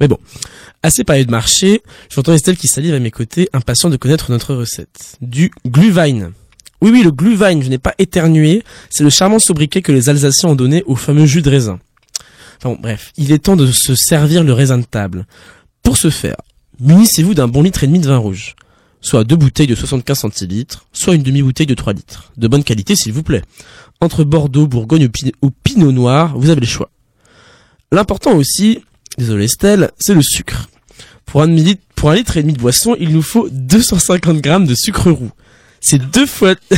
Mais 0.00 0.08
bon, 0.08 0.18
à 0.82 0.90
ces 0.90 1.02
de 1.02 1.30
marché, 1.30 1.82
j'entends 2.08 2.32
Estelle 2.32 2.56
qui 2.56 2.68
salive 2.68 2.94
à 2.94 3.00
mes 3.00 3.10
côtés, 3.10 3.48
impatient 3.52 3.90
de 3.90 3.96
connaître 3.96 4.30
notre 4.30 4.54
recette. 4.54 5.16
Du 5.20 5.50
Glühwein. 5.66 6.32
Oui, 6.80 6.90
oui, 6.92 7.02
le 7.02 7.10
Glühwein, 7.10 7.60
je 7.60 7.68
n'ai 7.68 7.78
pas 7.78 7.94
éternué, 7.98 8.62
c'est 8.90 9.02
le 9.02 9.10
charmant 9.10 9.40
sobriquet 9.40 9.82
que 9.82 9.90
les 9.90 10.08
Alsaciens 10.08 10.50
ont 10.50 10.54
donné 10.54 10.84
au 10.86 10.94
fameux 10.94 11.26
jus 11.26 11.42
de 11.42 11.50
raisin. 11.50 11.80
Enfin 12.62 12.76
bref, 12.80 13.12
il 13.16 13.32
est 13.32 13.38
temps 13.38 13.56
de 13.56 13.70
se 13.70 13.94
servir 13.94 14.44
le 14.44 14.52
raisin 14.52 14.78
de 14.78 14.84
table. 14.84 15.26
Pour 15.88 15.96
ce 15.96 16.10
faire, 16.10 16.36
munissez-vous 16.80 17.32
d'un 17.32 17.48
bon 17.48 17.62
litre 17.62 17.82
et 17.82 17.86
demi 17.86 17.98
de 17.98 18.06
vin 18.08 18.18
rouge. 18.18 18.56
Soit 19.00 19.24
deux 19.24 19.36
bouteilles 19.36 19.66
de 19.66 19.74
75 19.74 20.18
centilitres, 20.18 20.84
soit 20.92 21.14
une 21.14 21.22
demi-bouteille 21.22 21.64
de 21.64 21.72
3 21.72 21.94
litres. 21.94 22.30
De 22.36 22.46
bonne 22.46 22.62
qualité, 22.62 22.94
s'il 22.94 23.14
vous 23.14 23.22
plaît. 23.22 23.40
Entre 24.02 24.22
Bordeaux, 24.22 24.66
Bourgogne 24.66 25.06
ou, 25.06 25.08
Pin- 25.08 25.30
ou 25.40 25.50
Pinot 25.50 25.90
Noir, 25.92 26.36
vous 26.36 26.50
avez 26.50 26.60
le 26.60 26.66
choix. 26.66 26.90
L'important 27.90 28.34
aussi, 28.36 28.82
désolé 29.16 29.46
Estelle, 29.46 29.90
c'est 29.98 30.12
le 30.12 30.20
sucre. 30.20 30.68
Pour 31.24 31.40
un, 31.40 31.48
demi- 31.48 31.78
pour 31.94 32.10
un 32.10 32.16
litre 32.16 32.36
et 32.36 32.42
demi 32.42 32.52
de 32.52 32.58
boisson, 32.60 32.94
il 33.00 33.08
nous 33.14 33.22
faut 33.22 33.48
250 33.50 34.42
grammes 34.42 34.66
de 34.66 34.74
sucre 34.74 35.10
roux. 35.10 35.30
C'est 35.80 35.98
deux 36.10 36.26
fois... 36.26 36.54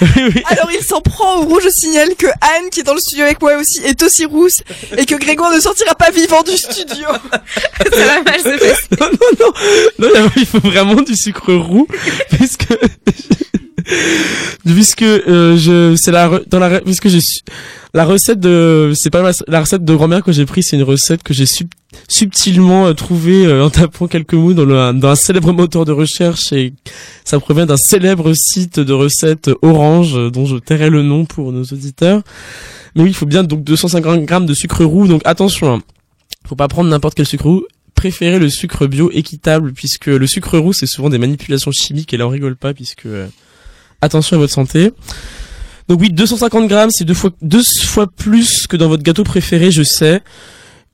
Oui, 0.00 0.22
oui. 0.34 0.42
Alors, 0.50 0.68
il 0.76 0.84
s'en 0.84 1.00
prend 1.00 1.38
au 1.38 1.42
rouge. 1.46 1.62
Je 1.64 1.70
signale 1.70 2.14
que 2.18 2.26
Anne, 2.26 2.68
qui 2.70 2.80
est 2.80 2.82
dans 2.82 2.94
le 2.94 3.00
studio 3.00 3.24
avec 3.24 3.40
moi 3.40 3.56
aussi, 3.58 3.80
est 3.84 4.02
aussi 4.02 4.24
rousse. 4.26 4.58
Et 4.98 5.06
que 5.06 5.14
Grégoire 5.14 5.54
ne 5.54 5.60
sortira 5.60 5.94
pas 5.94 6.10
vivant 6.10 6.42
du 6.42 6.56
studio. 6.56 7.06
Ça 7.92 8.06
va 8.06 8.22
mal 8.22 8.40
se 8.40 8.58
passer. 8.58 8.86
non, 9.00 9.06
non, 9.40 9.52
non, 10.00 10.08
non, 10.24 10.30
il 10.36 10.44
faut 10.46 10.58
vraiment 10.58 11.00
du 11.00 11.14
sucre 11.16 11.54
roux, 11.54 11.86
puisque, 12.30 12.66
puisque 14.64 15.02
euh, 15.02 15.56
je, 15.56 15.94
c'est 15.96 16.10
la, 16.10 16.40
dans 16.48 16.58
la, 16.58 16.80
puisque 16.80 17.08
j'ai 17.08 17.20
su- 17.20 17.40
la 17.94 18.04
recette 18.04 18.40
de, 18.40 18.92
c'est 18.94 19.10
pas 19.10 19.22
ma- 19.22 19.30
la 19.46 19.60
recette 19.60 19.84
de 19.84 19.94
grand-mère 19.94 20.22
que 20.22 20.32
j'ai 20.32 20.44
prise, 20.46 20.66
c'est 20.70 20.76
une 20.76 20.82
recette 20.82 21.22
que 21.22 21.32
j'ai 21.34 21.46
sub- 21.46 21.68
subtilement 22.08 22.86
euh, 22.86 22.92
trouvée 22.92 23.46
euh, 23.46 23.64
en 23.64 23.70
tapant 23.70 24.06
quelques 24.06 24.34
mots 24.34 24.52
dans, 24.52 24.64
le, 24.64 24.92
dans 24.98 25.08
un 25.08 25.14
célèbre 25.16 25.52
moteur 25.52 25.84
de 25.84 25.92
recherche 25.92 26.52
et 26.52 26.72
ça 27.24 27.38
provient 27.40 27.66
d'un 27.66 27.76
célèbre 27.76 28.32
site 28.34 28.80
de 28.80 28.92
recettes 28.92 29.50
Orange, 29.62 30.16
euh, 30.16 30.30
dont 30.30 30.46
je 30.46 30.56
tairai 30.56 30.90
le 30.90 31.02
nom 31.02 31.24
pour 31.24 31.52
nos 31.52 31.64
auditeurs. 31.64 32.22
Mais 32.94 33.02
oui, 33.02 33.10
il 33.10 33.14
faut 33.14 33.26
bien 33.26 33.42
donc 33.42 33.64
250 33.64 34.24
grammes 34.24 34.46
de 34.46 34.54
sucre 34.54 34.84
roux, 34.84 35.08
donc 35.08 35.22
attention, 35.24 35.74
hein. 35.74 35.82
faut 36.46 36.56
pas 36.56 36.68
prendre 36.68 36.90
n'importe 36.90 37.14
quel 37.14 37.26
sucre 37.26 37.44
roux. 37.44 37.64
Préférez 37.94 38.38
le 38.38 38.50
sucre 38.50 38.86
bio 38.86 39.10
équitable 39.12 39.72
puisque 39.72 40.06
le 40.06 40.26
sucre 40.26 40.58
roux 40.58 40.72
c'est 40.72 40.86
souvent 40.86 41.10
des 41.10 41.18
manipulations 41.18 41.70
chimiques 41.70 42.12
et 42.12 42.16
là 42.16 42.26
on 42.26 42.30
rigole 42.30 42.56
pas 42.56 42.74
puisque 42.74 43.06
euh, 43.06 43.28
attention 44.00 44.36
à 44.36 44.40
votre 44.40 44.52
santé. 44.52 44.90
Donc 45.88 46.00
oui, 46.00 46.10
250 46.10 46.66
grammes 46.66 46.90
c'est 46.90 47.04
deux 47.04 47.14
fois 47.14 47.30
deux 47.40 47.62
fois 47.62 48.06
plus 48.06 48.66
que 48.66 48.76
dans 48.76 48.88
votre 48.88 49.02
gâteau 49.02 49.22
préféré, 49.22 49.70
je 49.70 49.82
sais. 49.82 50.22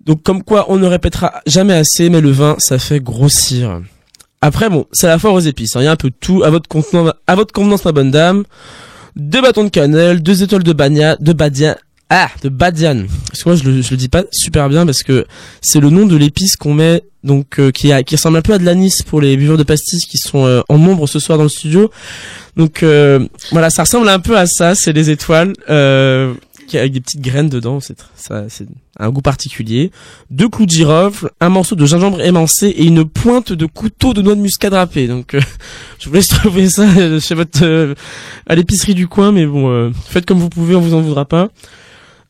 Donc 0.05 0.23
comme 0.23 0.43
quoi 0.43 0.67
on 0.69 0.77
ne 0.77 0.87
répétera 0.87 1.41
jamais 1.47 1.75
assez, 1.75 2.09
mais 2.11 2.21
le 2.21 2.31
vin 2.31 2.57
ça 2.59 2.79
fait 2.79 3.01
grossir. 3.01 3.81
Après 4.41 4.71
bon, 4.71 4.87
c'est 4.93 5.07
la 5.07 5.19
foire 5.19 5.35
aux 5.35 5.41
épices. 5.41 5.77
hein. 5.77 5.81
Il 5.83 5.85
y 5.85 5.89
a 5.89 5.93
un 5.93 5.97
peu 5.97 6.09
de 6.11 6.15
tout 6.19 6.43
à 6.43 6.51
votre 6.51 6.69
contenance, 6.69 7.13
à 7.27 7.35
votre 7.35 7.53
convenance 7.53 7.85
ma 7.85 7.93
bonne 7.93 8.11
dame. 8.11 8.45
Deux 9.17 9.43
bâtons 9.43 9.65
de 9.65 9.69
cannelle, 9.69 10.23
deux 10.23 10.43
étoiles 10.43 10.63
de 10.63 10.73
bagna, 10.73 11.17
de 11.17 11.33
badia, 11.33 11.77
ah, 12.09 12.29
de 12.43 12.49
badiane. 12.49 13.07
Parce 13.29 13.43
que 13.43 13.49
moi 13.51 13.57
je 13.57 13.65
le, 13.69 13.83
je 13.83 13.91
le 13.91 13.97
dis 13.97 14.09
pas 14.09 14.25
super 14.33 14.69
bien 14.69 14.87
parce 14.87 15.03
que 15.03 15.27
c'est 15.61 15.81
le 15.81 15.91
nom 15.91 16.07
de 16.07 16.17
l'épice 16.17 16.57
qu'on 16.57 16.73
met 16.75 17.03
donc 17.23 17.59
euh, 17.61 17.71
qui 17.71 17.93
a 17.93 18.03
qui 18.03 18.17
ressemble 18.17 18.39
un 18.39 18.43
peu 18.43 18.55
à 18.55 18.59
de 18.59 18.65
l'anis 18.65 19.03
pour 19.03 19.21
les 19.21 19.37
buveurs 19.37 19.59
de 19.59 19.63
pastis 19.63 20.07
qui 20.07 20.17
sont 20.17 20.47
euh, 20.47 20.63
en 20.71 20.79
nombre 20.79 21.07
ce 21.07 21.19
soir 21.19 21.37
dans 21.37 21.45
le 21.45 21.51
studio. 21.51 21.91
Donc 22.57 22.83
euh, 22.83 23.27
voilà, 23.53 23.69
ça 23.69 23.83
ressemble 23.83 24.09
un 24.09 24.21
peu 24.21 24.39
à 24.39 24.47
ça, 24.47 24.75
c'est 24.75 24.93
les 24.93 25.11
étoiles. 25.11 25.53
Avec 26.75 26.93
des 26.93 27.01
petites 27.01 27.21
graines 27.21 27.49
dedans. 27.49 27.81
C'est 27.81 27.97
ça, 28.17 28.45
c'est 28.49 28.67
un 28.99 29.11
goût 29.11 29.23
particulier. 29.23 29.91
Deux 30.31 30.49
clous 30.49 30.67
de 30.67 30.71
girofle, 30.71 31.31
un 31.41 31.49
morceau 31.49 31.75
de 31.75 31.85
gingembre 31.87 32.21
émincé 32.21 32.69
et 32.69 32.85
une 32.85 33.05
pointe 33.05 33.53
de 33.53 33.67
couteau 33.67 34.15
de 34.15 34.23
noix 34.23 34.35
de 34.35 34.41
muscade 34.41 34.75
râpée. 34.75 35.09
Donc, 35.09 35.35
euh, 35.35 35.41
je 35.99 36.09
vous 36.09 36.15
laisse 36.15 36.29
trouver 36.29 36.69
ça 36.69 36.83
euh, 36.83 37.21
chez 37.21 37.35
votre 37.35 37.65
euh, 37.65 37.95
à 38.47 38.55
l'épicerie 38.55 38.95
du 38.95 39.09
coin, 39.09 39.33
mais 39.33 39.47
bon, 39.47 39.93
faites 40.07 40.27
comme 40.27 40.39
vous 40.39 40.51
pouvez, 40.51 40.75
on 40.75 40.81
vous 40.81 40.95
en 40.95 41.01
voudra 41.01 41.25
pas. 41.25 41.49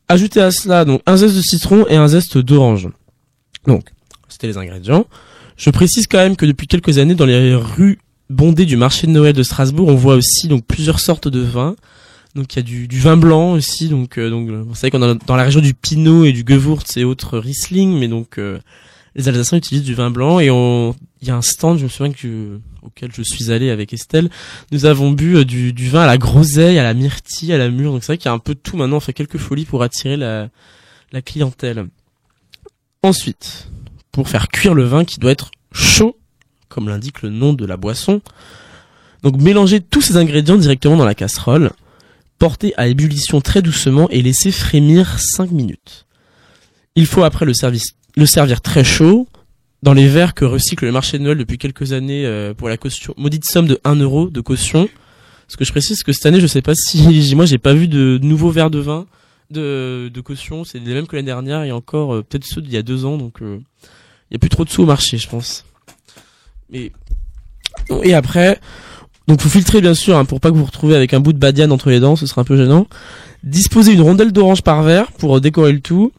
Ajoutez 0.07 0.41
à 0.41 0.51
cela 0.51 0.83
donc 0.85 1.01
un 1.05 1.17
zeste 1.17 1.35
de 1.35 1.41
citron 1.41 1.85
et 1.87 1.95
un 1.95 2.07
zeste 2.07 2.37
d'orange. 2.37 2.89
Donc, 3.67 3.89
c'était 4.27 4.47
les 4.47 4.57
ingrédients. 4.57 5.05
Je 5.57 5.69
précise 5.69 6.07
quand 6.07 6.17
même 6.17 6.35
que 6.35 6.45
depuis 6.45 6.67
quelques 6.67 6.97
années, 6.97 7.15
dans 7.15 7.25
les 7.25 7.55
rues 7.55 7.99
bondées 8.29 8.65
du 8.65 8.77
marché 8.77 9.07
de 9.07 9.11
Noël 9.11 9.33
de 9.33 9.43
Strasbourg, 9.43 9.87
on 9.87 9.95
voit 9.95 10.15
aussi 10.15 10.47
donc 10.47 10.65
plusieurs 10.65 10.99
sortes 10.99 11.27
de 11.27 11.41
vins. 11.41 11.75
Donc 12.35 12.53
il 12.53 12.57
y 12.57 12.59
a 12.59 12.63
du, 12.63 12.87
du 12.87 12.99
vin 12.99 13.17
blanc 13.17 13.53
aussi. 13.53 13.89
Donc 13.89 14.17
euh, 14.17 14.29
donc 14.29 14.49
euh, 14.49 14.63
vous 14.65 14.75
savez 14.75 14.91
qu'on 14.91 15.01
a 15.01 15.13
dans 15.13 15.35
la 15.35 15.43
région 15.43 15.61
du 15.61 15.73
Pinot 15.73 16.25
et 16.25 16.31
du 16.31 16.43
Gewürz 16.47 16.97
et 16.97 17.03
autres 17.03 17.37
Riesling, 17.37 17.97
mais 17.99 18.07
donc 18.07 18.37
euh, 18.37 18.59
les 19.15 19.27
Alsaciens 19.27 19.57
utilisent 19.57 19.83
du 19.83 19.93
vin 19.93 20.11
blanc 20.11 20.39
et 20.39 20.47
il 20.47 21.27
y 21.27 21.31
a 21.31 21.35
un 21.35 21.41
stand, 21.41 21.77
je 21.77 21.83
me 21.83 21.89
souviens 21.89 22.13
que 22.13 22.59
auquel 22.81 23.11
je 23.13 23.21
suis 23.21 23.51
allé 23.51 23.69
avec 23.69 23.93
Estelle. 23.93 24.29
Nous 24.71 24.85
avons 24.85 25.11
bu 25.11 25.37
euh, 25.37 25.45
du, 25.45 25.73
du 25.73 25.89
vin 25.89 26.01
à 26.01 26.07
la 26.07 26.17
groseille, 26.17 26.79
à 26.79 26.83
la 26.83 26.93
myrtille, 26.93 27.53
à 27.53 27.57
la 27.57 27.69
mûre. 27.69 27.91
Donc 27.91 28.03
c'est 28.03 28.13
vrai 28.13 28.17
qu'il 28.17 28.27
y 28.27 28.29
a 28.29 28.33
un 28.33 28.39
peu 28.39 28.53
de 28.53 28.59
tout 28.59 28.77
maintenant. 28.77 28.97
On 28.97 29.01
fait 29.01 29.13
quelques 29.13 29.37
folies 29.37 29.65
pour 29.65 29.83
attirer 29.83 30.17
la 30.17 30.49
la 31.11 31.21
clientèle. 31.21 31.87
Ensuite, 33.03 33.67
pour 34.11 34.29
faire 34.29 34.47
cuire 34.47 34.73
le 34.73 34.83
vin 34.83 35.03
qui 35.05 35.19
doit 35.19 35.31
être 35.31 35.51
chaud, 35.73 36.15
comme 36.69 36.87
l'indique 36.87 37.21
le 37.21 37.29
nom 37.29 37.53
de 37.53 37.65
la 37.65 37.75
boisson. 37.75 38.21
Donc 39.23 39.39
mélangez 39.39 39.81
tous 39.81 40.01
ces 40.01 40.17
ingrédients 40.17 40.57
directement 40.57 40.97
dans 40.97 41.05
la 41.05 41.15
casserole, 41.15 41.71
portez 42.41 42.73
à 42.75 42.87
ébullition 42.87 43.39
très 43.39 43.61
doucement 43.61 44.09
et 44.09 44.19
laissez 44.23 44.51
frémir 44.51 45.19
5 45.19 45.51
minutes. 45.51 46.07
Il 46.95 47.05
faut 47.05 47.21
après 47.21 47.45
le, 47.45 47.53
service, 47.53 47.93
le 48.17 48.25
servir 48.25 48.61
très 48.61 48.83
chaud, 48.83 49.27
dans 49.83 49.93
les 49.93 50.07
verres 50.07 50.33
que 50.33 50.43
recycle 50.43 50.85
le 50.85 50.91
marché 50.91 51.19
de 51.19 51.23
Noël 51.23 51.37
depuis 51.37 51.59
quelques 51.59 51.93
années 51.93 52.25
euh, 52.25 52.55
pour 52.55 52.67
la 52.67 52.77
caution, 52.77 53.13
maudite 53.15 53.45
somme 53.45 53.67
de 53.67 53.79
1 53.83 53.97
euro 53.97 54.27
de 54.27 54.41
caution. 54.41 54.89
Ce 55.47 55.55
que 55.55 55.65
je 55.65 55.69
précise 55.69 56.01
que 56.01 56.13
cette 56.13 56.25
année, 56.25 56.41
je 56.41 56.47
sais 56.47 56.63
pas 56.63 56.73
si, 56.73 57.31
moi 57.35 57.45
j'ai 57.45 57.59
pas 57.59 57.75
vu 57.75 57.87
de 57.87 58.19
nouveaux 58.23 58.49
verres 58.49 58.71
de 58.71 58.79
vin 58.79 59.05
de, 59.51 60.09
de 60.11 60.21
caution, 60.21 60.63
c'est 60.63 60.79
les 60.79 60.95
mêmes 60.95 61.05
que 61.05 61.15
l'année 61.15 61.27
dernière 61.27 61.61
et 61.61 61.71
encore 61.71 62.15
euh, 62.15 62.23
peut-être 62.23 62.45
ceux 62.45 62.63
d'il 62.63 62.73
y 62.73 62.77
a 62.77 62.81
deux 62.81 63.05
ans, 63.05 63.17
donc 63.17 63.43
euh, 63.43 63.59
il 64.31 64.33
y 64.33 64.35
a 64.35 64.39
plus 64.39 64.49
trop 64.49 64.65
de 64.65 64.71
sous 64.71 64.81
au 64.81 64.87
marché, 64.87 65.19
je 65.19 65.29
pense. 65.29 65.63
Mais 66.71 66.91
et 68.03 68.15
après, 68.15 68.59
donc 69.31 69.41
vous 69.41 69.49
filtrez 69.49 69.79
bien 69.79 69.93
sûr 69.93 70.17
hein, 70.17 70.25
pour 70.25 70.41
pas 70.41 70.49
que 70.49 70.55
vous 70.55 70.59
vous 70.59 70.65
retrouviez 70.65 70.97
avec 70.97 71.13
un 71.13 71.21
bout 71.21 71.31
de 71.31 71.37
badiane 71.37 71.71
entre 71.71 71.89
les 71.89 72.01
dents, 72.01 72.17
ce 72.17 72.25
sera 72.25 72.41
un 72.41 72.43
peu 72.43 72.57
gênant. 72.57 72.87
Disposez 73.45 73.93
une 73.93 74.01
rondelle 74.01 74.33
d'orange 74.33 74.61
par 74.61 74.83
verre 74.83 75.09
pour 75.13 75.37
euh, 75.37 75.39
décorer 75.39 75.71
le 75.71 75.79
tout 75.79 76.11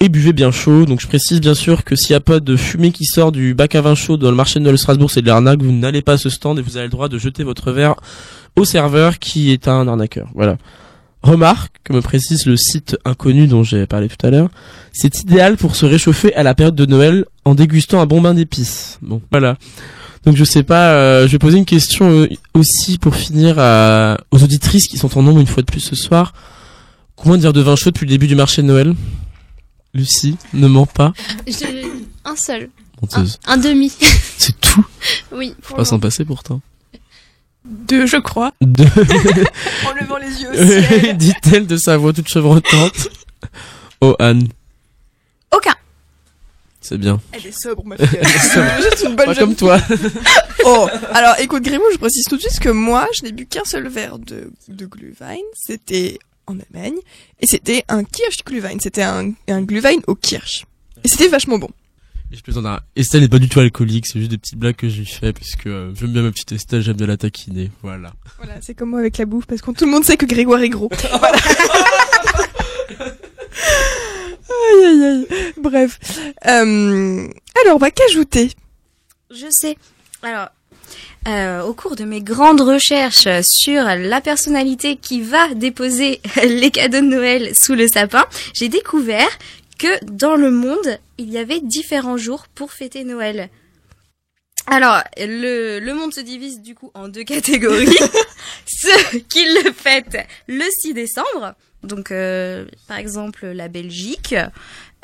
et 0.00 0.08
buvez 0.08 0.32
bien 0.32 0.50
chaud. 0.50 0.86
Donc 0.86 1.02
je 1.02 1.06
précise 1.06 1.42
bien 1.42 1.52
sûr 1.52 1.84
que 1.84 1.96
s'il 1.96 2.14
n'y 2.14 2.16
a 2.16 2.20
pas 2.20 2.40
de 2.40 2.56
fumée 2.56 2.92
qui 2.92 3.04
sort 3.04 3.30
du 3.30 3.52
bac 3.52 3.74
à 3.74 3.82
vin 3.82 3.94
chaud 3.94 4.16
dans 4.16 4.30
le 4.30 4.36
marché 4.36 4.58
de 4.58 4.64
Noël 4.64 4.78
Strasbourg, 4.78 5.10
c'est 5.10 5.20
de 5.20 5.26
l'arnaque. 5.26 5.60
Vous 5.60 5.70
n'allez 5.70 6.00
pas 6.00 6.14
à 6.14 6.16
ce 6.16 6.30
stand 6.30 6.58
et 6.58 6.62
vous 6.62 6.78
avez 6.78 6.86
le 6.86 6.90
droit 6.90 7.10
de 7.10 7.18
jeter 7.18 7.44
votre 7.44 7.72
verre 7.72 7.94
au 8.56 8.64
serveur 8.64 9.18
qui 9.18 9.52
est 9.52 9.68
un 9.68 9.86
arnaqueur. 9.86 10.30
Voilà. 10.34 10.56
Remarque, 11.22 11.74
que 11.84 11.92
me 11.92 12.00
précise 12.00 12.46
le 12.46 12.56
site 12.56 12.96
inconnu 13.04 13.48
dont 13.48 13.64
j'ai 13.64 13.84
parlé 13.84 14.08
tout 14.08 14.26
à 14.26 14.30
l'heure, 14.30 14.48
c'est 14.94 15.20
idéal 15.20 15.58
pour 15.58 15.76
se 15.76 15.84
réchauffer 15.84 16.34
à 16.34 16.42
la 16.42 16.54
période 16.54 16.74
de 16.74 16.86
Noël 16.86 17.26
en 17.44 17.54
dégustant 17.54 18.00
un 18.00 18.06
bon 18.06 18.22
bain 18.22 18.32
d'épices. 18.32 18.98
Bon, 19.02 19.20
voilà. 19.30 19.58
Donc 20.26 20.36
je 20.36 20.44
sais 20.44 20.62
pas, 20.64 20.90
euh, 20.94 21.26
je 21.26 21.32
vais 21.32 21.38
poser 21.38 21.56
une 21.58 21.64
question 21.64 22.10
euh, 22.10 22.28
aussi 22.54 22.98
pour 22.98 23.14
finir 23.14 23.56
à- 23.58 24.18
aux 24.32 24.42
auditrices 24.42 24.88
qui 24.88 24.98
sont 24.98 25.16
en 25.16 25.22
nombre 25.22 25.40
une 25.40 25.46
fois 25.46 25.62
de 25.62 25.70
plus 25.70 25.80
ce 25.80 25.94
soir. 25.94 26.32
Combien 27.14 27.36
de 27.38 27.42
verres 27.42 27.52
de 27.52 27.60
vin 27.62 27.76
chaud 27.76 27.90
depuis 27.90 28.04
le 28.06 28.10
début 28.10 28.26
du 28.26 28.34
marché 28.34 28.60
de 28.62 28.66
Noël? 28.66 28.94
Lucie, 29.94 30.36
ne 30.52 30.66
ment 30.66 30.84
pas. 30.86 31.12
Je- 31.46 31.86
Un 32.24 32.36
seul. 32.36 32.68
Menteuse. 33.00 33.38
Un 33.46 33.56
demi. 33.56 33.90
C'est 34.36 34.58
tout? 34.60 34.84
Oui. 35.32 35.54
Faut 35.62 35.76
pas 35.76 35.84
s'en 35.84 35.98
passer 36.00 36.24
pourtant. 36.24 36.60
Deux, 37.64 38.06
je 38.06 38.16
crois. 38.16 38.52
Deux. 38.60 38.84
En 39.86 39.92
levant 40.00 40.16
les 40.18 40.42
yeux 40.42 40.50
au 40.50 40.54
ciel. 40.54 41.16
Dit-elle 41.16 41.66
de 41.66 41.76
sa 41.76 41.96
voix 41.96 42.12
toute 42.12 42.28
chevrotante. 42.28 43.08
Oh 44.00 44.14
Anne, 44.18 44.48
Aucun. 45.54 45.74
C'est 46.86 46.98
bien. 46.98 47.20
Elle 47.32 47.46
est 47.46 47.58
sobre, 47.58 47.84
ma 47.84 47.96
fille. 47.96 48.08
Elle 48.12 48.26
est 48.26 48.38
sobre. 48.54 48.82
Juste 48.82 49.04
une 49.08 49.16
bonne 49.16 49.26
Pas 49.26 49.34
comme 49.34 49.54
toi. 49.54 49.80
Oh, 50.68 50.88
alors 51.12 51.36
écoute 51.38 51.62
Grimaud, 51.62 51.84
je 51.92 51.98
précise 51.98 52.24
tout 52.24 52.36
de 52.36 52.40
suite 52.40 52.58
que 52.58 52.70
moi, 52.70 53.06
je 53.14 53.22
n'ai 53.22 53.30
bu 53.30 53.46
qu'un 53.46 53.64
seul 53.64 53.86
verre 53.86 54.18
de, 54.18 54.50
de 54.66 54.86
Glühwein. 54.86 55.36
C'était 55.54 56.18
en 56.48 56.56
Allemagne. 56.58 56.96
Et 57.38 57.46
c'était 57.46 57.84
un 57.88 58.02
Kirschglühwein. 58.02 58.78
C'était 58.80 59.02
un, 59.04 59.30
un 59.48 59.62
Glühwein 59.62 60.00
au 60.08 60.16
Kirsch. 60.16 60.64
Et 61.04 61.08
c'était 61.08 61.28
vachement 61.28 61.58
bon. 61.58 61.68
Et 62.32 62.36
je 62.36 62.42
plaisante, 62.42 62.66
hein. 62.66 62.80
Estelle 62.96 63.20
n'est 63.20 63.28
pas 63.28 63.38
du 63.38 63.48
tout 63.48 63.60
alcoolique, 63.60 64.08
c'est 64.08 64.18
juste 64.18 64.32
des 64.32 64.38
petites 64.38 64.58
blagues 64.58 64.74
que 64.74 64.88
je 64.88 64.98
lui 64.98 65.06
fais 65.06 65.32
parce 65.32 65.54
que 65.54 65.68
euh, 65.68 65.94
j'aime 65.94 66.12
bien 66.12 66.22
ma 66.22 66.32
petite 66.32 66.50
Estelle, 66.50 66.82
j'aime 66.82 66.96
bien 66.96 67.06
la 67.06 67.16
taquiner, 67.16 67.70
voilà. 67.82 68.12
Voilà, 68.38 68.54
c'est 68.60 68.74
comme 68.74 68.90
moi 68.90 68.98
avec 68.98 69.16
la 69.18 69.26
bouffe, 69.26 69.46
parce 69.46 69.62
que 69.62 69.70
tout 69.70 69.84
le 69.84 69.92
monde 69.92 70.04
sait 70.04 70.16
que 70.16 70.26
Grégoire 70.26 70.60
est 70.62 70.68
gros. 70.68 70.90
Voilà. 71.20 71.38
Aïe 74.72 74.84
aïe 74.84 75.04
aïe. 75.04 75.52
Bref. 75.56 75.98
Euh, 76.46 77.28
alors, 77.64 77.78
bah 77.78 77.90
qu'ajouter 77.90 78.50
Je 79.30 79.46
sais. 79.50 79.76
Alors, 80.22 80.48
euh, 81.28 81.62
au 81.62 81.74
cours 81.74 81.96
de 81.96 82.04
mes 82.04 82.20
grandes 82.20 82.60
recherches 82.60 83.28
sur 83.42 83.82
la 83.82 84.20
personnalité 84.20 84.96
qui 84.96 85.20
va 85.22 85.54
déposer 85.54 86.20
les 86.44 86.70
cadeaux 86.70 87.00
de 87.00 87.06
Noël 87.06 87.54
sous 87.54 87.74
le 87.74 87.88
sapin, 87.88 88.24
j'ai 88.54 88.68
découvert 88.68 89.28
que 89.78 90.04
dans 90.04 90.36
le 90.36 90.50
monde, 90.50 90.98
il 91.18 91.30
y 91.30 91.38
avait 91.38 91.60
différents 91.60 92.16
jours 92.16 92.46
pour 92.54 92.72
fêter 92.72 93.04
Noël. 93.04 93.50
Alors, 94.68 95.02
le, 95.18 95.78
le 95.78 95.94
monde 95.94 96.12
se 96.12 96.20
divise 96.20 96.60
du 96.60 96.74
coup 96.74 96.90
en 96.94 97.08
deux 97.08 97.24
catégories. 97.24 97.86
Ceux 98.66 99.18
qui 99.28 99.44
le 99.44 99.72
fêtent 99.72 100.26
le 100.48 100.64
6 100.80 100.94
décembre, 100.94 101.54
donc 101.86 102.10
euh, 102.10 102.66
par 102.88 102.98
exemple 102.98 103.46
la 103.46 103.68
Belgique, 103.68 104.34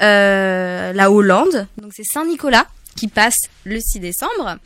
euh, 0.01 0.93
la 0.93 1.11
Hollande, 1.11 1.67
donc 1.79 1.93
c'est 1.95 2.05
Saint-Nicolas 2.05 2.67
qui 2.97 3.09
passe 3.09 3.49
le 3.65 3.81
6 3.81 4.01
décembre. 4.01 4.59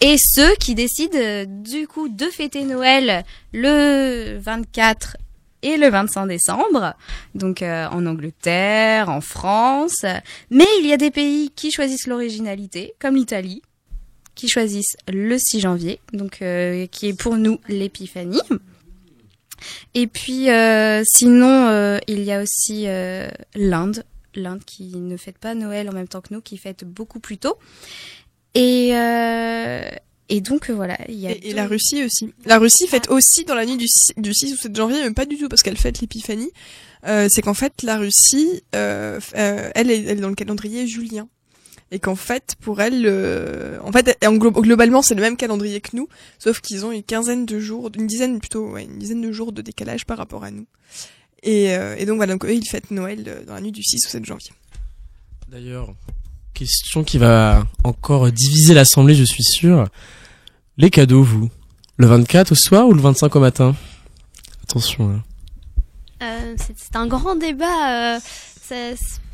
Et 0.00 0.16
ceux 0.18 0.54
qui 0.56 0.74
décident 0.74 1.18
euh, 1.18 1.44
du 1.46 1.86
coup 1.86 2.08
de 2.08 2.24
fêter 2.26 2.64
Noël 2.64 3.24
le 3.52 4.38
24 4.38 5.16
et 5.62 5.76
le 5.76 5.90
25 5.90 6.26
décembre, 6.26 6.94
donc 7.34 7.60
euh, 7.60 7.86
en 7.88 8.06
Angleterre, 8.06 9.10
en 9.10 9.20
France. 9.20 10.06
Mais 10.50 10.66
il 10.80 10.86
y 10.86 10.92
a 10.92 10.96
des 10.96 11.10
pays 11.10 11.50
qui 11.54 11.70
choisissent 11.70 12.06
l'originalité, 12.06 12.94
comme 12.98 13.16
l'Italie, 13.16 13.60
qui 14.34 14.48
choisissent 14.48 14.96
le 15.12 15.36
6 15.36 15.60
janvier, 15.60 16.00
donc 16.14 16.40
euh, 16.40 16.86
qui 16.86 17.08
est 17.08 17.18
pour 17.18 17.36
nous 17.36 17.60
l'épiphanie. 17.68 18.40
Et 19.94 20.06
puis 20.06 20.50
euh, 20.50 21.02
sinon, 21.04 21.66
euh, 21.68 21.98
il 22.08 22.22
y 22.22 22.32
a 22.32 22.42
aussi 22.42 22.84
euh, 22.86 23.28
l'Inde, 23.54 24.04
l'Inde 24.34 24.64
qui 24.64 24.84
ne 24.96 25.16
fête 25.16 25.38
pas 25.38 25.54
Noël 25.54 25.88
en 25.88 25.92
même 25.92 26.08
temps 26.08 26.20
que 26.20 26.32
nous, 26.34 26.40
qui 26.40 26.56
fête 26.56 26.84
beaucoup 26.84 27.20
plus 27.20 27.38
tôt. 27.38 27.56
Et 28.54 28.90
euh, 28.94 29.88
et 30.28 30.40
donc 30.40 30.70
voilà, 30.70 30.96
il 31.08 31.16
y 31.16 31.26
a 31.26 31.32
et, 31.32 31.48
et 31.50 31.52
la 31.54 31.66
Russie 31.66 32.04
aussi. 32.04 32.32
La 32.44 32.58
Russie 32.58 32.86
fête 32.86 33.08
aussi 33.10 33.44
dans 33.44 33.54
la 33.54 33.66
nuit 33.66 33.76
du, 33.76 33.88
6 33.88 34.12
du 34.16 34.32
6 34.32 34.52
ou 34.52 34.56
7 34.56 34.76
janvier, 34.76 34.98
mais 35.02 35.12
pas 35.12 35.26
du 35.26 35.36
tout 35.36 35.48
parce 35.48 35.62
qu'elle 35.62 35.76
fête 35.76 36.00
l'épiphanie. 36.00 36.50
Euh, 37.06 37.28
c'est 37.30 37.42
qu'en 37.42 37.54
fait, 37.54 37.82
la 37.82 37.96
Russie, 37.96 38.62
euh, 38.74 39.18
f- 39.18 39.32
euh, 39.36 39.70
elle, 39.74 39.90
est, 39.90 40.02
elle 40.04 40.18
est 40.18 40.20
dans 40.20 40.28
le 40.28 40.34
calendrier 40.34 40.86
julien. 40.86 41.28
Et 41.92 41.98
qu'en 41.98 42.14
fait, 42.14 42.54
pour 42.60 42.80
elle, 42.80 43.02
euh, 43.06 43.78
en 43.82 43.90
fait, 43.90 44.16
en 44.24 44.34
glo- 44.36 44.52
globalement, 44.52 45.02
c'est 45.02 45.14
le 45.16 45.22
même 45.22 45.36
calendrier 45.36 45.80
que 45.80 45.96
nous, 45.96 46.08
sauf 46.38 46.60
qu'ils 46.60 46.86
ont 46.86 46.92
une 46.92 47.02
quinzaine 47.02 47.46
de 47.46 47.58
jours, 47.58 47.90
une 47.98 48.06
dizaine 48.06 48.38
plutôt, 48.38 48.70
ouais, 48.70 48.84
une 48.84 48.98
dizaine 48.98 49.20
de 49.22 49.32
jours 49.32 49.52
de 49.52 49.60
décalage 49.60 50.06
par 50.06 50.16
rapport 50.18 50.44
à 50.44 50.50
nous. 50.52 50.66
Et, 51.42 51.74
euh, 51.74 51.96
et 51.98 52.06
donc 52.06 52.16
voilà, 52.16 52.34
donc 52.34 52.44
eux, 52.44 52.54
ils 52.54 52.68
fêtent 52.68 52.90
Noël 52.92 53.24
euh, 53.26 53.44
dans 53.44 53.54
la 53.54 53.60
nuit 53.60 53.72
du 53.72 53.82
6 53.82 54.06
ou 54.06 54.08
7 54.08 54.24
janvier. 54.24 54.52
D'ailleurs, 55.48 55.92
question 56.54 57.02
qui 57.02 57.18
va 57.18 57.64
encore 57.82 58.30
diviser 58.30 58.72
l'assemblée, 58.74 59.14
je 59.16 59.24
suis 59.24 59.42
sûr. 59.42 59.88
Les 60.76 60.90
cadeaux, 60.90 61.22
vous 61.24 61.50
Le 61.96 62.06
24 62.06 62.52
au 62.52 62.54
soir 62.54 62.86
ou 62.86 62.92
le 62.94 63.00
25 63.02 63.34
au 63.34 63.40
matin? 63.40 63.74
Attention 64.62 65.08
là. 65.08 65.18
Euh, 66.22 66.54
c'est 66.58 66.74
c'est 66.78 66.94
un 66.96 67.06
grand 67.08 67.34
débat. 67.34 68.14
euh, 68.16 68.20
ça, 68.62 68.76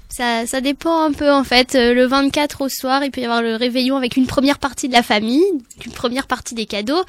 ça, 0.08 0.46
ça 0.46 0.60
dépend 0.60 1.02
un 1.04 1.12
peu 1.12 1.30
en 1.32 1.44
fait. 1.44 1.74
Euh, 1.74 1.94
Le 1.94 2.06
24 2.06 2.62
au 2.62 2.68
soir, 2.68 3.04
il 3.04 3.10
peut 3.10 3.20
y 3.20 3.24
avoir 3.24 3.42
le 3.42 3.56
réveillon 3.56 3.96
avec 3.96 4.16
une 4.16 4.26
première 4.26 4.58
partie 4.58 4.88
de 4.88 4.92
la 4.92 5.02
famille, 5.02 5.44
une 5.84 5.92
première 5.92 6.26
partie 6.26 6.54
des 6.54 6.66
cadeaux. 6.66 7.02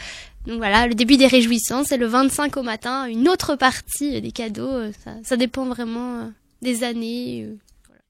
Donc 0.45 0.57
voilà, 0.57 0.87
le 0.87 0.93
début 0.95 1.17
des 1.17 1.27
réjouissances. 1.27 1.91
Et 1.91 1.97
le 1.97 2.07
25 2.07 2.55
au 2.57 2.63
matin, 2.63 3.05
une 3.05 3.27
autre 3.29 3.55
partie 3.55 4.21
des 4.21 4.31
cadeaux. 4.31 4.67
Euh, 4.71 4.91
Ça, 5.03 5.11
ça 5.23 5.37
dépend 5.37 5.65
vraiment 5.65 6.19
euh, 6.21 6.25
des 6.61 6.83
années. 6.83 7.45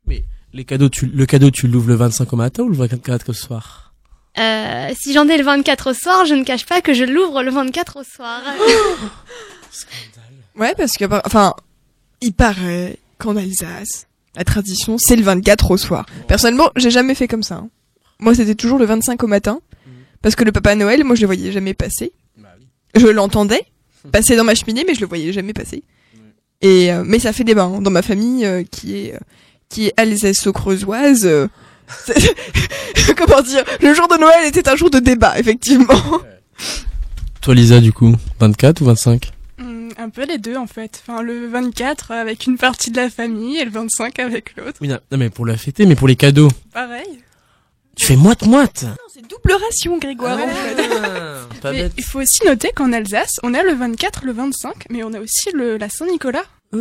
euh. 0.10 0.14
Les 0.54 0.64
cadeaux, 0.66 0.90
tu, 0.90 1.08
le 1.08 1.26
cadeau, 1.26 1.52
tu 1.52 1.68
l'ouvres 1.68 1.90
le 1.90 1.96
25 1.96 2.32
au 2.32 2.36
matin 2.38 2.64
ou 2.64 2.70
le 2.70 2.78
24 2.78 3.30
au 3.30 3.34
soir? 3.34 3.94
Euh, 4.40 4.90
si 4.98 5.14
j'en 5.14 5.28
ai 5.28 5.38
le 5.38 5.44
24 5.44 5.90
au 5.92 5.94
soir, 5.94 6.26
je 6.26 6.36
ne 6.36 6.44
cache 6.44 6.66
pas 6.66 6.80
que 6.82 6.94
je 6.94 7.04
l'ouvre 7.04 7.42
le 7.44 7.52
24 7.52 7.98
au 8.00 8.04
soir. 8.04 8.42
Ouais, 10.56 10.74
parce 10.76 10.94
que, 10.94 11.06
enfin, 11.26 11.54
il 12.22 12.34
paraît 12.34 12.98
qu'en 13.20 13.36
Alsace, 13.36 14.08
la 14.38 14.44
tradition, 14.44 14.98
c'est 14.98 15.16
le 15.16 15.24
24 15.24 15.72
au 15.72 15.78
soir. 15.78 16.06
Personnellement, 16.28 16.70
j'ai 16.76 16.92
jamais 16.92 17.16
fait 17.16 17.28
comme 17.28 17.44
ça. 17.44 17.56
hein. 17.56 17.70
Moi, 18.20 18.34
c'était 18.36 18.56
toujours 18.56 18.80
le 18.80 18.86
25 18.86 19.22
au 19.24 19.28
matin. 19.28 19.60
Parce 20.22 20.36
que 20.36 20.44
le 20.44 20.52
Papa 20.52 20.76
Noël, 20.76 21.04
moi, 21.04 21.16
je 21.16 21.22
le 21.22 21.28
voyais 21.28 21.52
jamais 21.52 21.74
passer. 21.74 22.12
Je 22.96 23.08
l'entendais 23.08 23.62
passer 24.12 24.36
dans 24.36 24.44
ma 24.44 24.56
cheminée, 24.56 24.84
mais 24.88 24.96
je 24.96 25.02
le 25.02 25.08
voyais 25.08 25.34
jamais 25.34 25.54
passer. 25.54 25.84
Et 26.62 26.92
euh, 26.92 27.04
mais 27.06 27.20
ça 27.20 27.34
fait 27.34 27.44
débat 27.44 27.64
hein. 27.66 27.82
dans 27.82 27.92
ma 27.92 28.02
famille 28.02 28.44
euh, 28.46 28.64
qui 28.64 28.96
est 28.98 29.14
euh, 29.14 29.20
qui 29.70 29.88
est 29.88 29.94
alsace-creusoise. 30.00 31.26
euh, 31.28 31.48
c'est- 32.06 32.36
comment 33.18 33.42
dire 33.42 33.64
Le 33.82 33.94
jour 33.94 34.08
de 34.08 34.18
Noël 34.18 34.46
était 34.48 34.68
un 34.70 34.76
jour 34.76 34.90
de 34.90 34.98
débat, 35.00 35.38
effectivement. 35.38 35.94
Toi, 37.42 37.54
Lisa, 37.56 37.80
du 37.80 37.94
coup, 37.94 38.16
24 38.40 38.82
ou 38.82 38.86
25 38.86 39.26
Hum, 39.26 39.37
un 40.08 40.10
peu 40.10 40.26
les 40.26 40.38
deux 40.38 40.56
en 40.56 40.68
fait. 40.68 41.04
Enfin, 41.06 41.22
le 41.22 41.48
24 41.48 42.12
avec 42.12 42.46
une 42.48 42.58
partie 42.58 42.92
de 42.92 42.96
la 42.98 43.10
famille 43.10 43.58
et 43.58 43.66
le 43.66 43.72
25 43.72 44.20
avec 44.20 44.56
l'autre. 44.56 44.78
Oui, 44.82 44.88
non, 44.88 45.00
non, 45.12 45.18
mais 45.18 45.30
pour 45.30 45.46
la 45.46 45.58
fêter, 45.58 45.86
mais 45.86 45.96
pour 45.96 46.08
les 46.08 46.16
cadeaux. 46.16 46.48
Pareil. 46.74 47.20
Tu 47.98 48.06
fais 48.06 48.16
moite-moite 48.16 48.86
C'est 49.14 49.28
double 49.28 49.54
ration, 49.54 49.98
Grégoire. 49.98 50.38
en 50.40 50.48
fait. 50.48 51.60
Pas 51.62 51.72
Mais 51.72 51.84
bête. 51.84 51.94
il 51.98 52.04
faut 52.04 52.22
aussi 52.22 52.46
noter 52.46 52.70
qu'en 52.76 52.94
Alsace, 52.94 53.40
on 53.44 53.54
a 53.54 53.64
le 53.64 53.74
24, 53.74 54.24
le 54.24 54.32
25, 54.34 54.86
mais 54.92 55.04
on 55.04 55.12
a 55.14 55.20
aussi 55.20 55.50
le, 55.54 55.78
la 55.78 55.90
Saint-Nicolas. 55.90 56.44
Ah, 56.74 56.78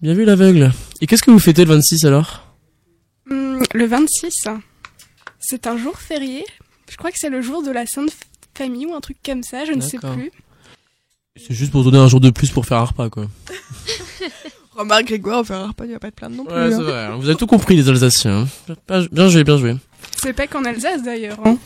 bien 0.00 0.14
vu 0.14 0.24
l'aveugle. 0.24 0.70
Et 1.00 1.06
qu'est-ce 1.06 1.22
que 1.24 1.30
vous 1.32 1.38
fêtez 1.40 1.64
le 1.64 1.74
26 1.74 2.04
alors? 2.06 2.54
Hum, 3.30 3.62
le 3.74 3.86
26, 3.86 4.32
c'est 5.40 5.66
un 5.66 5.76
jour 5.76 5.98
férié. 5.98 6.44
Je 6.90 6.96
crois 6.96 7.10
que 7.10 7.18
c'est 7.18 7.28
le 7.30 7.42
jour 7.42 7.62
de 7.62 7.70
la 7.72 7.84
Sainte 7.86 8.10
Famille 8.56 8.86
ou 8.86 8.94
un 8.94 9.00
truc 9.00 9.18
comme 9.24 9.42
ça, 9.42 9.64
je 9.64 9.72
ne 9.72 9.80
sais 9.82 9.98
plus. 9.98 10.30
C'est 11.36 11.54
juste 11.54 11.70
pour 11.72 11.84
donner 11.84 11.98
un 11.98 12.08
jour 12.08 12.20
de 12.20 12.30
plus 12.30 12.50
pour 12.50 12.66
faire 12.66 12.78
un 12.78 12.84
repas, 12.84 13.08
quoi. 13.10 13.26
Remarque, 14.76 15.06
Grégoire, 15.06 15.40
on 15.40 15.44
fait 15.44 15.54
un 15.54 15.68
repas, 15.68 15.84
il 15.86 15.92
va 15.92 15.98
pas 15.98 16.10
te 16.10 16.16
plaindre 16.16 16.36
non 16.36 16.44
plus. 16.44 16.54
Ouais, 16.54 16.68
c'est 16.70 16.76
hein. 16.76 16.82
vrai. 16.82 17.04
hein. 17.06 17.16
Vous 17.18 17.26
avez 17.28 17.36
tout 17.36 17.46
compris, 17.46 17.76
les 17.76 17.88
Alsaciens. 17.88 18.46
hein. 18.68 18.74
Bien- 18.88 19.06
Bien 19.10 19.28
joué, 19.28 19.44
bien 19.44 19.56
joué. 19.58 19.74
C'est 20.22 20.32
pas 20.34 20.46
qu'en 20.46 20.64
Alsace 20.64 21.02
d'ailleurs. 21.02 21.38
Hein. 21.44 21.56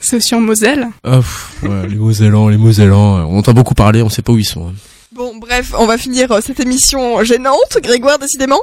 C'est 0.00 0.16
aussi 0.16 0.34
en 0.34 0.40
Moselle. 0.40 0.88
Ah, 1.04 1.16
pff, 1.18 1.62
ouais, 1.62 1.86
les 1.88 1.96
Mosellans, 1.96 2.48
les 2.48 2.56
Mosellans, 2.58 3.18
euh, 3.18 3.22
on 3.22 3.38
entend 3.38 3.52
beaucoup 3.54 3.74
parler, 3.74 4.02
on 4.02 4.08
sait 4.08 4.22
pas 4.22 4.32
où 4.32 4.38
ils 4.38 4.44
sont. 4.44 4.68
hein. 4.68 4.72
Bon, 5.12 5.36
bref, 5.36 5.74
on 5.78 5.86
va 5.86 5.98
finir 5.98 6.30
euh, 6.32 6.40
cette 6.40 6.60
émission 6.60 7.22
gênante, 7.24 7.78
Grégoire, 7.82 8.18
décidément. 8.18 8.60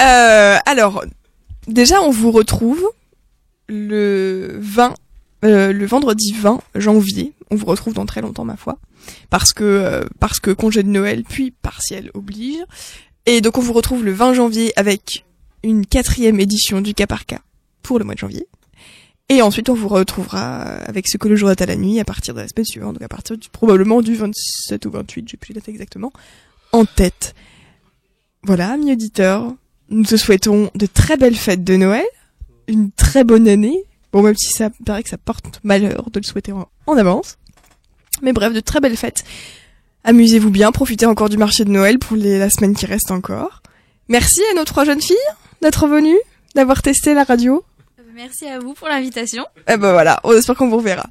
Euh, 0.00 0.56
alors, 0.66 1.04
déjà, 1.66 2.00
on 2.02 2.10
vous 2.10 2.30
retrouve 2.30 2.84
le 3.68 4.56
20, 4.60 4.94
euh, 5.44 5.72
le 5.72 5.86
vendredi 5.86 6.32
20 6.40 6.60
janvier. 6.74 7.32
On 7.50 7.56
vous 7.56 7.66
retrouve 7.66 7.94
dans 7.94 8.06
très 8.06 8.20
longtemps, 8.20 8.44
ma 8.44 8.56
foi, 8.56 8.78
parce 9.30 9.52
que 9.52 9.64
euh, 9.64 10.04
parce 10.20 10.40
que 10.40 10.50
congé 10.50 10.82
de 10.82 10.88
Noël 10.88 11.24
puis 11.24 11.50
partiel 11.50 12.10
oblige. 12.14 12.58
Et 13.26 13.40
donc, 13.40 13.58
on 13.58 13.60
vous 13.60 13.72
retrouve 13.72 14.04
le 14.04 14.12
20 14.12 14.34
janvier 14.34 14.72
avec 14.76 15.26
une 15.62 15.86
quatrième 15.86 16.40
édition 16.40 16.80
du 16.80 16.94
cas 16.94 17.06
par 17.06 17.26
cas 17.26 17.40
pour 17.82 17.98
le 17.98 18.04
mois 18.04 18.14
de 18.14 18.18
janvier. 18.18 18.46
Et 19.30 19.42
ensuite, 19.42 19.68
on 19.68 19.74
vous 19.74 19.88
retrouvera 19.88 20.62
avec 20.62 21.06
ce 21.06 21.18
que 21.18 21.28
le 21.28 21.36
jour 21.36 21.50
est 21.50 21.60
à 21.60 21.66
la 21.66 21.76
nuit 21.76 22.00
à 22.00 22.04
partir 22.04 22.32
de 22.32 22.40
la 22.40 22.48
semaine 22.48 22.64
suivante, 22.64 22.94
donc 22.94 23.02
à 23.02 23.08
partir 23.08 23.36
du, 23.36 23.50
probablement 23.50 24.00
du 24.00 24.14
27 24.14 24.86
ou 24.86 24.90
28, 24.90 25.28
j'ai 25.28 25.36
plus 25.36 25.52
les 25.52 25.60
dates 25.60 25.68
exactement, 25.68 26.12
en 26.72 26.86
tête. 26.86 27.34
Voilà, 28.42 28.72
amis 28.72 28.92
auditeurs, 28.92 29.54
nous 29.90 30.04
te 30.04 30.16
souhaitons 30.16 30.70
de 30.74 30.86
très 30.86 31.18
belles 31.18 31.36
fêtes 31.36 31.62
de 31.62 31.76
Noël, 31.76 32.06
une 32.68 32.90
très 32.90 33.24
bonne 33.24 33.48
année. 33.48 33.84
Bon, 34.12 34.22
même 34.22 34.36
si 34.36 34.52
ça 34.52 34.70
paraît 34.84 35.02
que 35.02 35.08
ça 35.10 35.18
porte 35.18 35.60
malheur 35.62 36.10
de 36.10 36.18
le 36.20 36.24
souhaiter 36.24 36.52
en, 36.52 36.68
en 36.86 36.96
avance. 36.96 37.36
Mais 38.22 38.32
bref, 38.32 38.52
de 38.52 38.60
très 38.60 38.80
belles 38.80 38.96
fêtes. 38.96 39.24
Amusez-vous 40.04 40.50
bien, 40.50 40.72
profitez 40.72 41.06
encore 41.06 41.28
du 41.28 41.36
marché 41.36 41.64
de 41.64 41.70
Noël 41.70 41.98
pour 41.98 42.16
les, 42.16 42.38
la 42.38 42.50
semaine 42.50 42.74
qui 42.74 42.86
reste 42.86 43.10
encore. 43.10 43.62
Merci 44.08 44.40
à 44.50 44.54
nos 44.54 44.64
trois 44.64 44.84
jeunes 44.84 45.02
filles 45.02 45.16
d'être 45.60 45.86
venues, 45.86 46.18
d'avoir 46.54 46.82
testé 46.82 47.14
la 47.14 47.24
radio. 47.24 47.62
Merci 48.14 48.46
à 48.46 48.58
vous 48.58 48.74
pour 48.74 48.88
l'invitation. 48.88 49.44
Eh 49.68 49.76
ben 49.76 49.92
voilà, 49.92 50.18
on 50.24 50.32
espère 50.32 50.56
qu'on 50.56 50.68
vous 50.68 50.78
reverra. 50.78 51.06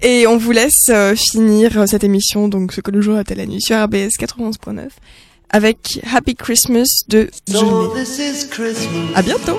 Et 0.00 0.26
on 0.26 0.36
vous 0.38 0.50
laisse 0.50 0.88
euh, 0.88 1.14
finir 1.14 1.78
euh, 1.78 1.86
cette 1.86 2.02
émission, 2.02 2.48
donc 2.48 2.72
ce 2.72 2.80
que 2.80 2.90
le 2.90 3.00
jour 3.00 3.16
à 3.16 3.22
la 3.28 3.46
nuit, 3.46 3.60
sur 3.60 3.80
RBS 3.80 4.16
91.9, 4.18 4.88
avec 5.50 6.00
Happy 6.12 6.34
Christmas 6.34 7.04
de 7.08 7.30
So 7.48 7.92
Christmas, 8.50 8.76
À 9.14 9.22
bientôt 9.22 9.58